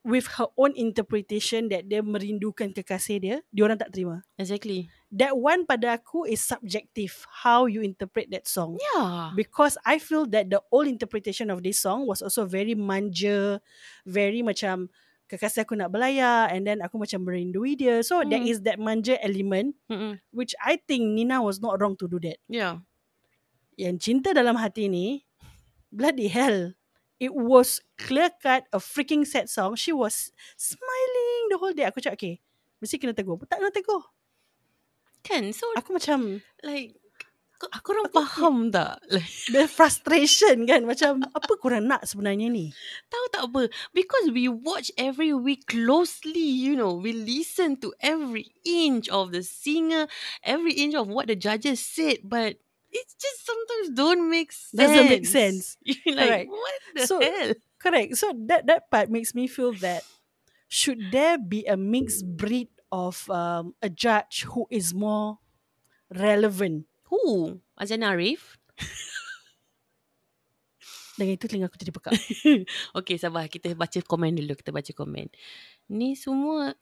with 0.07 0.39
her 0.39 0.47
own 0.55 0.71
interpretation 0.79 1.67
that 1.67 1.91
dia 1.91 1.99
merindukan 1.99 2.71
kekasih 2.71 3.19
dia 3.19 3.37
dia 3.51 3.63
orang 3.67 3.75
tak 3.75 3.91
terima 3.91 4.23
Exactly. 4.39 4.87
that 5.11 5.35
one 5.35 5.67
pada 5.67 5.99
aku 5.99 6.23
is 6.25 6.39
subjective 6.39 7.27
how 7.43 7.67
you 7.67 7.83
interpret 7.83 8.31
that 8.31 8.47
song 8.47 8.79
Yeah. 8.79 9.35
because 9.35 9.75
I 9.83 9.99
feel 9.99 10.23
that 10.31 10.47
the 10.47 10.63
old 10.71 10.87
interpretation 10.87 11.51
of 11.51 11.67
this 11.67 11.83
song 11.83 12.07
was 12.07 12.23
also 12.23 12.47
very 12.47 12.79
manja 12.79 13.59
very 14.07 14.47
macam 14.47 14.87
kekasih 15.27 15.67
aku 15.67 15.75
nak 15.75 15.91
belayar 15.91 16.47
and 16.55 16.63
then 16.63 16.79
aku 16.79 17.03
macam 17.03 17.27
merindui 17.27 17.75
dia 17.75 17.99
so 18.07 18.23
there 18.23 18.39
Hmm. 18.39 18.47
is 18.47 18.63
that 18.63 18.79
manja 18.79 19.19
element 19.19 19.75
Mm-mm. 19.91 20.23
which 20.31 20.55
I 20.63 20.79
think 20.79 21.03
Nina 21.19 21.43
was 21.43 21.59
not 21.59 21.83
wrong 21.83 21.99
to 21.99 22.07
do 22.07 22.23
that 22.23 22.39
Yeah. 22.47 22.87
yang 23.75 23.99
cinta 23.99 24.31
dalam 24.31 24.55
hati 24.55 24.87
ni 24.87 25.27
bloody 25.91 26.31
hell 26.31 26.79
it 27.21 27.35
was 27.35 27.81
clear 27.97 28.31
cut 28.43 28.65
a 28.73 28.79
freaking 28.79 29.27
sad 29.27 29.49
song. 29.49 29.77
She 29.77 29.93
was 29.93 30.33
smiling 30.57 31.43
the 31.51 31.59
whole 31.59 31.73
day. 31.73 31.89
Aku 31.89 32.01
cakap 32.01 32.21
okay 32.21 32.37
mesti 32.81 33.01
kena 33.01 33.17
tegur. 33.17 33.41
Tak 33.49 33.61
kena 33.61 33.73
tegur. 33.73 34.03
Kan? 35.25 35.51
So 35.51 35.67
aku 35.75 35.97
macam 35.97 36.39
like 36.63 36.95
kau- 37.57 37.73
aku 37.73 37.97
orang 37.97 38.11
faham 38.13 38.57
tak? 38.71 39.01
Like, 39.11 39.27
the 39.55 39.65
frustration 39.67 40.69
kan? 40.69 40.85
Macam 40.85 41.25
apa 41.33 41.53
korang 41.59 41.89
nak 41.89 42.05
sebenarnya 42.07 42.53
ni? 42.53 42.71
Tahu 43.09 43.25
tak 43.33 43.43
apa? 43.51 43.63
Because 43.97 44.31
we 44.31 44.47
watch 44.47 44.93
every 45.01 45.33
week 45.33 45.67
closely, 45.67 46.47
you 46.47 46.77
know, 46.77 46.95
we 46.95 47.11
listen 47.17 47.81
to 47.81 47.91
every 47.99 48.55
inch 48.63 49.09
of 49.09 49.33
the 49.33 49.43
singer, 49.43 50.07
every 50.45 50.77
inch 50.77 50.95
of 50.95 51.09
what 51.09 51.27
the 51.27 51.35
judges 51.35 51.81
said, 51.83 52.23
but 52.23 52.61
it 52.93 53.07
just 53.19 53.41
sometimes 53.45 53.87
don't 53.97 54.31
make 54.31 54.53
sense. 54.53 54.75
Doesn't 54.77 55.09
make 55.09 55.27
sense. 55.27 55.77
You're 55.85 56.15
like, 56.17 56.29
Correct. 56.29 56.51
what 56.51 56.75
the 56.95 57.07
So- 57.07 57.21
hell? 57.21 57.53
correct 57.77 58.17
so 58.17 58.33
that 58.49 58.65
that 58.67 58.89
part 58.91 59.13
makes 59.13 59.37
me 59.37 59.45
feel 59.47 59.71
that 59.85 60.01
should 60.67 61.13
there 61.13 61.37
be 61.37 61.63
a 61.69 61.77
mixed 61.77 62.25
breed 62.25 62.73
of 62.91 63.29
um, 63.29 63.77
a 63.85 63.87
judge 63.93 64.49
who 64.49 64.65
is 64.73 64.97
more 64.97 65.39
relevant 66.11 66.89
Who? 67.13 67.61
Azan 67.79 68.03
Arif? 68.03 68.59
dengan 71.17 71.33
itu 71.39 71.49
telinga 71.49 71.69
aku 71.73 71.81
jadi 71.81 71.93
pekak 71.97 72.13
Okay, 73.01 73.17
sabar. 73.17 73.49
Kita 73.49 73.73
baca 73.73 74.01
komen 74.05 74.37
dulu. 74.37 74.53
Kita 74.53 74.69
baca 74.69 74.93
komen. 74.93 75.33
Ni 75.89 76.13
semua 76.13 76.77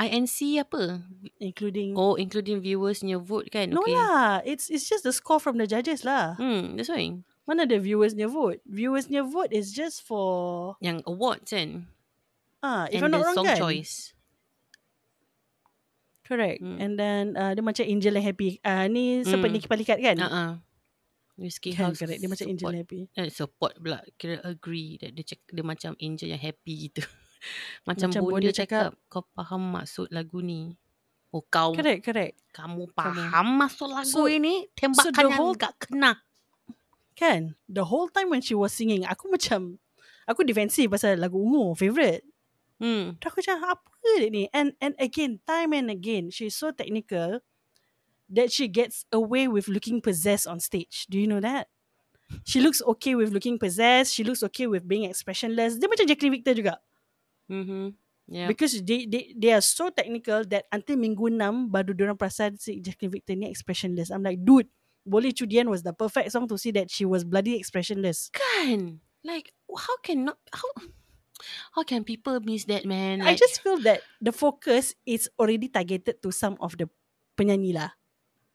INC 0.00 0.36
apa? 0.58 1.04
including 1.36 1.92
Oh, 1.92 2.16
including 2.16 2.58
viewers 2.58 3.00
punya 3.00 3.20
vote 3.20 3.52
kan? 3.52 3.68
no 3.68 3.84
okay. 3.84 3.92
lah 3.92 4.40
it's 4.42 4.66
it's 4.66 4.88
just 4.88 5.04
the 5.04 5.12
score 5.12 5.36
from 5.36 5.60
the 5.60 5.68
judges 5.68 6.00
lah 6.02 6.34
Hmm, 6.34 6.74
that's 6.74 6.88
why. 6.88 7.20
Mana 7.44 7.66
ada 7.66 7.76
viewersnya 7.76 8.24
vote? 8.26 8.62
Viewersnya 8.64 9.20
vote 9.22 9.50
is 9.50 9.70
just 9.70 10.00
for 10.00 10.74
Yang 10.78 11.04
awards 11.04 11.50
kan? 11.50 11.84
ah 12.60 12.88
if 12.88 13.00
And 13.00 13.08
I'm 13.08 13.12
not 13.12 13.20
the 13.20 13.24
wrong 13.26 13.36
song 13.36 13.48
kan. 13.48 13.58
choice. 13.58 14.16
Correct. 16.22 16.62
Hmm. 16.62 16.78
And 16.78 16.92
then 16.94 17.24
uh, 17.34 17.52
dia 17.52 17.64
macam 17.64 17.82
Angel 17.82 18.14
and 18.14 18.22
Happy. 18.22 18.62
Uh, 18.62 18.86
ni 18.86 19.20
Hmm. 19.20 19.34
seperti 19.34 19.66
Kipalikat 19.66 19.98
kan? 19.98 20.16
Uh-uh. 20.16 20.50
Whiskey 21.34 21.72
Kan, 21.72 21.90
House 21.90 21.98
correct. 21.98 22.20
Dia 22.20 22.28
macam 22.28 22.46
Angel 22.46 22.60
support, 22.60 22.72
and 22.72 22.80
Happy. 22.84 23.00
eh, 23.16 23.30
support 23.32 23.72
pula. 23.76 23.98
Kira 24.14 24.38
agree 24.44 25.00
that 25.00 25.10
dia, 25.10 25.24
cak, 25.24 25.40
dia 25.48 25.64
macam 25.64 25.96
Angel 25.98 26.28
yang 26.28 26.38
happy 26.38 26.86
gitu. 26.86 27.02
macam, 27.84 28.08
Macam 28.10 28.22
Bonda 28.24 28.36
Bonda 28.46 28.50
cakap, 28.52 28.90
kau 29.08 29.24
faham 29.32 29.62
maksud 29.72 30.08
lagu 30.12 30.40
ni. 30.40 30.76
Oh 31.30 31.46
kau, 31.46 31.72
Correct, 31.72 32.02
correct. 32.02 32.34
kamu 32.50 32.90
Kamu. 32.90 32.96
faham 32.96 33.46
maksud 33.54 33.88
lagu 33.88 34.10
So- 34.10 34.26
ini? 34.26 34.66
so 34.66 34.74
Tembakan 34.76 35.14
the 35.14 35.22
yang 35.30 35.38
whole- 35.38 35.54
gak 35.58 35.74
kena. 35.78 36.12
Kan? 37.14 37.54
The 37.68 37.84
whole 37.84 38.08
time 38.08 38.30
when 38.32 38.40
she 38.40 38.56
was 38.56 38.72
singing, 38.72 39.04
aku 39.04 39.28
macam 39.30 39.78
aku 40.24 40.40
defensive 40.42 40.88
pasal 40.90 41.20
lagu 41.20 41.36
ungu, 41.36 41.76
favorite. 41.76 42.24
Hmm. 42.80 43.20
Aku 43.20 43.44
macam 43.44 43.60
apa 43.76 44.08
ni? 44.32 44.48
And 44.56 44.72
and 44.80 44.96
again, 44.96 45.38
time 45.44 45.76
and 45.76 45.92
again, 45.92 46.32
she's 46.32 46.56
so 46.56 46.72
technical 46.72 47.44
that 48.26 48.48
she 48.48 48.66
gets 48.66 49.04
away 49.12 49.46
with 49.46 49.68
looking 49.68 50.00
possessed 50.00 50.48
on 50.48 50.58
stage. 50.64 51.04
Do 51.12 51.20
you 51.20 51.28
know 51.28 51.44
that? 51.44 51.68
She 52.46 52.62
looks 52.62 52.80
okay 52.96 53.12
with 53.18 53.34
looking 53.34 53.58
possessed. 53.58 54.14
She 54.14 54.22
looks 54.24 54.40
okay 54.48 54.64
with 54.70 54.86
being 54.86 55.04
expressionless. 55.04 55.76
Dia 55.76 55.90
macam 55.90 56.06
Jacqueline 56.08 56.40
Victor 56.40 56.54
juga. 56.56 56.74
Mm-hmm. 57.50 57.84
Yeah. 58.30 58.46
Because 58.46 58.78
they, 58.86 59.10
they 59.10 59.34
they 59.34 59.50
are 59.50 59.60
so 59.60 59.90
technical 59.90 60.46
that 60.54 60.70
until 60.70 60.94
minggu 60.94 61.26
6 61.34 61.66
baru 61.66 61.90
diorang 61.90 62.14
perasan 62.14 62.54
si 62.54 62.78
Jacqueline 62.78 63.18
Victor 63.18 63.34
ni 63.34 63.50
expressionless. 63.50 64.14
I'm 64.14 64.22
like, 64.22 64.38
dude, 64.38 64.70
Boleh 65.02 65.34
Cudian 65.34 65.66
was 65.66 65.82
the 65.82 65.90
perfect 65.90 66.30
song 66.30 66.46
to 66.46 66.54
see 66.54 66.70
that 66.78 66.94
she 66.94 67.02
was 67.02 67.26
bloody 67.26 67.58
expressionless. 67.58 68.30
Kan? 68.30 69.02
Like 69.26 69.50
how 69.66 69.98
can 70.06 70.30
not 70.30 70.38
how 70.54 70.70
how 71.74 71.82
can 71.82 72.06
people 72.06 72.38
miss 72.38 72.70
that 72.70 72.86
man? 72.86 73.20
I 73.20 73.34
Like, 73.34 73.42
just 73.42 73.60
feel 73.66 73.82
that 73.82 74.06
the 74.22 74.30
focus 74.30 74.94
is 75.02 75.26
already 75.34 75.66
targeted 75.66 76.22
to 76.22 76.30
some 76.30 76.54
of 76.62 76.78
the 76.78 76.86
penyanyi 77.34 77.74
lah. 77.74 77.98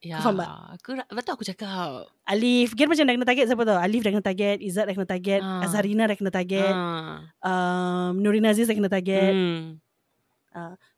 Ya, 0.06 0.22
faham 0.22 0.38
tak? 0.38 0.48
aku 0.78 0.88
betul 1.10 1.32
aku 1.34 1.44
cakap. 1.44 2.06
Alif, 2.22 2.72
kira 2.72 2.86
macam 2.86 3.02
dah 3.02 3.14
kena 3.18 3.26
target 3.26 3.44
siapa 3.50 3.62
tau? 3.66 3.78
Alif 3.82 4.00
dah 4.06 4.12
kena 4.14 4.24
target, 4.24 4.56
Izzat 4.62 4.86
dah 4.86 4.94
kena 4.94 5.08
target, 5.10 5.40
Ah. 5.42 5.66
Azharina 5.66 6.06
dah 6.06 6.16
kena 6.16 6.30
target, 6.30 6.72
Ah. 6.72 7.26
um, 7.42 8.22
Nurin 8.22 8.46
Aziz 8.46 8.70
dah 8.70 8.76
kena 8.76 8.86
target. 8.88 9.34
Hmm. 9.34 9.82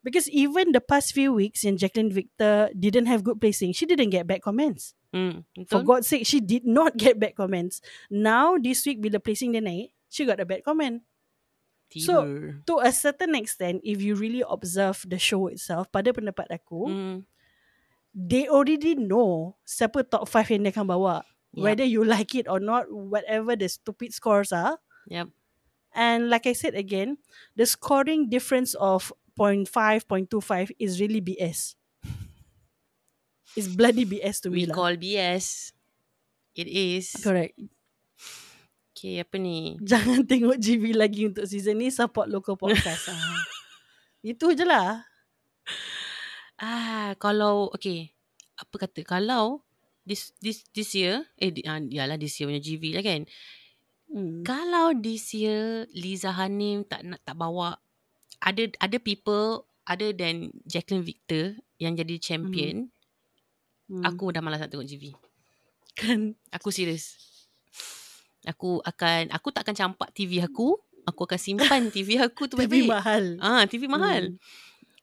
Because 0.07 0.31
even 0.31 0.71
the 0.71 0.79
past 0.79 1.11
few 1.11 1.35
weeks 1.35 1.67
yang 1.67 1.75
Jacqueline 1.75 2.15
Victor 2.15 2.71
didn't 2.79 3.11
have 3.11 3.27
good 3.27 3.43
placing, 3.43 3.75
she 3.75 3.91
didn't 3.91 4.15
get 4.15 4.23
bad 4.23 4.39
comments. 4.39 4.95
For 5.11 5.43
Betul? 5.57 5.83
God's 5.83 6.07
sake, 6.07 6.23
she 6.23 6.39
did 6.39 6.63
not 6.63 6.95
get 6.95 7.19
bad 7.19 7.35
comments. 7.35 7.83
Now, 8.07 8.55
this 8.55 8.87
week 8.87 9.03
bila 9.03 9.19
placing 9.19 9.51
dia 9.51 9.65
naik, 9.65 9.91
she 10.07 10.23
got 10.23 10.39
a 10.39 10.47
bad 10.47 10.63
comment. 10.63 11.03
so, 11.91 12.23
Tiba. 12.23 12.63
To 12.69 12.75
a 12.85 12.93
certain 12.95 13.35
extent, 13.35 13.81
if 13.83 13.99
you 13.99 14.15
really 14.15 14.45
observe 14.47 15.03
the 15.09 15.19
show 15.19 15.49
itself, 15.51 15.91
pada 15.91 16.13
pendapat 16.15 16.47
aku, 16.55 16.87
Hmm. 16.87 17.19
They 18.19 18.51
already 18.51 18.99
know 18.99 19.55
siapa 19.63 20.03
top 20.03 20.27
5 20.27 20.51
yang 20.59 20.67
dia 20.67 20.75
akan 20.75 20.91
bawa. 20.91 21.23
Yup. 21.55 21.63
Whether 21.63 21.87
you 21.87 22.03
like 22.03 22.35
it 22.35 22.51
or 22.51 22.59
not, 22.59 22.91
whatever 22.91 23.55
the 23.55 23.71
stupid 23.71 24.11
scores 24.11 24.51
are. 24.51 24.83
Yep. 25.07 25.31
And 25.95 26.27
like 26.29 26.45
I 26.45 26.53
said 26.53 26.75
again, 26.75 27.23
the 27.55 27.65
scoring 27.65 28.27
difference 28.27 28.75
of 28.77 29.15
0.5, 29.39 29.71
0.25 30.05 30.75
is 30.83 30.99
really 30.99 31.23
BS. 31.23 31.79
It's 33.57 33.71
bloody 33.71 34.05
BS 34.05 34.43
to 34.45 34.51
We 34.51 34.67
me 34.67 34.71
lah. 34.71 34.75
call 34.77 34.95
BS. 34.99 35.73
It 36.59 36.69
is. 36.69 37.15
Correct. 37.23 37.55
Okay, 38.93 39.23
apa 39.23 39.39
ni? 39.39 39.79
Jangan 39.79 40.27
tengok 40.31 40.59
GV 40.59 40.91
lagi 40.93 41.31
untuk 41.31 41.47
season 41.47 41.79
ni, 41.79 41.89
support 41.89 42.27
local 42.27 42.59
podcast. 42.59 43.15
ah. 43.15 43.39
Itu 44.27 44.51
je 44.53 44.67
lah. 44.67 45.07
Ah, 46.59 47.15
kalau 47.23 47.71
okay, 47.71 48.11
apa 48.59 48.75
kata 48.87 49.07
kalau 49.07 49.63
this 50.03 50.35
this 50.43 50.67
this 50.75 50.91
year 50.99 51.23
eh 51.39 51.55
di, 51.55 51.63
ah, 51.63 51.79
yalah 51.79 52.19
this 52.19 52.35
year 52.39 52.51
punya 52.51 52.63
GV 52.63 52.99
lah 52.99 53.05
kan. 53.07 53.23
Hmm. 54.09 54.41
Kalau 54.43 54.97
this 54.97 55.37
year 55.37 55.87
Liza 55.95 56.33
Hanim 56.35 56.83
tak 56.89 57.05
nak 57.07 57.21
tak 57.23 57.37
bawa 57.39 57.77
ada 58.43 58.65
ada 58.81 58.97
people 58.99 59.69
other 59.87 60.11
than 60.17 60.51
Jacqueline 60.65 61.05
Victor 61.05 61.57
yang 61.79 61.95
jadi 61.95 62.19
champion, 62.19 62.91
Hmm. 63.89 64.05
aku 64.05 64.29
dah 64.29 64.45
malas 64.45 64.61
nak 64.61 64.69
tengok 64.69 64.85
GV. 64.85 65.17
kan 65.97 66.37
Aku 66.53 66.69
serius. 66.69 67.17
Aku 68.45 68.85
akan 68.85 69.33
aku 69.33 69.49
tak 69.49 69.65
akan 69.65 69.75
campak 69.77 70.13
TV 70.13 70.45
aku. 70.45 70.77
Aku 71.09 71.25
akan 71.25 71.41
simpan 71.41 71.89
TV 71.89 72.21
aku 72.21 72.53
tu 72.53 72.61
TV 72.61 72.85
baik-baik. 72.85 72.89
mahal. 72.93 73.25
Ah, 73.41 73.65
TV 73.65 73.89
mahal. 73.89 74.37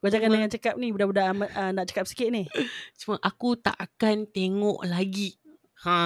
Kau 0.05 0.13
jangan 0.13 0.29
dengan 0.29 0.49
cakap 0.49 0.73
ni 0.77 0.93
budak-budak 0.93 1.25
amat, 1.33 1.49
uh, 1.51 1.71
nak 1.73 1.85
cakap 1.89 2.05
sikit 2.05 2.29
ni. 2.29 2.45
Cuma 3.01 3.17
aku 3.19 3.57
tak 3.57 3.73
akan 3.73 4.29
tengok 4.29 4.85
lagi. 4.85 5.33
Ha, 5.81 5.97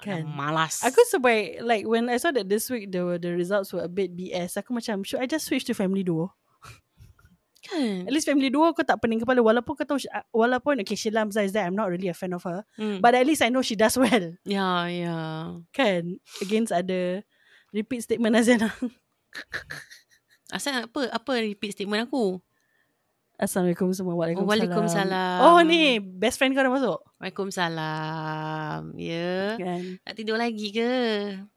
Kan. 0.00 0.24
malas. 0.28 0.80
Aku 0.80 1.00
sebab 1.04 1.60
like 1.60 1.84
when 1.84 2.08
I 2.08 2.16
saw 2.16 2.32
that 2.32 2.48
this 2.48 2.68
week 2.68 2.88
the 2.88 3.16
the 3.16 3.32
results 3.32 3.68
were 3.72 3.84
a 3.84 3.90
bit 3.90 4.12
BS, 4.12 4.56
aku 4.56 4.72
macam 4.72 5.04
should 5.04 5.20
I 5.20 5.28
just 5.28 5.44
switch 5.44 5.64
to 5.68 5.76
family 5.76 6.00
duo? 6.00 6.32
kan. 7.62 8.08
At 8.08 8.12
least 8.12 8.26
family 8.26 8.50
duo 8.50 8.72
aku 8.72 8.82
tak 8.82 8.98
pening 8.98 9.22
kepala 9.22 9.38
walaupun 9.38 9.76
kau 9.76 9.86
tahu 9.86 10.00
uh, 10.10 10.24
walaupun 10.34 10.82
okay 10.82 10.98
Sheila 10.98 11.22
Hamzah 11.22 11.46
is 11.46 11.54
there 11.54 11.62
I'm 11.62 11.78
not 11.78 11.92
really 11.94 12.10
a 12.10 12.16
fan 12.16 12.34
of 12.34 12.42
her 12.42 12.66
Hmm. 12.74 12.98
but 12.98 13.14
at 13.14 13.22
least 13.22 13.38
I 13.38 13.54
know 13.54 13.62
she 13.62 13.78
does 13.78 13.94
well 13.94 14.34
ya, 14.42 14.90
ya. 14.90 15.18
kan 15.70 16.18
against 16.42 16.74
ada 16.74 17.22
repeat 17.70 18.02
statement 18.02 18.34
Azana 18.34 18.74
Asal 20.52 20.84
apa 20.90 21.08
apa 21.08 21.32
repeat 21.40 21.72
statement 21.72 22.10
aku? 22.10 22.42
Assalamualaikum 23.42 23.90
semua 23.90 24.14
Waalaikumsalam 24.14 24.46
Oh, 24.46 24.54
Waalaikumsalam. 24.54 25.38
Oh 25.42 25.58
ni 25.66 25.98
best 25.98 26.38
friend 26.38 26.54
kau 26.54 26.62
dah 26.62 26.70
masuk 26.70 26.98
Waalaikumsalam. 27.18 28.94
Ya. 28.94 29.58
kan 29.58 29.82
Nak 29.98 30.14
tidur 30.14 30.38
lagi 30.38 30.70
ke? 30.70 30.94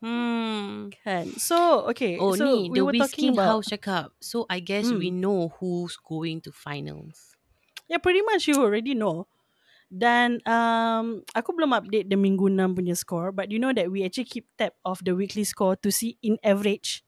Hmm. 0.02 0.90
kan 1.06 1.30
so 1.38 1.86
okay 1.86 2.18
Oh 2.18 2.34
so 2.34 2.42
ni 2.42 2.74
we 2.74 2.82
the 2.82 2.86
Whisking 2.90 3.38
about 3.38 3.62
House 3.62 3.70
cakap. 3.70 4.10
So 4.18 4.50
I 4.50 4.66
guess 4.66 4.90
Hmm. 4.90 4.98
we 4.98 5.14
know 5.14 5.54
who's 5.62 5.94
going 6.02 6.42
to 6.42 6.50
finals. 6.50 7.38
Yeah, 7.86 8.02
pretty 8.02 8.26
much 8.26 8.50
you 8.50 8.58
already 8.58 8.98
know. 8.98 9.30
Dan 9.86 10.42
um, 10.50 11.22
aku 11.38 11.54
belum 11.54 11.70
update 11.78 12.10
the 12.10 12.18
minggu 12.18 12.50
6 12.50 12.74
punya 12.74 12.98
score. 12.98 13.30
But 13.30 13.54
you 13.54 13.62
know 13.62 13.70
that 13.78 13.94
we 13.94 14.02
actually 14.02 14.26
keep 14.26 14.50
tab 14.58 14.74
of 14.82 15.06
the 15.06 15.14
weekly 15.14 15.46
score 15.46 15.78
to 15.86 15.94
see 15.94 16.18
in 16.26 16.42
average 16.42 17.06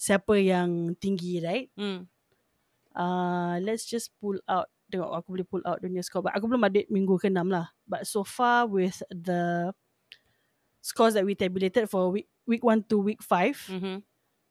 siapa 0.00 0.40
yang 0.40 0.96
tinggi, 0.96 1.44
right? 1.44 1.68
Hmm. 1.76 2.08
Uh, 2.94 3.58
let's 3.62 3.84
just 3.84 4.10
pull 4.22 4.38
out. 4.48 4.70
Tengok 4.92 5.10
aku 5.10 5.28
boleh 5.34 5.46
pull 5.48 5.64
out 5.66 5.82
dunia 5.82 6.04
score. 6.04 6.22
But 6.22 6.36
aku 6.38 6.46
belum 6.46 6.62
update 6.62 6.88
minggu 6.92 7.18
ke-6 7.18 7.50
lah. 7.50 7.68
But 7.88 8.06
so 8.06 8.22
far 8.22 8.66
with 8.70 9.02
the 9.10 9.74
scores 10.84 11.14
that 11.18 11.24
we 11.26 11.34
tabulated 11.34 11.88
for 11.90 12.12
week, 12.12 12.28
week 12.46 12.62
1 12.62 12.84
to 12.92 13.00
week 13.00 13.24
5, 13.24 13.56
Mhm. 13.72 14.04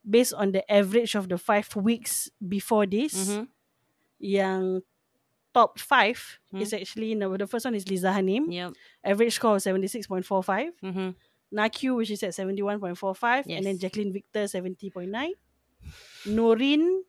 based 0.03 0.33
on 0.33 0.51
the 0.51 0.65
average 0.67 1.13
of 1.15 1.29
the 1.29 1.37
5 1.37 1.69
weeks 1.77 2.27
before 2.41 2.83
this, 2.89 3.13
Mhm. 3.15 3.47
yang 4.19 4.63
top 5.53 5.77
5 5.77 6.41
Hmm. 6.49 6.59
is 6.65 6.73
actually 6.73 7.13
no, 7.13 7.29
the 7.37 7.45
first 7.45 7.63
one 7.69 7.77
is 7.77 7.85
Liza 7.85 8.09
Hanim 8.09 8.49
Yep. 8.49 8.73
average 9.05 9.37
score 9.37 9.55
of 9.55 9.61
76.45 9.61 10.73
Mhm. 10.81 11.13
Nakyu 11.53 11.93
which 12.01 12.09
is 12.09 12.25
at 12.25 12.33
71.45 12.33 13.45
Yes. 13.45 13.61
and 13.61 13.69
then 13.69 13.77
Jacqueline 13.77 14.09
Victor 14.09 14.49
70.9 14.49 15.37
Norin 16.25 17.05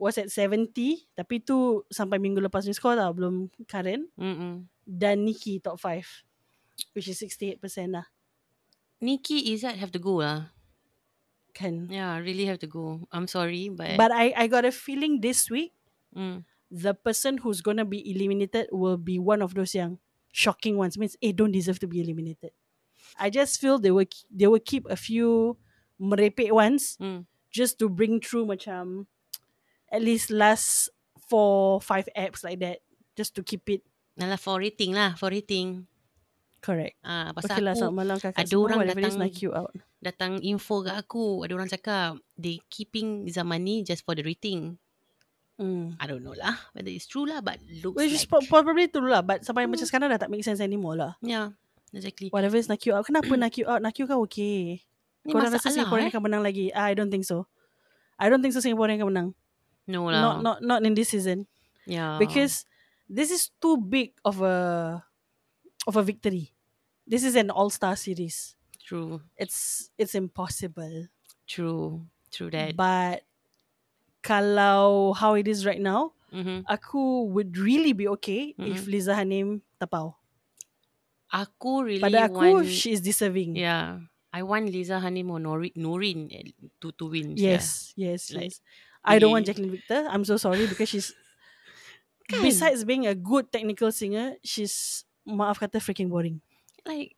was 0.00 0.16
at 0.16 0.32
70 0.32 0.72
tapi 1.12 1.44
tu 1.44 1.84
sampai 1.92 2.16
minggu 2.16 2.40
lepas 2.40 2.64
ni 2.64 2.72
score 2.72 2.96
tau 2.96 3.12
belum 3.12 3.52
current 3.68 4.08
Mm-mm. 4.16 4.64
dan 4.88 5.22
Nikki 5.28 5.60
top 5.60 5.76
5 5.76 6.96
which 6.96 7.06
is 7.06 7.20
68% 7.20 7.60
lah 7.92 8.08
Nikki 9.00 9.52
Izzat 9.52 9.76
have 9.80 9.92
to 9.92 10.00
go 10.00 10.20
lah. 10.20 10.52
kan 11.56 11.88
Yeah, 11.88 12.20
really 12.20 12.44
have 12.46 12.60
to 12.62 12.70
go. 12.70 13.08
I'm 13.10 13.26
sorry, 13.26 13.72
but, 13.72 13.96
but 13.96 14.12
I 14.12 14.30
I 14.36 14.44
got 14.46 14.68
a 14.68 14.70
feeling 14.70 15.24
this 15.24 15.48
week 15.48 15.74
mm, 16.14 16.44
the 16.70 16.94
person 16.94 17.40
who's 17.42 17.64
gonna 17.64 17.88
be 17.88 18.04
eliminated 18.06 18.68
will 18.70 19.00
be 19.00 19.18
one 19.18 19.42
of 19.42 19.56
those 19.56 19.74
yang 19.74 19.98
shocking 20.30 20.76
ones. 20.76 21.00
Means 21.00 21.16
eh 21.24 21.32
don't 21.34 21.50
deserve 21.50 21.80
to 21.82 21.88
be 21.90 22.04
eliminated. 22.04 22.52
I 23.18 23.32
just 23.32 23.58
feel 23.58 23.80
they 23.80 23.90
will 23.90 24.06
they 24.30 24.46
will 24.46 24.62
keep 24.62 24.86
a 24.86 24.94
few 24.94 25.58
merepek 25.98 26.52
ones 26.52 27.00
mm. 27.00 27.26
just 27.50 27.80
to 27.80 27.88
bring 27.88 28.20
through 28.20 28.46
macam 28.46 29.10
at 29.90 30.00
least 30.00 30.30
last 30.30 30.88
four 31.22 31.78
five 31.80 32.06
apps 32.12 32.42
like 32.42 32.58
that 32.58 32.80
just 33.14 33.34
to 33.34 33.42
keep 33.42 33.66
it 33.68 33.82
Nalah 34.12 34.36
for 34.36 34.58
rating 34.58 34.92
lah, 34.92 35.14
for 35.14 35.28
rating. 35.28 35.86
correct. 36.60 37.00
Ah, 37.00 37.32
pasal 37.32 37.56
Okay 37.56 37.62
lah, 37.62 37.72
aku 37.72 37.88
malam 37.88 38.16
kakak 38.16 38.36
ada 38.36 38.44
semua. 38.46 38.64
orang 38.68 38.78
datang- 38.84 39.16
knock 39.16 39.36
you 39.38 39.50
out. 39.50 39.72
datang 39.98 40.32
info 40.40 40.80
kat 40.80 40.92
aku, 40.94 41.40
ada 41.40 41.52
orang 41.54 41.68
cakap 41.68 42.20
they 42.34 42.60
keeping 42.68 43.24
zaman 43.26 43.60
ni 43.60 43.80
just 43.80 44.04
for 44.04 44.12
the 44.12 44.20
rating. 44.20 44.76
Mm. 45.56 45.96
I 45.96 46.04
don't 46.04 46.20
know 46.20 46.32
lah 46.32 46.56
whether 46.72 46.88
it's 46.88 47.04
true 47.04 47.24
lah, 47.24 47.40
but 47.40 47.56
looks 47.80 47.96
Which 47.96 48.12
like 48.12 48.28
pro- 48.28 48.48
probably 48.50 48.88
true 48.88 49.08
lah. 49.08 49.20
But 49.20 49.40
sampai 49.40 49.64
Hmm. 49.64 49.72
macam 49.72 49.84
sekarang 49.84 50.08
dah 50.08 50.18
tak 50.18 50.28
make 50.28 50.40
sense 50.40 50.60
anymore 50.60 50.96
lah. 50.96 51.12
yeah, 51.20 51.52
exactly. 51.92 52.28
Whatever 52.28 52.56
is 52.56 52.68
knock 52.68 52.84
you 52.84 52.92
out. 52.92 53.04
Kenapa 53.04 53.32
knock 53.32 53.56
you 53.56 53.64
out? 53.64 53.80
Knock 53.80 53.96
you 53.96 54.04
kan 54.04 54.20
okay. 54.20 54.84
Ni 55.20 55.30
Kau 55.30 55.40
dah 55.40 55.48
rasa 55.48 55.68
Singaporean 55.68 56.08
eh. 56.08 56.12
akan 56.12 56.22
menang 56.24 56.40
lagi? 56.40 56.72
I 56.72 56.92
don't 56.92 57.08
think 57.08 57.24
so. 57.24 57.44
I 58.16 58.28
don't 58.28 58.40
think 58.40 58.52
so 58.52 58.60
Singaporean 58.60 58.96
akan 58.96 59.08
menang. 59.12 59.28
No 59.90 60.06
Not 60.08 60.14
lah. 60.14 60.34
not 60.40 60.56
not 60.62 60.80
in 60.86 60.94
this 60.94 61.10
season 61.10 61.50
yeah. 61.84 62.16
because 62.22 62.62
this 63.10 63.34
is 63.34 63.50
too 63.58 63.76
big 63.76 64.14
of 64.22 64.38
a 64.40 65.02
of 65.86 65.94
a 65.98 66.02
victory. 66.06 66.54
This 67.10 67.26
is 67.26 67.34
an 67.34 67.50
all-star 67.50 67.98
series. 67.98 68.54
true, 68.80 69.22
It's 69.38 69.90
it's 69.98 70.14
impossible. 70.14 71.10
true, 71.46 72.06
true 72.30 72.50
that. 72.54 72.74
But 72.78 73.22
kalau 74.22 75.14
how 75.14 75.34
it 75.34 75.46
is 75.48 75.64
right 75.66 75.80
now, 75.80 76.12
mm-hmm. 76.30 76.66
aku 76.66 77.26
would 77.30 77.56
really 77.58 77.92
be 77.94 78.06
okay 78.18 78.54
if 78.58 78.86
Mhm. 78.86 78.90
Liza 78.90 79.14
Hanim 79.14 79.62
tapau. 79.78 80.14
Aku 81.30 81.86
really 81.86 82.02
Pada 82.02 82.26
aku, 82.26 82.62
want, 82.62 82.66
she 82.66 82.90
is 82.90 82.98
deserving. 83.00 83.54
yeah, 83.54 84.02
I 84.34 84.42
want 84.42 84.66
Liza 84.66 84.98
Hanim 84.98 85.30
or 85.30 85.38
Norin, 85.38 85.70
Norin 85.78 86.26
eh, 86.34 86.50
to 86.82 86.90
to 86.98 87.06
win. 87.06 87.38
Yes, 87.38 87.94
yes, 87.94 88.34
Like, 88.34 88.50
yes. 88.50 88.62
I 89.04 89.18
don't 89.18 89.32
want. 89.32 89.46
Jacqueline 89.46 89.70
Victor. 89.72 90.06
I'm 90.08 90.24
so 90.24 90.36
sorry 90.36 90.66
because 90.66 90.88
she's 90.88 91.14
Kan? 92.28 92.42
besides 92.46 92.84
being 92.84 93.06
a 93.10 93.14
good 93.14 93.50
technical 93.50 93.90
singer, 93.90 94.36
she's 94.44 95.02
maaf 95.26 95.58
kata 95.58 95.80
freaking 95.82 96.08
boring. 96.08 96.40
like 96.86 97.12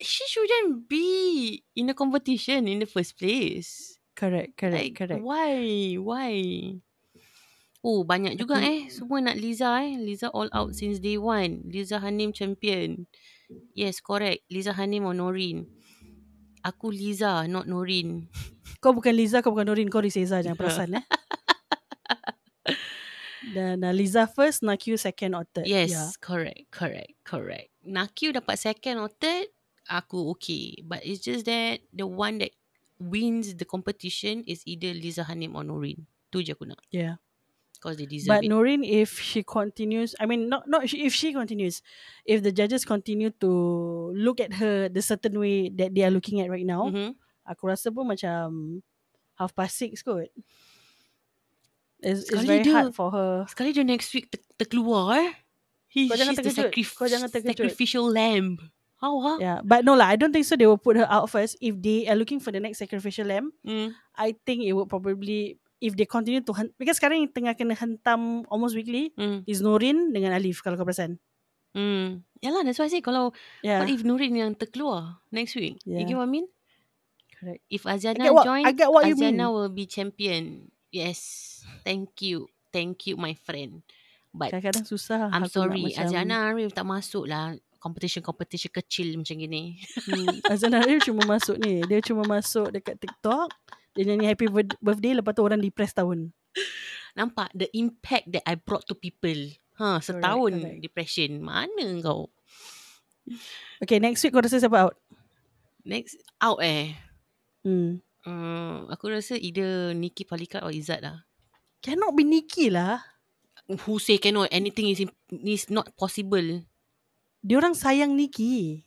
she 0.00 0.22
shouldn't 0.28 0.86
be 0.88 1.62
in 1.74 1.88
a 1.90 1.94
competition 1.96 2.66
in 2.68 2.78
the 2.82 2.86
first 2.86 3.16
place. 3.18 3.98
Correct, 4.18 4.54
correct, 4.58 4.74
Like, 4.82 4.94
correct. 4.98 5.22
why? 5.22 5.94
Why? 5.94 6.34
Oh, 7.86 8.02
banyak 8.02 8.34
juga 8.34 8.58
Aku- 8.58 8.66
eh. 8.66 8.80
Semua 8.90 9.22
nak 9.22 9.38
Liza 9.38 9.70
eh. 9.86 9.94
Liza 9.94 10.26
all 10.34 10.50
out 10.50 10.74
since 10.74 10.98
day 10.98 11.14
one. 11.14 11.62
Liza 11.70 12.02
Hanim 12.02 12.34
champion. 12.34 13.06
Yes, 13.78 14.02
correct. 14.02 14.42
Liza 14.50 14.74
Hanim 14.74 15.06
or 15.06 15.14
Norin. 15.14 15.70
Aku 16.64 16.90
Liza, 16.90 17.46
not 17.46 17.66
Norin. 17.66 18.26
Kau 18.82 18.94
bukan 18.94 19.10
Liza, 19.10 19.42
kau 19.42 19.50
bukan 19.50 19.66
Norin, 19.66 19.90
kau 19.90 19.98
Rizeza 19.98 20.38
jangan 20.38 20.58
perasan 20.60 21.02
eh. 21.02 21.04
Dan 23.48 23.80
uh, 23.82 23.94
Liza 23.94 24.26
first, 24.28 24.60
Nakyu 24.62 24.98
second 25.00 25.34
or 25.34 25.44
third. 25.48 25.66
Yes, 25.66 25.90
Yeah. 25.90 26.10
correct, 26.20 26.68
correct, 26.70 27.12
correct. 27.24 27.70
Nakyu 27.82 28.34
dapat 28.36 28.58
second 28.60 29.00
or 29.00 29.08
third, 29.08 29.48
aku 29.88 30.30
okay. 30.36 30.78
But 30.84 31.00
it's 31.02 31.24
just 31.24 31.48
that 31.48 31.80
the 31.90 32.04
one 32.04 32.38
that 32.44 32.52
wins 33.00 33.54
the 33.56 33.64
competition 33.64 34.44
is 34.44 34.60
either 34.68 34.92
Liza 34.92 35.24
Hanim 35.24 35.56
or 35.56 35.64
Norin. 35.64 36.04
Tu 36.28 36.44
je 36.44 36.52
aku 36.52 36.68
nak. 36.68 36.82
Yeah. 36.92 37.18
Because 37.78 37.94
they 37.94 38.10
deserve 38.10 38.26
But 38.34 38.42
it. 38.42 38.50
Noreen, 38.50 38.82
if 38.82 39.22
she 39.22 39.46
continues, 39.46 40.18
I 40.18 40.26
mean, 40.26 40.50
not 40.50 40.66
not 40.66 40.82
if 40.90 41.14
she 41.14 41.30
continues, 41.30 41.78
if 42.26 42.42
the 42.42 42.50
judges 42.50 42.82
continue 42.82 43.30
to 43.38 43.50
look 44.18 44.42
at 44.42 44.58
her 44.58 44.90
the 44.90 44.98
certain 44.98 45.38
way 45.38 45.70
that 45.78 45.94
they 45.94 46.02
are 46.02 46.10
looking 46.10 46.42
at 46.42 46.50
right 46.50 46.66
now, 46.66 46.90
Mhm. 46.90 47.14
aku 47.46 47.70
rasa 47.70 47.94
pun 47.94 48.10
macam 48.10 48.82
half 49.38 49.54
past 49.54 49.78
six 49.78 50.02
kot. 50.02 50.26
It's, 52.00 52.30
it's 52.30 52.42
very 52.46 52.62
dia- 52.62 52.74
hard 52.74 52.94
for 52.94 53.10
her. 53.10 53.46
Sekali 53.50 53.74
dia 53.74 53.82
next 53.82 54.14
week 54.14 54.30
ter- 54.30 54.42
terkeluar 54.58 55.18
eh. 55.18 55.30
He, 55.90 56.06
Kau 56.06 56.14
jangan 56.14 56.34
she's 56.34 56.42
the 56.42 56.50
terkejut. 56.50 56.70
sacrif- 56.70 56.94
Kau 56.94 57.06
jangan 57.06 57.28
terkejut. 57.32 57.54
sacrificial 57.58 58.06
lamb. 58.06 58.58
How 58.98 59.14
ah? 59.22 59.36
Yeah, 59.38 59.58
but 59.62 59.86
no 59.86 59.94
lah. 59.94 60.10
I 60.10 60.18
don't 60.18 60.34
think 60.34 60.42
so. 60.46 60.58
They 60.58 60.66
will 60.66 60.78
put 60.78 60.98
her 60.98 61.06
out 61.06 61.30
first. 61.30 61.54
If 61.62 61.78
they 61.78 62.10
are 62.10 62.18
looking 62.18 62.42
for 62.42 62.50
the 62.50 62.58
next 62.58 62.82
sacrificial 62.82 63.30
lamb, 63.30 63.54
Mm. 63.62 63.94
I 64.14 64.34
think 64.42 64.66
it 64.66 64.74
would 64.74 64.90
probably 64.90 65.58
if 65.78 65.94
they 65.94 66.04
continue 66.04 66.42
to 66.42 66.52
hunt 66.52 66.74
because 66.74 66.98
sekarang 66.98 67.22
yang 67.22 67.30
tengah 67.30 67.54
kena 67.54 67.74
hentam 67.74 68.42
almost 68.50 68.74
weekly 68.74 69.14
Mm. 69.14 69.46
is 69.46 69.62
Norin 69.62 70.10
dengan 70.10 70.34
Alif 70.34 70.60
kalau 70.60 70.74
kau 70.74 70.86
perasan. 70.86 71.18
Mm. 71.72 72.24
Yalah, 72.40 72.62
that's 72.64 72.78
why 72.78 72.86
I 72.86 72.92
say 72.92 73.02
kalau 73.02 73.30
Yeah, 73.62 73.82
what 73.82 73.90
if 73.90 74.02
Nurin 74.02 74.34
yang 74.34 74.54
terkeluar 74.54 75.22
next 75.30 75.54
week? 75.54 75.78
You 75.86 76.02
Yeah. 76.02 76.06
get 76.06 76.18
what 76.18 76.26
I 76.26 76.32
mean? 76.32 76.46
correct. 77.38 77.62
If 77.70 77.86
I 77.86 77.94
Aziana 77.94 78.18
get 78.18 78.34
what 78.34 78.44
join, 78.44 78.64
I 78.66 78.72
get 78.74 78.90
what 78.90 79.06
you 79.06 79.14
mean. 79.14 79.38
Aziana 79.38 79.46
will 79.54 79.70
be 79.70 79.86
champion. 79.86 80.74
Yes. 80.90 81.62
Thank 81.86 82.18
you. 82.26 82.50
Thank 82.74 83.06
you, 83.06 83.14
my 83.14 83.38
friend. 83.38 83.86
But 84.34 84.50
Kadang-kadang 84.50 84.90
susah. 84.90 85.30
I'm 85.30 85.46
sorry, 85.46 85.94
Aziana 85.94 86.50
Arif 86.50 86.74
tak 86.74 86.82
masuk 86.82 87.30
lah 87.30 87.54
competition-competition 87.78 88.74
kecil 88.74 89.14
macam 89.14 89.38
gini. 89.38 89.78
Hmm, 90.04 90.42
Aziana 90.50 90.82
Arif 90.82 91.06
cuma 91.06 91.38
masuk 91.38 91.62
ni. 91.62 91.78
Dia 91.86 92.02
cuma 92.02 92.26
masuk 92.26 92.74
dekat 92.74 92.98
TikTok. 92.98 93.54
Dia 93.98 94.06
nyanyi 94.06 94.30
happy 94.30 94.46
birth- 94.46 94.78
birthday. 94.78 95.18
Lepas 95.18 95.34
tu 95.34 95.42
orang 95.42 95.58
depress 95.58 95.90
tahun. 95.90 96.30
Nampak 97.18 97.50
the 97.50 97.66
impact 97.74 98.30
that 98.30 98.46
I 98.46 98.54
brought 98.54 98.86
to 98.86 98.94
people. 98.94 99.58
Ha, 99.82 99.98
setahun 99.98 100.54
correct. 100.54 100.78
depression. 100.78 101.42
Mana 101.42 101.98
kau? 101.98 102.30
Okay, 103.82 103.98
next 103.98 104.22
week 104.22 104.30
kau 104.30 104.38
rasa 104.38 104.62
siapa 104.62 104.86
out? 104.86 104.94
Next, 105.82 106.14
out 106.38 106.62
eh. 106.62 106.94
Hmm. 107.66 107.98
Uh, 108.22 108.86
aku 108.86 109.10
rasa 109.10 109.34
either 109.34 109.90
Nikki 109.98 110.22
Palikat 110.22 110.62
or 110.62 110.70
Izzat 110.70 111.02
lah. 111.02 111.26
Cannot 111.82 112.14
be 112.14 112.22
Nikki 112.22 112.70
lah. 112.70 113.02
Who 113.66 113.98
say 113.98 114.22
cannot? 114.22 114.48
Anything 114.54 114.94
is, 114.94 115.02
is 115.42 115.66
not 115.74 115.90
possible. 115.98 116.62
Dia 117.42 117.54
orang 117.58 117.74
sayang 117.74 118.14
Nikki. 118.14 118.82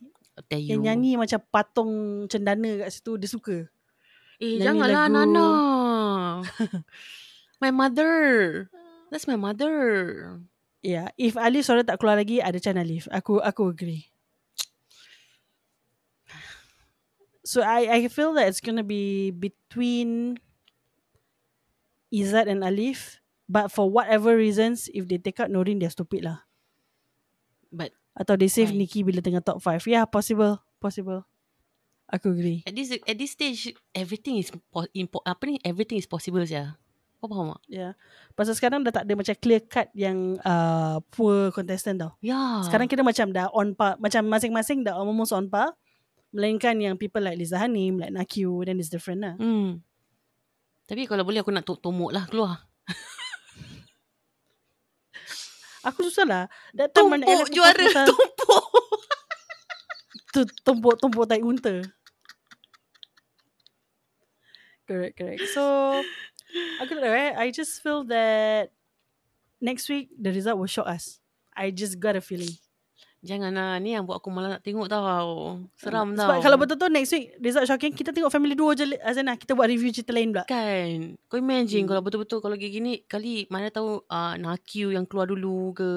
Yang 0.52 0.80
nyanyi 0.82 1.20
macam 1.20 1.40
patung 1.52 1.92
cendana 2.32 2.88
kat 2.88 2.90
situ. 2.96 3.20
Dia 3.20 3.30
suka. 3.30 3.58
Eh, 4.42 4.58
nyanyi 4.58 4.66
janganlah 4.66 5.06
lagu- 5.06 5.14
Nana. 5.14 5.48
my 7.64 7.70
mother. 7.72 8.14
That's 9.14 9.30
my 9.30 9.38
mother. 9.38 9.74
Yeah, 10.82 11.14
if 11.14 11.38
Alif 11.38 11.70
suara 11.70 11.86
tak 11.86 12.02
keluar 12.02 12.18
lagi, 12.18 12.42
ada 12.42 12.58
Chan 12.58 12.74
Alif. 12.74 13.06
Aku 13.14 13.38
aku 13.38 13.70
agree. 13.70 14.10
So 17.46 17.62
I 17.62 17.86
I 17.90 18.00
feel 18.10 18.34
that 18.38 18.50
it's 18.50 18.62
gonna 18.62 18.86
be 18.86 19.30
between 19.30 20.42
Izzat 22.10 22.50
and 22.50 22.66
Alif. 22.66 23.22
But 23.52 23.68
for 23.68 23.92
whatever 23.92 24.34
reasons, 24.34 24.88
if 24.96 25.06
they 25.12 25.20
take 25.20 25.38
out 25.44 25.52
Norin, 25.52 25.78
they're 25.84 25.92
stupid 25.92 26.24
lah. 26.24 26.48
But 27.68 27.92
Atau 28.16 28.40
they 28.40 28.48
save? 28.52 28.72
Nikki 28.72 29.04
bila 29.04 29.20
tengah 29.24 29.44
top 29.44 29.60
5. 29.64 29.88
Yeah, 29.88 30.04
possible. 30.08 30.60
Possible. 30.80 31.28
Aku 32.12 32.36
agree. 32.36 32.60
at 32.68 32.76
this 32.76 32.92
at 32.92 33.16
this 33.16 33.32
stage, 33.32 33.72
everything 33.96 34.36
is 34.36 34.52
po- 34.68 34.92
impo- 34.92 35.24
apa 35.24 35.48
ni? 35.48 35.56
Everything 35.64 35.96
is 35.96 36.06
possible 36.06 36.44
saja. 36.44 36.76
Kau 37.22 37.30
faham 37.30 37.54
tak? 37.54 37.62
Yeah. 37.70 37.94
Pasal 38.34 38.58
sekarang 38.58 38.82
dah 38.82 38.92
tak 38.92 39.06
ada 39.06 39.14
macam 39.14 39.36
clear 39.38 39.62
cut 39.64 39.88
yang 39.94 40.36
uh, 40.42 40.98
poor 41.14 41.54
contestant 41.54 42.02
tau. 42.02 42.18
Ya. 42.20 42.66
Sekarang 42.66 42.90
kita 42.90 43.06
macam 43.06 43.30
dah 43.30 43.48
on 43.54 43.78
par. 43.78 43.96
Macam 44.02 44.26
masing-masing 44.26 44.84
dah 44.84 44.98
almost 44.98 45.32
on 45.32 45.46
par. 45.46 45.78
Melainkan 46.34 46.82
yang 46.82 46.98
people 46.98 47.22
like 47.22 47.38
Liza 47.38 47.62
Hanim, 47.62 48.02
like 48.02 48.10
Nakyu, 48.10 48.66
then 48.66 48.82
it's 48.82 48.90
different 48.90 49.22
lah. 49.22 49.36
Hmm. 49.38 49.80
Tapi 50.90 51.06
kalau 51.06 51.22
boleh 51.24 51.40
aku 51.40 51.54
nak 51.54 51.64
to- 51.64 51.78
tomok 51.78 52.12
lah 52.12 52.26
keluar. 52.28 52.66
Aku 55.82 56.06
susah 56.06 56.26
lah. 56.26 56.44
That 56.78 56.94
time 56.94 57.10
mana 57.10 57.26
Tumpuk 57.26 57.50
juara. 57.50 58.06
Tumpuk. 58.06 58.66
tu 60.34 60.42
tumpuk-tumpuk 60.62 61.26
tai 61.26 61.42
unta. 61.42 61.82
Correct, 64.92 65.16
correct. 65.16 65.48
So, 65.56 65.64
aku 66.84 66.92
tak 66.92 67.04
tahu 67.08 67.16
eh. 67.16 67.32
I 67.40 67.48
just 67.56 67.80
feel 67.80 68.04
that 68.12 68.76
next 69.64 69.88
week, 69.88 70.12
the 70.20 70.36
result 70.36 70.60
will 70.60 70.68
shock 70.68 70.92
us. 70.92 71.24
I 71.56 71.72
just 71.72 71.96
got 71.96 72.20
a 72.20 72.24
feeling. 72.24 72.52
Janganlah. 73.24 73.80
Ni 73.80 73.96
yang 73.96 74.04
buat 74.04 74.20
aku 74.20 74.28
malah 74.34 74.58
nak 74.58 74.66
tengok 74.66 74.92
tau. 74.92 75.62
Seram 75.80 76.12
tau. 76.18 76.28
Sebab 76.28 76.38
kalau 76.44 76.58
betul-betul 76.60 76.92
next 76.92 77.14
week, 77.16 77.38
result 77.40 77.70
shocking, 77.70 77.94
kita 77.96 78.12
tengok 78.12 78.34
family 78.34 78.58
duo 78.58 78.76
je 78.76 78.98
Azana. 79.00 79.40
Kita 79.40 79.56
buat 79.56 79.70
review 79.72 79.96
cerita 79.96 80.12
lain 80.12 80.34
pula. 80.34 80.44
Kan 80.50 81.16
Kau 81.30 81.40
imagine 81.40 81.86
Hmm. 81.86 81.90
Kalau 81.94 82.02
betul-betul 82.02 82.42
Kalau 82.42 82.58
kayak 82.58 82.74
gini 82.74 82.94
Kali 83.06 83.46
mana 83.54 83.70
tahu 83.70 84.02
uh, 84.10 84.34
Nakyu 84.42 84.90
yang 84.92 85.06
keluar 85.06 85.30
dulu 85.30 85.70
ke 85.78 85.90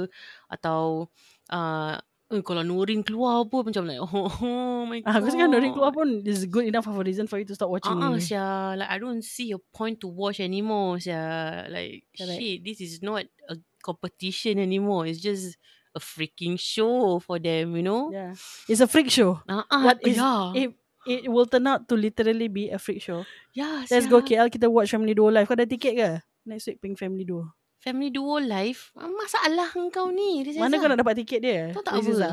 Atau 0.53 1.09
uh, 1.49 1.97
eh, 2.33 2.41
Kalau 2.41 2.63
Nurin 2.65 3.05
keluar 3.05 3.45
pun 3.49 3.69
Macam 3.69 3.85
like 3.85 4.01
Oh, 4.01 4.09
oh 4.45 4.83
my 4.89 5.01
god 5.03 5.09
Ah, 5.11 5.15
aku 5.21 5.29
rasa 5.29 5.37
kan 5.37 5.49
Norin 5.51 5.73
keluar 5.73 5.93
pun 5.93 6.09
is 6.25 6.49
good 6.49 6.65
enough 6.65 6.87
of 6.89 6.97
a 6.97 7.05
reason 7.05 7.29
for 7.29 7.37
you 7.37 7.45
to 7.45 7.53
stop 7.53 7.69
watching. 7.69 7.93
Ah, 7.97 8.09
uh 8.09 8.17
anyway. 8.17 8.25
Sia 8.25 8.45
Like 8.77 8.91
I 8.91 8.99
don't 8.99 9.21
see 9.25 9.53
a 9.53 9.61
point 9.73 10.01
to 10.01 10.09
watch 10.09 10.41
anymore 10.41 11.01
Sia 11.01 11.21
Like 11.69 12.09
Correct. 12.17 12.39
Shit 12.41 12.65
This 12.65 12.81
is 12.81 13.03
not 13.05 13.27
A 13.49 13.55
competition 13.85 14.57
anymore 14.59 15.05
It's 15.05 15.21
just 15.21 15.57
A 15.93 16.01
freaking 16.03 16.57
show 16.59 17.21
For 17.21 17.37
them 17.39 17.77
You 17.77 17.85
know 17.85 18.09
Yeah. 18.11 18.33
It's 18.67 18.81
a 18.81 18.89
freak 18.89 19.13
show. 19.13 19.45
uh, 19.47 19.63
uh, 19.69 19.83
What 19.85 20.01
is 20.03 20.17
yeah. 20.17 20.53
it? 20.57 20.75
It 21.05 21.29
will 21.29 21.45
turn 21.45 21.69
out 21.69 21.85
to 21.93 22.01
literally 22.01 22.49
be 22.49 22.73
a 22.73 22.81
freak 22.81 23.05
show. 23.05 23.29
yeah, 23.53 23.85
Let's 23.93 24.09
sia. 24.09 24.11
go 24.11 24.25
KL 24.25 24.49
kita 24.49 24.73
watch 24.73 24.89
Family 24.89 25.13
Duo 25.13 25.29
live. 25.29 25.45
Kau 25.45 25.53
ada 25.53 25.69
tiket 25.69 25.93
ke? 25.93 26.11
Next 26.49 26.65
week 26.65 26.81
Pink 26.81 26.97
Family 26.97 27.29
Duo. 27.29 27.53
Family 27.85 28.09
Duo 28.09 28.41
live 28.41 28.81
ah, 28.97 29.13
Masalah 29.13 29.69
engkau 29.77 30.09
ni 30.09 30.41
Rizal 30.41 30.65
Mana 30.65 30.81
kau 30.81 30.89
nak 30.89 31.05
dapat 31.05 31.21
tiket 31.21 31.41
dia? 31.45 31.61
Tahu 31.77 31.85
tak 31.85 32.01
Aziza? 32.01 32.25
apa? 32.25 32.33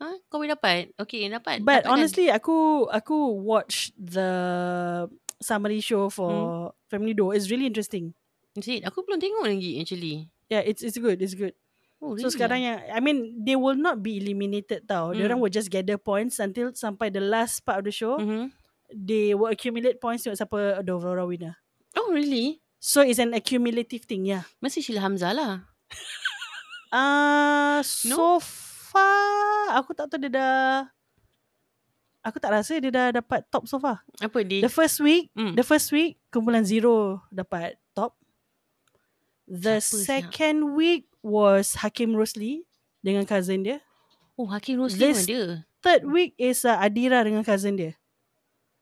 Ha? 0.00 0.08
Kau 0.32 0.40
boleh 0.40 0.56
dapat? 0.56 0.96
Okay, 0.96 1.28
dapat. 1.28 1.60
But 1.60 1.84
dapat 1.84 1.92
kan? 1.92 1.92
honestly, 1.92 2.32
aku 2.32 2.88
aku 2.88 3.36
watch 3.36 3.92
the 4.00 4.32
summary 5.44 5.84
show 5.84 6.08
for 6.08 6.32
Hmm. 6.32 6.88
Family 6.88 7.12
Duo. 7.12 7.36
It's 7.36 7.52
really 7.52 7.68
interesting. 7.68 8.16
Is 8.56 8.64
it? 8.64 8.88
Aku 8.88 9.04
belum 9.04 9.20
tengok 9.20 9.44
lagi 9.44 9.76
actually. 9.76 10.32
Yeah, 10.48 10.64
it's 10.64 10.80
it's 10.80 10.96
good. 10.96 11.20
It's 11.20 11.36
good. 11.36 11.52
Oh, 12.00 12.16
So 12.16 12.32
sekarang 12.32 12.64
yang 12.64 12.80
I 12.88 12.96
mean 13.04 13.44
they 13.44 13.60
will 13.60 13.76
not 13.76 14.00
be 14.00 14.16
eliminated 14.16 14.88
tau. 14.88 15.12
Hmm. 15.12 15.20
Dia 15.20 15.28
orang 15.28 15.44
will 15.44 15.52
just 15.52 15.68
gather 15.68 16.00
points 16.00 16.40
until 16.40 16.72
sampai 16.72 17.12
the 17.12 17.20
last 17.20 17.60
part 17.68 17.84
of 17.84 17.86
the 17.86 17.92
show. 17.92 18.16
Mm-hmm. 18.16 18.48
They 18.90 19.36
will 19.36 19.52
accumulate 19.52 20.00
points 20.00 20.24
tengok 20.24 20.40
siapa 20.40 20.80
the 20.80 20.92
overall 20.96 21.28
winner. 21.28 21.60
Oh, 21.92 22.08
really? 22.08 22.59
So 22.80 23.04
it's 23.04 23.20
an 23.20 23.36
accumulative 23.36 24.08
thing, 24.08 24.24
yeah. 24.24 24.48
Mesti 24.58 24.80
Sheila 24.80 25.04
Hamzah 25.04 25.36
lah. 25.36 25.52
Ah, 26.90 27.78
uh, 27.78 27.80
so 27.86 28.42
far 28.42 29.78
aku 29.78 29.94
tak 29.94 30.10
tahu 30.10 30.26
dia 30.26 30.34
dah 30.34 30.90
Aku 32.20 32.42
tak 32.42 32.50
rasa 32.50 32.82
dia 32.82 32.90
dah 32.90 33.14
dapat 33.14 33.46
top 33.46 33.64
so 33.64 33.78
far. 33.78 34.02
Apa 34.18 34.42
dia? 34.42 34.58
The 34.60 34.68
first 34.68 34.98
week, 34.98 35.30
Hmm. 35.32 35.54
the 35.54 35.62
first 35.62 35.88
week 35.88 36.18
kumpulan 36.28 36.66
zero 36.66 37.22
dapat 37.30 37.78
top. 37.94 38.18
The 39.46 39.78
Siapa 39.78 39.86
siap? 39.86 40.04
second 40.34 40.74
week 40.74 41.06
was 41.22 41.78
Hakim 41.78 42.12
Rosli 42.12 42.66
dengan 43.00 43.22
cousin 43.22 43.62
dia. 43.62 43.78
Oh, 44.34 44.50
Hakim 44.50 44.82
Rosli 44.82 44.98
This- 44.98 45.30
ada. 45.30 45.62
Third 45.80 46.10
week 46.10 46.34
is 46.36 46.66
uh, 46.66 46.74
Adira 46.76 47.22
dengan 47.22 47.40
cousin 47.40 47.78
dia. 47.78 47.94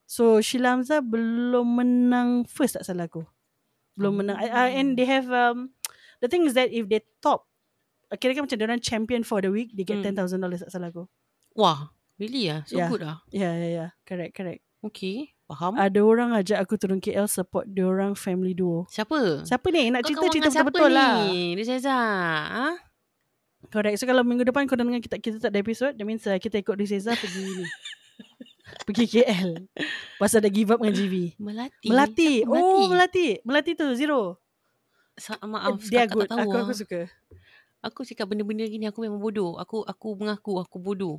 So 0.03 0.41
Sheila 0.41 0.75
Hamzah 0.75 1.05
belum 1.05 1.77
menang 1.77 2.49
first 2.49 2.75
tak 2.75 2.89
salah 2.89 3.05
aku. 3.05 3.23
Belum 3.99 4.15
Oh. 4.15 4.19
menang. 4.23 4.39
Uh, 4.39 4.71
and 4.71 4.95
they 4.95 5.05
have 5.05 5.27
um 5.29 5.75
the 6.23 6.31
thing 6.31 6.47
is 6.47 6.55
that 6.55 6.71
if 6.71 6.87
they 6.87 7.03
top 7.19 7.51
kira-kira 8.09 8.41
macam 8.41 8.57
dia 8.57 8.65
orang 8.65 8.81
champion 8.81 9.21
for 9.21 9.43
the 9.43 9.51
week, 9.51 9.75
they 9.75 9.83
get 9.83 10.01
Hmm. 10.01 10.15
$10,000 10.17 10.39
tak 10.63 10.71
salah 10.71 10.89
aku. 10.89 11.05
Wah, 11.53 11.93
really 12.17 12.49
ah? 12.49 12.63
So 12.65 12.79
Yeah. 12.79 12.89
good 12.89 13.03
ah. 13.03 13.21
Yeah, 13.29 13.53
yeah, 13.53 13.71
yeah. 13.75 13.91
Correct, 14.03 14.33
correct. 14.33 14.63
Okay. 14.81 15.35
Faham? 15.45 15.75
Ada 15.75 16.01
orang 16.01 16.31
ajak 16.33 16.57
aku 16.57 16.77
turun 16.77 17.01
KL 17.01 17.27
support 17.27 17.67
dia 17.67 17.83
orang 17.83 18.15
family 18.15 18.53
duo. 18.53 18.87
Siapa? 18.89 19.43
Siapa 19.43 19.67
ni 19.69 19.91
nak 19.91 20.05
cerita 20.05 20.29
cerita 20.29 20.49
siapa 20.49 20.69
betul-betul 20.69 20.93
lah. 20.95 21.27
ni? 21.27 21.57
Dia 21.57 21.65
Reza. 21.67 21.97
Ha? 22.47 22.69
Correct. 23.69 23.97
So 23.97 24.07
kalau 24.07 24.23
minggu 24.23 24.45
depan 24.45 24.65
kau 24.65 24.77
dengar 24.77 25.01
kita 25.01 25.19
kita 25.19 25.37
tak 25.39 25.51
ada 25.51 25.59
episod, 25.59 25.91
that 25.91 26.07
means 26.07 26.23
uh, 26.25 26.37
kita 26.37 26.63
ikut 26.63 26.79
Rizeza 26.79 27.13
pergi 27.13 27.43
ni. 27.45 27.65
pergi 28.89 29.05
KL. 29.09 29.51
Pasal 30.21 30.45
dah 30.45 30.53
give 30.53 30.73
up 30.73 30.81
dengan 30.81 30.95
GV. 30.97 31.37
Melati. 31.39 31.87
Melati. 31.89 32.33
Oh, 32.45 32.89
Melati. 32.89 33.41
Melati 33.45 33.71
tu 33.77 33.87
zero. 33.95 34.41
Sa- 35.19 35.41
maaf, 35.43 35.83
Dia 35.87 36.07
kakak 36.07 36.15
good. 36.15 36.29
tak 36.31 36.39
tahu. 36.39 36.51
Aku 36.51 36.57
aku 36.59 36.73
ah. 36.73 36.79
suka. 36.79 37.01
Aku 37.79 38.01
cakap 38.03 38.27
benda-benda 38.31 38.67
gini 38.67 38.87
aku 38.91 39.03
memang 39.03 39.23
bodoh. 39.23 39.59
Aku 39.59 39.87
aku 39.87 40.19
mengaku 40.19 40.59
aku 40.59 40.77
bodoh. 40.79 41.19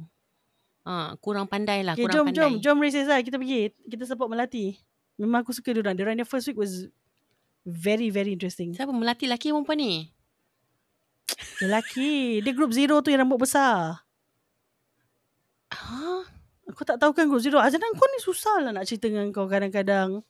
Ha, 0.88 1.14
kurang 1.20 1.46
pandai 1.46 1.84
lah, 1.84 1.94
Okay, 1.94 2.08
kurang 2.08 2.32
jom 2.32 2.34
jom 2.34 2.52
pandai. 2.58 2.64
jom 2.64 2.78
Rizeza 2.80 3.16
kita 3.22 3.38
pergi. 3.38 3.72
Kita 3.88 4.04
support 4.08 4.32
Melati. 4.32 4.80
Memang 5.20 5.44
aku 5.44 5.52
suka 5.52 5.72
dia 5.76 5.84
orang. 5.84 5.96
Dia 5.96 6.04
orang 6.08 6.24
first 6.24 6.48
week 6.48 6.60
was 6.60 6.88
very 7.68 8.08
very 8.10 8.32
interesting. 8.32 8.72
Siapa 8.72 8.92
Melati 8.92 9.28
laki 9.28 9.52
perempuan 9.52 9.80
ni? 9.80 9.94
Lelaki. 11.60 12.40
Dia 12.42 12.54
group 12.56 12.72
zero 12.72 13.04
tu 13.04 13.12
yang 13.12 13.28
rambut 13.28 13.44
besar. 13.44 14.04
Ha? 15.76 16.39
Aku 16.70 16.86
tak 16.86 17.02
tahu 17.02 17.12
kan 17.18 17.26
group 17.26 17.42
zero. 17.42 17.58
Azana 17.58 17.90
kau 17.98 18.06
ni 18.06 18.20
susah 18.22 18.62
lah 18.62 18.72
nak 18.72 18.86
cerita 18.86 19.10
dengan 19.10 19.34
kau 19.34 19.50
kadang-kadang. 19.50 20.22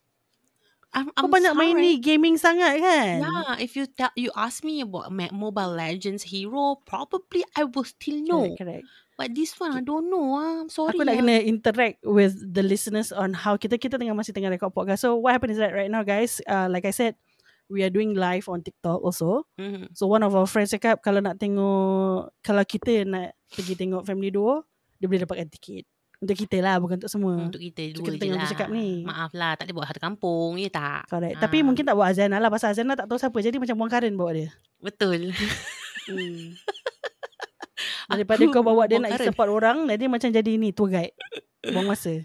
I'm, 0.90 1.14
Kau 1.14 1.30
I'm 1.30 1.30
banyak 1.30 1.54
main 1.54 1.78
sorry. 1.78 1.86
ni 1.86 1.92
gaming 2.02 2.36
sangat 2.42 2.82
kan? 2.82 3.22
Yeah, 3.22 3.62
if 3.62 3.78
you 3.78 3.86
tell 3.86 4.10
you 4.18 4.34
ask 4.34 4.66
me 4.66 4.82
about 4.82 5.14
Mobile 5.14 5.78
Legends 5.78 6.26
hero, 6.26 6.82
probably 6.82 7.46
I 7.54 7.70
will 7.70 7.86
still 7.86 8.18
know. 8.26 8.50
Correct, 8.58 8.58
correct. 8.58 8.86
But 9.14 9.38
this 9.38 9.54
one 9.62 9.78
I 9.78 9.86
don't 9.86 10.10
know. 10.10 10.34
Ah, 10.34 10.66
I'm 10.66 10.72
sorry. 10.74 10.98
Aku 10.98 11.06
nak 11.06 11.14
ah. 11.14 11.20
kena 11.22 11.46
interact 11.46 12.02
with 12.02 12.34
the 12.42 12.66
listeners 12.66 13.14
on 13.14 13.38
how 13.38 13.54
kita 13.54 13.78
kita 13.78 14.02
tengah 14.02 14.18
masih 14.18 14.34
tengah 14.34 14.50
record 14.50 14.74
podcast. 14.74 15.06
So 15.06 15.20
what 15.22 15.38
happened 15.38 15.54
is 15.54 15.62
that 15.62 15.78
right 15.78 15.92
now 15.94 16.02
guys, 16.02 16.42
uh, 16.50 16.66
like 16.66 16.90
I 16.90 16.96
said, 16.96 17.14
we 17.70 17.86
are 17.86 17.94
doing 17.94 18.18
live 18.18 18.50
on 18.50 18.66
TikTok 18.66 18.98
also. 18.98 19.46
Mhm. 19.62 19.94
So 19.94 20.10
one 20.10 20.26
of 20.26 20.34
our 20.34 20.50
friends 20.50 20.74
cakap 20.74 21.06
kalau 21.06 21.22
nak 21.22 21.38
tengok 21.38 22.34
kalau 22.42 22.64
kita 22.66 23.06
nak 23.06 23.38
pergi 23.54 23.78
tengok 23.78 24.10
family 24.10 24.34
duo, 24.34 24.66
dia 24.98 25.06
boleh 25.06 25.22
dapatkan 25.22 25.54
tiket. 25.54 25.86
Untuk 26.20 26.36
kita 26.36 26.60
lah 26.60 26.76
bukan 26.84 27.00
untuk 27.00 27.08
semua. 27.08 27.34
Untuk 27.48 27.64
kita 27.64 27.96
dua 27.96 28.12
kita 28.12 28.26
je 28.28 28.36
lah. 28.36 28.44
bercakap 28.44 28.68
ni. 28.76 29.08
Maaf 29.08 29.32
lah, 29.32 29.56
tak 29.56 29.72
boleh 29.72 29.76
bawa 29.80 29.86
satu 29.88 30.02
kampung, 30.04 30.60
ya 30.60 30.68
tak? 30.68 31.08
Correct. 31.08 31.40
Ah. 31.40 31.42
Tapi 31.48 31.58
mungkin 31.64 31.84
tak 31.88 31.96
bawa 31.96 32.12
Azana 32.12 32.44
lah 32.44 32.52
pasal 32.52 32.76
Azana 32.76 33.00
tak 33.00 33.08
tahu 33.08 33.16
siapa. 33.16 33.40
Jadi 33.40 33.56
macam 33.56 33.76
buang 33.80 33.92
karen 33.92 34.14
bawa 34.20 34.36
dia. 34.36 34.52
Betul. 34.84 35.32
Hmm. 36.12 36.60
Daripada 38.12 38.44
Aku 38.44 38.52
kau 38.52 38.66
bawa 38.68 38.84
dia 38.92 39.00
nak 39.00 39.16
karen. 39.16 39.32
support 39.32 39.48
orang, 39.48 39.88
dia 39.88 40.12
macam 40.12 40.28
jadi 40.28 40.52
ni 40.60 40.76
tour 40.76 40.92
guide. 40.92 41.16
Buang 41.72 41.88
masa. 41.88 42.20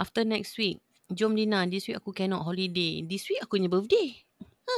After 0.00 0.24
next 0.24 0.56
week, 0.56 0.80
jom 1.12 1.36
Dina, 1.36 1.68
this 1.68 1.84
week 1.84 2.00
aku 2.00 2.16
cannot 2.16 2.48
holiday. 2.48 3.04
This 3.04 3.28
week 3.28 3.44
aku 3.44 3.60
punya 3.60 3.68
birthday. 3.68 4.24
Ha. 4.40 4.76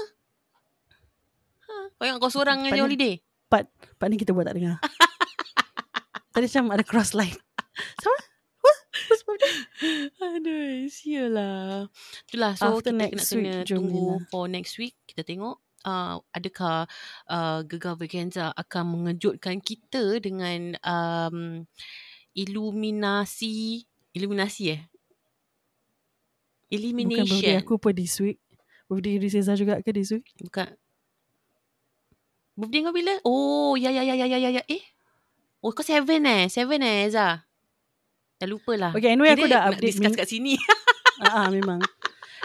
Ha. 1.70 1.74
Kau 1.94 2.04
ingat 2.08 2.18
kau 2.18 2.32
seorang 2.32 2.66
Pandai- 2.66 2.74
je 2.74 2.82
holiday? 2.82 3.14
Part 3.46 3.66
ni 4.10 4.16
kita 4.18 4.34
buat 4.34 4.46
tak 4.50 4.58
dengar. 4.58 4.78
Tadi 6.34 6.46
macam 6.46 6.64
ada 6.70 6.84
cross 6.86 7.14
line. 7.14 7.34
Sama? 8.02 8.18
Aduh, 10.34 10.86
sialah. 10.90 11.88
Itulah, 12.28 12.52
so 12.56 12.78
After 12.78 12.92
kita 12.92 13.00
next 13.00 13.28
kena, 13.32 13.64
kena 13.64 13.68
tunggu 13.68 14.20
for 14.28 14.44
next 14.46 14.76
week. 14.76 14.96
Kita 15.06 15.22
tengok 15.26 15.58
uh, 15.84 16.20
adakah 16.34 16.86
uh, 17.28 17.60
Gegar 17.64 17.96
Vaganza 17.96 18.52
akan 18.52 18.84
mengejutkan 18.96 19.60
kita 19.60 20.20
dengan 20.20 20.76
um, 20.84 21.64
iluminasi, 22.36 23.84
iluminasi 24.14 24.64
eh? 24.76 24.82
Bukan 26.70 27.26
birthday 27.26 27.58
aku 27.58 27.72
apa 27.82 27.90
this 27.90 28.14
week. 28.22 28.38
Birthday 28.86 29.18
Rizeza 29.18 29.58
juga 29.58 29.82
ke 29.82 29.90
this 29.90 30.14
week? 30.14 30.30
Bukan. 30.38 30.70
Birthday 32.54 32.80
kau 32.86 32.94
bila? 32.94 33.14
Oh, 33.26 33.74
ya, 33.74 33.90
ya, 33.90 34.06
ya, 34.06 34.14
ya, 34.14 34.26
ya, 34.26 34.38
ya, 34.38 34.50
ya. 34.60 34.62
Eh? 34.70 34.82
Oh, 35.60 35.74
kau 35.74 35.82
seven 35.82 36.22
eh? 36.26 36.46
Seven 36.46 36.78
eh, 36.86 37.10
Zah? 37.10 37.49
Dah 38.40 38.48
lupa 38.48 38.72
lah. 38.72 38.90
Okay, 38.96 39.12
anyway 39.12 39.36
aku 39.36 39.44
Kira 39.44 39.52
dah 39.52 39.60
nak 39.60 39.68
update 39.76 39.92
discuss 39.92 40.12
ming- 40.16 40.20
kat 40.20 40.28
sini. 40.28 40.54
Ah, 41.20 41.44
ah, 41.44 41.48
memang. 41.52 41.84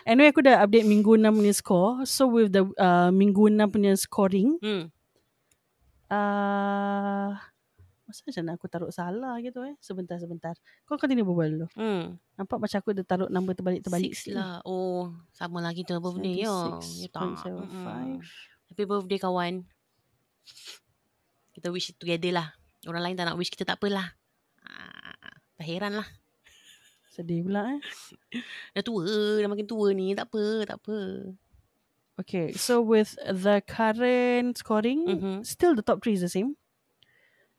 Anyway 0.03 0.35
aku 0.35 0.43
dah 0.43 0.59
update 0.59 0.83
minggu 0.83 1.15
6 1.15 1.31
punya 1.31 1.53
score. 1.55 2.03
So 2.03 2.27
with 2.27 2.51
the 2.51 2.67
uh, 2.75 3.07
minggu 3.07 3.47
6 3.47 3.71
punya 3.71 3.95
scoring, 3.95 4.59
hmm. 4.59 4.91
uh, 6.11 7.39
masa 8.05 8.21
macam 8.27 8.43
nak 8.45 8.53
aku 8.59 8.67
taruh 8.67 8.91
salah 8.91 9.39
gitu 9.39 9.63
eh. 9.63 9.79
Sebentar, 9.79 10.19
sebentar. 10.19 10.53
Kau 10.83 10.99
continue 10.99 11.25
berbual 11.25 11.55
dulu. 11.55 11.67
Hmm. 11.73 12.19
Nampak 12.37 12.61
macam 12.61 12.77
aku 12.83 12.91
dah 12.93 13.05
taruh 13.07 13.29
number 13.31 13.55
terbalik-terbalik. 13.55 14.11
Six 14.11 14.35
lah. 14.35 14.61
Oh, 14.67 15.15
sama 15.31 15.63
lah 15.63 15.71
kita 15.71 16.03
birthday 16.03 16.43
ya. 16.43 16.83
Ya 16.99 17.07
tak. 17.09 17.39
76.75. 17.47 17.65
Mm-mm. 17.65 18.19
Happy 18.69 18.83
birthday 18.83 19.19
kawan. 19.23 19.53
Kita 21.55 21.71
wish 21.71 21.95
together 21.97 22.43
lah. 22.43 22.47
Orang 22.85 23.01
lain 23.07 23.15
tak 23.17 23.25
nak 23.25 23.39
wish 23.39 23.49
kita 23.49 23.65
tak 23.65 23.81
apalah. 23.81 24.13
Ah, 24.61 25.14
tak 25.55 25.65
heran 25.67 25.93
lah. 25.99 26.07
Sedih 27.11 27.47
pula 27.47 27.79
eh. 27.79 27.81
Dah 28.75 28.83
tua, 28.83 29.07
dah 29.39 29.47
makin 29.47 29.67
tua 29.67 29.95
ni. 29.95 30.11
Tak 30.11 30.27
apa, 30.27 30.43
tak 30.67 30.77
apa. 30.83 30.97
Okay, 32.15 32.55
so 32.55 32.79
with 32.79 33.15
the 33.19 33.59
current 33.67 34.55
scoring, 34.55 35.03
Mhm. 35.03 35.35
still 35.43 35.75
the 35.75 35.83
top 35.83 35.99
three 35.99 36.15
is 36.15 36.23
the 36.23 36.31
same. 36.31 36.55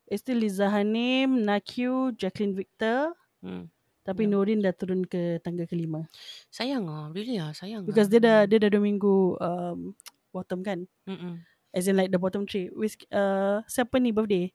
It's 0.08 0.24
still 0.24 0.40
Liza 0.40 0.72
Hanim, 0.72 1.44
Nakyu, 1.44 2.16
Jacqueline 2.16 2.56
Victor. 2.56 3.12
Hmm. 3.42 3.68
Tapi 4.06 4.22
Ya. 4.24 4.38
Norin 4.38 4.62
dah 4.62 4.70
turun 4.70 5.02
ke 5.02 5.42
tangga 5.42 5.66
kelima. 5.66 6.06
Sayang 6.46 6.86
ah, 6.86 7.10
really 7.10 7.42
ah, 7.42 7.50
sayang 7.50 7.82
Because 7.82 8.06
ah. 8.06 8.12
dia 8.14 8.20
dah 8.22 8.38
dia 8.46 8.62
dah 8.62 8.70
dua 8.70 8.78
minggu 8.78 9.34
um, 9.34 9.98
bottom 10.30 10.62
kan. 10.62 10.86
Mm-mm. 11.10 11.42
As 11.74 11.90
in 11.90 11.98
like 11.98 12.14
the 12.14 12.22
bottom 12.22 12.46
three. 12.46 12.70
With, 12.70 12.94
uh, 13.10 13.66
siapa 13.66 13.98
ni 13.98 14.14
birthday? 14.14 14.54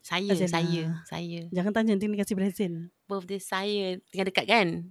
Saya, 0.00 0.32
Azana. 0.32 0.48
saya, 0.48 0.82
saya. 1.04 1.40
Jangan 1.52 1.72
tanya 1.76 1.92
nanti 1.92 2.08
ni 2.08 2.16
kasih 2.16 2.36
present. 2.36 2.88
Birthday 3.04 3.40
saya 3.40 4.00
tengah 4.08 4.26
dekat 4.32 4.46
kan? 4.48 4.68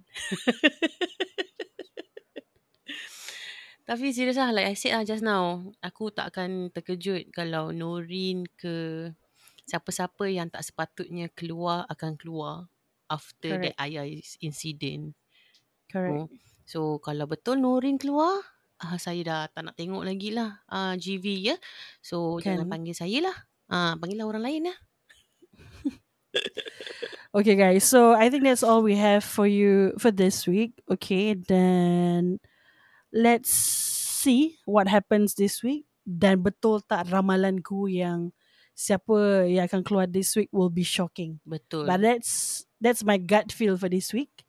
Tapi 3.90 4.14
serius 4.14 4.38
lah, 4.38 4.54
like 4.54 4.70
I 4.70 4.78
said 4.78 4.94
lah 4.94 5.02
just 5.02 5.26
now, 5.26 5.66
aku 5.82 6.14
tak 6.14 6.30
akan 6.30 6.70
terkejut 6.70 7.34
kalau 7.34 7.74
Norin 7.74 8.46
ke 8.54 9.10
siapa-siapa 9.66 10.30
yang 10.30 10.46
tak 10.46 10.62
sepatutnya 10.62 11.26
keluar 11.34 11.90
akan 11.90 12.14
keluar 12.14 12.70
after 13.10 13.58
Correct. 13.58 13.74
that 13.74 13.82
ayah 13.82 14.06
incident. 14.38 15.18
Correct. 15.90 16.14
Oh, 16.14 16.26
so 16.62 17.02
kalau 17.02 17.26
betul 17.26 17.58
Norin 17.58 17.98
keluar, 17.98 18.38
ah, 18.78 18.94
saya 18.94 19.26
dah 19.26 19.40
tak 19.50 19.66
nak 19.66 19.74
tengok 19.74 20.06
lagi 20.06 20.30
lah 20.30 20.62
ah, 20.70 20.94
GV 20.94 21.26
ya. 21.50 21.56
So 21.98 22.38
Kan. 22.38 22.62
jangan 22.62 22.70
panggil 22.70 22.94
saya 22.94 23.18
lah. 23.26 23.36
Ah, 23.66 23.98
panggillah 23.98 24.26
orang 24.30 24.46
lain 24.46 24.70
lah. 24.70 24.78
Okay 27.30 27.54
guys, 27.54 27.86
so 27.86 28.10
I 28.10 28.26
think 28.26 28.42
that's 28.42 28.66
all 28.66 28.82
we 28.82 28.98
have 28.98 29.22
for 29.22 29.46
you 29.46 29.94
for 30.02 30.10
this 30.10 30.50
week. 30.50 30.74
Okay, 30.90 31.38
then 31.38 32.42
let's 33.14 33.54
see 33.54 34.58
what 34.66 34.90
happens 34.90 35.38
this 35.38 35.62
week. 35.62 35.86
Dan 36.02 36.42
betul 36.42 36.82
tak 36.82 37.06
ramalanku 37.06 37.86
yang 37.86 38.34
siapa 38.74 39.46
yang 39.46 39.70
akan 39.70 39.86
keluar 39.86 40.10
this 40.10 40.34
week 40.34 40.50
will 40.50 40.74
be 40.74 40.82
shocking. 40.82 41.38
Betul. 41.46 41.86
But 41.86 42.02
that's 42.02 42.64
that's 42.82 43.06
my 43.06 43.14
gut 43.14 43.54
feel 43.54 43.78
for 43.78 43.86
this 43.86 44.10
week. 44.10 44.42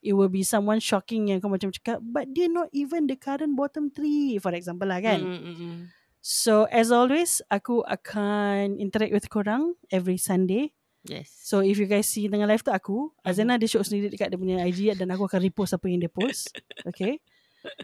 It 0.00 0.16
will 0.16 0.32
be 0.32 0.40
someone 0.40 0.80
shocking 0.80 1.28
yang 1.28 1.44
kau 1.44 1.52
macam 1.52 1.68
cakap, 1.68 2.00
but 2.00 2.30
they're 2.32 2.48
not 2.48 2.72
even 2.72 3.10
the 3.10 3.20
current 3.20 3.58
bottom 3.58 3.92
three, 3.92 4.40
for 4.40 4.56
example 4.56 4.88
lah 4.88 5.04
kan. 5.04 5.20
Mm, 5.20 5.36
mm, 5.36 5.42
mm, 5.42 5.56
mm. 5.58 5.78
So 6.22 6.64
as 6.72 6.88
always, 6.88 7.44
aku 7.52 7.84
akan 7.84 8.80
interact 8.80 9.12
with 9.12 9.28
korang 9.28 9.76
every 9.92 10.16
Sunday. 10.16 10.72
Yes. 11.06 11.30
So 11.30 11.62
if 11.62 11.78
you 11.78 11.86
guys 11.86 12.10
see 12.10 12.26
tengah 12.26 12.46
live 12.46 12.62
tu 12.62 12.74
aku. 12.74 13.14
Azana 13.22 13.56
dia 13.56 13.70
show 13.70 13.82
sendiri 13.82 14.10
dekat 14.10 14.28
dia 14.28 14.38
punya 14.38 14.60
IG 14.66 14.94
dan 14.98 15.10
aku 15.14 15.26
akan 15.30 15.40
repost 15.40 15.72
apa 15.74 15.86
yang 15.86 16.02
dia 16.02 16.12
post. 16.12 16.50
Okay. 16.90 17.18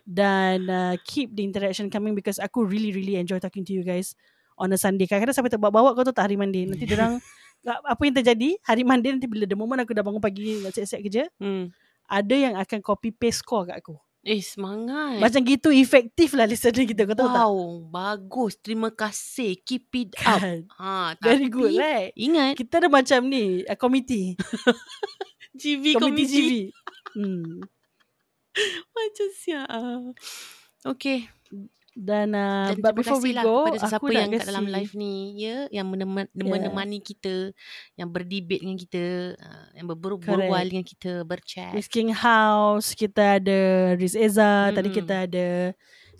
Dan 0.06 0.70
uh, 0.70 0.94
keep 1.02 1.34
the 1.34 1.42
interaction 1.42 1.90
coming 1.90 2.14
because 2.14 2.38
aku 2.38 2.62
really 2.62 2.94
really 2.94 3.18
enjoy 3.18 3.42
talking 3.42 3.66
to 3.66 3.74
you 3.74 3.82
guys 3.82 4.14
on 4.54 4.70
a 4.70 4.78
Sunday. 4.78 5.10
Kadang-kadang 5.10 5.34
sampai 5.34 5.50
terbawa-bawa 5.50 5.94
kau 5.98 6.06
tu 6.06 6.14
tak 6.14 6.30
hari 6.30 6.38
Monday. 6.38 6.70
Nanti 6.70 6.86
orang 6.94 7.18
apa 7.92 8.02
yang 8.06 8.14
terjadi 8.14 8.58
hari 8.62 8.82
Monday 8.86 9.10
nanti 9.18 9.26
bila 9.26 9.46
the 9.46 9.58
moment 9.58 9.82
aku 9.82 9.90
dah 9.90 10.06
bangun 10.06 10.22
pagi 10.22 10.62
nak 10.62 10.74
siap-siap 10.74 11.00
kerja, 11.02 11.24
Hmm. 11.42 11.74
ada 12.06 12.34
yang 12.34 12.54
akan 12.58 12.78
copy 12.78 13.10
paste 13.10 13.42
score 13.42 13.66
kat 13.70 13.82
aku. 13.82 13.98
Eh 14.22 14.38
semangat. 14.38 15.18
Macam 15.18 15.42
gitu 15.42 15.74
efektif 15.74 16.38
lah 16.38 16.46
listener 16.46 16.86
kita 16.86 17.10
kau 17.10 17.18
tahu 17.18 17.26
tak? 17.26 17.42
wow, 17.42 17.56
bagus. 17.90 18.54
Terima 18.62 18.94
kasih. 18.94 19.58
Keep 19.66 19.86
it 19.98 20.10
up. 20.22 20.38
Kan? 20.38 20.70
Ha, 20.78 21.18
Very 21.18 21.50
good 21.50 21.74
right? 21.74 22.14
Ingat 22.14 22.54
Kita 22.54 22.86
dah 22.86 22.90
macam 22.90 23.26
ni, 23.26 23.66
uh, 23.66 23.74
committee. 23.74 24.38
GV 25.60 25.98
committee. 25.98 26.30
GV. 26.30 26.50
Hmm. 27.18 27.60
Macam 28.96 29.28
siap. 29.36 29.68
Okay. 30.84 31.28
Dan, 31.92 32.32
uh, 32.32 32.72
Dan 32.72 32.80
but 32.80 32.96
before 32.96 33.20
we 33.20 33.36
go, 33.36 33.68
kepada 33.68 33.84
sesiapa 33.84 34.00
aku 34.00 34.16
yang 34.16 34.32
kat 34.32 34.48
dalam 34.48 34.64
live 34.64 34.92
ni 34.96 35.36
ya 35.36 35.68
yang 35.68 35.86
meneman, 35.92 36.24
menemani 36.32 37.04
kita, 37.04 37.52
yang 38.00 38.08
berdebate 38.08 38.64
dengan 38.64 38.78
kita, 38.80 39.36
uh, 39.36 39.66
yang 39.76 39.86
berbual 39.92 40.64
dengan 40.64 40.84
kita, 40.88 41.20
berchat. 41.28 41.76
Risking 41.76 42.16
House, 42.16 42.96
kita 42.96 43.36
ada 43.36 43.60
Riz 44.00 44.16
Eza, 44.16 44.72
tadi 44.72 44.88
Mm-mm. 44.88 44.98
kita 45.04 45.14
ada 45.28 45.48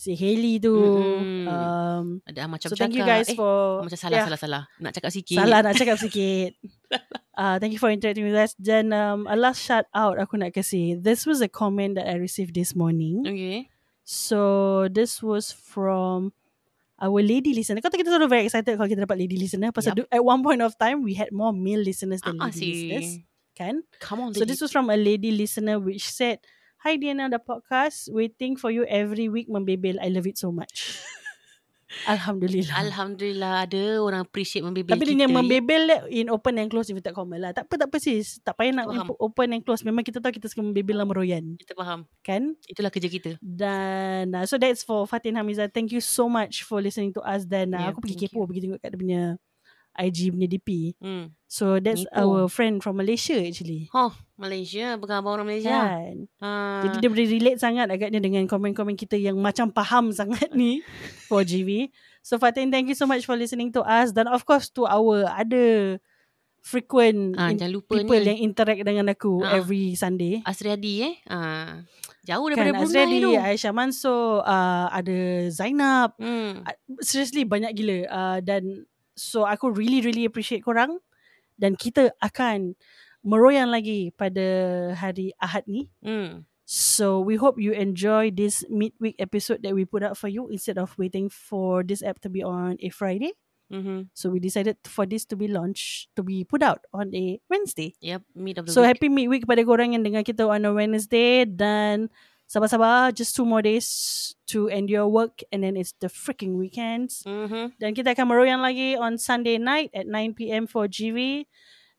si 0.03 0.19
Hailey 0.19 0.59
tu. 0.59 0.75
Mm-mm. 0.75 1.47
Um, 1.47 2.07
Ada 2.27 2.51
macam 2.51 2.69
so 2.69 2.77
thank 2.77 2.97
you 2.97 3.07
guys 3.07 3.31
eh, 3.31 3.39
for 3.39 3.87
macam 3.87 3.99
salah 3.99 4.19
yeah. 4.19 4.27
salah 4.27 4.41
salah. 4.41 4.63
Nak 4.83 4.93
cakap 4.99 5.11
sikit. 5.15 5.39
Salah 5.39 5.59
nak 5.63 5.75
cakap 5.79 5.97
sikit. 6.05 6.51
Uh, 7.33 7.57
thank 7.63 7.73
you 7.73 7.81
for 7.81 7.89
interacting 7.89 8.29
with 8.29 8.37
us. 8.37 8.53
Dan 8.59 8.93
um, 8.93 9.25
a 9.31 9.39
last 9.39 9.63
shout 9.63 9.89
out 9.97 10.21
aku 10.21 10.37
nak 10.37 10.53
kasi. 10.53 10.99
This 10.99 11.25
was 11.25 11.41
a 11.41 11.49
comment 11.49 11.97
that 11.97 12.11
I 12.11 12.21
received 12.21 12.53
this 12.53 12.77
morning. 12.77 13.25
Okay. 13.25 13.72
So 14.05 14.89
this 14.91 15.23
was 15.23 15.53
from 15.55 16.33
our 16.99 17.23
lady 17.23 17.55
listener. 17.55 17.83
Kau 17.83 17.91
tahu 17.91 18.03
kita 18.03 18.15
selalu 18.15 18.29
very 18.31 18.45
excited 18.47 18.75
kalau 18.79 18.91
kita 18.91 19.07
dapat 19.07 19.19
lady 19.19 19.39
listener. 19.39 19.71
Pasal 19.71 19.95
du- 19.99 20.11
at 20.11 20.23
one 20.23 20.43
point 20.43 20.63
of 20.63 20.75
time 20.79 21.03
we 21.07 21.15
had 21.15 21.31
more 21.35 21.51
male 21.55 21.83
listeners 21.83 22.23
than 22.23 22.39
Ah, 22.39 22.51
lady 22.51 22.59
si. 22.59 22.69
listeners. 22.91 23.09
Kan? 23.53 23.75
Come 24.01 24.19
on. 24.25 24.31
So 24.35 24.43
this 24.49 24.65
was 24.65 24.73
from 24.73 24.89
a 24.89 24.97
lady 24.97 25.31
listener 25.31 25.77
which 25.79 26.09
said, 26.09 26.41
Hi 26.83 26.99
Diana, 26.99 27.31
the 27.31 27.39
podcast. 27.39 28.11
Waiting 28.11 28.59
for 28.59 28.73
you 28.75 28.83
every 28.91 29.31
week 29.31 29.47
membebel. 29.47 30.03
I 30.03 30.11
love 30.11 30.27
it 30.27 30.35
so 30.39 30.51
much. 30.51 30.99
Alhamdulillah. 32.07 32.75
Alhamdulillah 32.75 33.53
ada 33.65 33.83
orang 33.99 34.21
appreciate 34.23 34.61
membebel 34.61 34.97
Tapi 34.97 35.05
kita. 35.05 35.15
dia 35.15 35.29
membebel 35.29 35.83
in 36.09 36.29
open 36.29 36.59
and 36.59 36.69
close 36.69 36.89
inverted 36.89 37.13
comma 37.13 37.37
lah. 37.37 37.51
Tak 37.53 37.69
apa, 37.69 37.75
tak 37.79 37.89
apa 37.89 37.97
sis. 37.99 38.41
Tak 38.41 38.55
payah 38.57 38.73
nak 38.73 38.87
Faham. 38.89 39.13
open 39.17 39.49
and 39.53 39.63
close. 39.63 39.83
Memang 39.83 40.03
kita 40.03 40.19
tahu 40.19 40.33
kita 40.33 40.49
suka 40.49 40.61
membebel 40.61 40.97
dalam 40.97 41.11
royan. 41.11 41.55
Kita 41.57 41.73
faham. 41.73 42.09
Kan? 42.21 42.57
Itulah 42.67 42.91
kerja 42.91 43.09
kita. 43.09 43.31
Dan 43.39 44.33
uh, 44.33 44.45
so 44.45 44.57
that's 44.57 44.83
for 44.83 45.05
Fatin 45.05 45.37
Hamizah. 45.37 45.69
Thank 45.69 45.93
you 45.93 46.01
so 46.01 46.27
much 46.27 46.65
for 46.65 46.81
listening 46.81 47.13
to 47.13 47.23
us. 47.23 47.45
Dan 47.45 47.73
uh, 47.73 47.81
Yeah, 47.83 47.91
aku 47.93 48.01
pergi 48.03 48.27
kepo, 48.27 48.43
you. 48.43 48.49
pergi 48.49 48.61
tengok 48.65 48.79
kat 48.81 48.91
dia 48.93 48.99
punya 48.99 49.23
IG 49.95 50.31
punya 50.31 50.49
DP. 50.49 50.97
Hmm. 50.99 51.33
So 51.47 51.77
that's 51.77 52.03
Nipo. 52.03 52.17
our 52.17 52.41
friend 52.47 52.81
from 52.81 52.97
Malaysia 52.97 53.37
actually. 53.37 53.93
Oh, 53.93 54.09
Malaysia. 54.35 54.97
Bukan 54.97 55.15
abang 55.15 55.37
orang 55.37 55.47
Malaysia. 55.47 55.69
Kan? 55.69 56.29
Ah. 56.39 56.81
Jadi 56.83 56.97
dia 56.99 57.11
boleh 57.11 57.29
relate 57.29 57.59
sangat 57.59 57.87
agaknya 57.87 58.19
dengan 58.19 58.45
komen-komen 58.45 58.95
kita 58.95 59.15
yang 59.15 59.37
macam 59.37 59.69
faham 59.69 60.09
sangat 60.11 60.49
ni 60.51 60.81
for 61.29 61.43
GV. 61.43 61.93
So 62.21 62.37
Fatin, 62.37 62.69
thank 62.69 62.87
you 62.87 62.95
so 62.95 63.05
much 63.05 63.23
for 63.23 63.37
listening 63.37 63.69
to 63.71 63.83
us. 63.83 64.11
Dan 64.11 64.27
of 64.27 64.43
course 64.43 64.73
to 64.73 64.87
our 64.87 65.29
other 65.29 66.01
frequent 66.63 67.35
Ah, 67.35 67.51
in- 67.51 67.59
jangan 67.59 67.75
lupa 67.75 67.91
people 67.93 68.17
ni. 68.17 68.29
yang 68.29 68.41
interact 68.41 68.81
dengan 68.81 69.11
aku 69.11 69.43
Ah. 69.43 69.59
every 69.59 69.93
Sunday. 69.93 70.41
Asri 70.43 70.71
Adi 70.71 70.95
eh. 71.03 71.15
Ah. 71.27 71.83
Jauh 72.23 72.47
Kan 72.47 72.55
daripada 72.55 72.79
Brunei 72.79 73.03
Azradi, 73.03 73.19
tu. 73.19 73.31
Aisyah 73.35 73.73
Mansur, 73.75 74.23
uh, 74.41 74.87
ada 74.89 75.19
Zainab. 75.51 76.15
Hmm. 76.17 76.63
Uh, 76.63 76.75
Seriously 77.03 77.43
banyak 77.43 77.75
gila. 77.75 77.99
Uh, 78.07 78.39
dan 78.41 78.63
so 79.17 79.45
aku 79.45 79.73
really 79.73 80.01
really 80.01 80.25
appreciate 80.25 80.65
korang. 80.65 80.99
Dan 81.59 81.77
kita 81.79 82.11
akan 82.19 82.75
meroyan 83.23 83.71
lagi 83.71 84.11
pada 84.15 84.43
hari 84.99 85.31
Ahad 85.39 85.65
ni. 85.71 85.89
Hmm. 86.03 86.49
So 86.67 87.21
we 87.21 87.37
hope 87.37 87.61
you 87.61 87.77
enjoy 87.77 88.33
this 88.33 88.65
midweek 88.73 89.19
episode 89.21 89.61
that 89.63 89.77
we 89.77 89.85
put 89.85 90.01
out 90.03 90.17
for 90.17 90.31
you 90.33 90.49
instead 90.49 90.79
of 90.81 90.97
waiting 90.97 91.29
for 91.29 91.85
this 91.85 92.01
app 92.01 92.23
to 92.25 92.33
be 92.33 92.41
on 92.41 92.81
a 92.81 92.89
Friday. 92.89 93.37
Mm-hmm. 93.73 94.13
So 94.13 94.29
we 94.29 94.39
decided 94.41 94.77
for 94.85 95.09
this 95.09 95.25
to 95.33 95.37
be 95.37 95.49
launched 95.49 96.13
to 96.17 96.23
be 96.23 96.45
put 96.45 96.61
out 96.61 96.85
on 96.93 97.09
a 97.17 97.41
Wednesday. 97.49 97.97
Yep, 98.05 98.23
mid 98.37 98.61
of 98.61 98.69
the 98.69 98.73
So 98.73 98.85
week. 98.85 98.89
happy 98.95 99.09
midweek 99.09 99.49
kepada 99.49 99.65
korang 99.65 99.97
yang 99.97 100.05
dengar 100.05 100.29
kita 100.29 100.45
on 100.45 100.69
a 100.69 100.73
Wednesday 100.73 101.49
dan 101.49 102.13
sabar-sabar 102.53 103.17
just 103.17 103.33
two 103.33 103.49
more 103.49 103.65
days 103.65 103.89
to 104.45 104.69
end 104.69 104.93
your 104.93 105.09
work 105.09 105.41
and 105.49 105.65
then 105.65 105.73
it's 105.73 105.97
the 106.05 106.13
freaking 106.13 106.61
weekends. 106.61 107.25
Mm-hmm. 107.25 107.73
Dan 107.81 107.97
kita 107.97 108.13
akan 108.13 108.29
meroyan 108.29 108.61
lagi 108.61 108.93
on 109.01 109.17
Sunday 109.17 109.57
night 109.57 109.89
at 109.97 110.05
9pm 110.05 110.69
for 110.69 110.85
GV. 110.85 111.49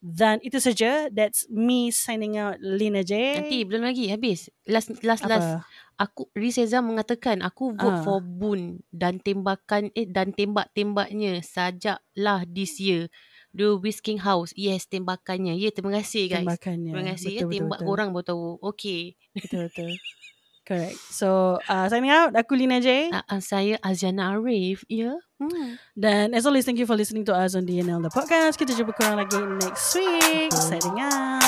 Dan 0.03 0.37
itu 0.45 0.61
saja. 0.61 1.09
That's 1.09 1.49
me 1.49 1.89
signing 1.89 2.37
out 2.37 2.61
Lina 2.61 3.01
J. 3.01 3.39
Nanti 3.41 3.65
belum 3.65 3.87
lagi 3.87 4.13
habis. 4.13 4.51
Last 4.69 4.93
last 5.01 5.25
last 5.25 5.63
Apa? 5.63 5.65
aku 5.95 6.27
Rizeza 6.35 6.83
mengatakan 6.83 7.39
aku 7.39 7.73
vote 7.73 8.03
for 8.03 8.19
Boon 8.19 8.83
dan 8.91 9.23
tembakan 9.23 9.89
eh 9.95 10.05
dan 10.05 10.35
tembak-tembaknya 10.35 11.41
sajaklah 11.41 12.45
this 12.45 12.77
year. 12.77 13.09
The 13.53 13.77
Whisking 13.77 14.25
House. 14.25 14.49
Yes, 14.57 14.89
tembakannya. 14.89 15.53
Ya, 15.55 15.69
terima 15.69 15.93
kasih 16.01 16.25
guys. 16.25 16.41
Tembakannya. 16.41 16.89
Terima 16.89 17.05
kasih 17.13 17.29
betul, 17.29 17.37
ya 17.37 17.41
betul, 17.45 17.53
tembak 17.53 17.79
betul. 17.79 17.89
korang 17.89 18.09
baru 18.11 18.25
tahu. 18.25 18.45
Okay. 18.73 19.01
Betul 19.37 19.69
betul. 19.69 19.93
Correct. 20.63 20.95
So 21.11 21.59
uh, 21.67 21.91
signing 21.91 22.11
out. 22.15 22.31
Aku 22.39 22.55
Lina 22.55 22.79
J. 22.79 23.11
Uh, 23.11 23.19
uh, 23.27 23.43
saya 23.43 23.75
Aziana 23.83 24.31
Arif. 24.31 24.87
Ya. 24.87 25.19
Hmm. 25.35 25.75
Dan 25.91 26.31
as 26.31 26.47
always, 26.47 26.63
thank 26.63 26.79
you 26.79 26.87
for 26.87 26.95
listening 26.95 27.27
to 27.27 27.35
us 27.35 27.51
on 27.51 27.67
DNL 27.67 27.99
The 27.99 28.07
Podcast. 28.07 28.55
Kita 28.55 28.71
jumpa 28.71 28.95
korang 28.95 29.19
lagi 29.19 29.43
next 29.59 29.91
week. 29.91 30.55
Signing 30.55 31.03
out. 31.03 31.43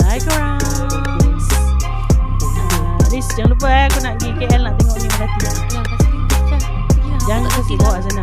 Bye 0.00 0.20
korang. 0.24 0.64
Uh, 2.56 2.96
Riz, 3.12 3.28
jangan 3.36 3.52
lupa 3.52 3.68
eh, 3.68 3.84
aku 3.92 3.98
nak 4.00 4.16
pergi 4.16 4.32
KL 4.40 4.62
nak 4.64 4.74
tengok 4.80 4.96
ni 4.96 5.08
Melati. 5.12 5.44
Ya, 5.44 5.52
pergilah. 5.52 5.84
Jangan 7.28 7.50
kasi 7.52 7.72
bawa 7.76 8.00
lah. 8.00 8.02
sana. 8.08 8.22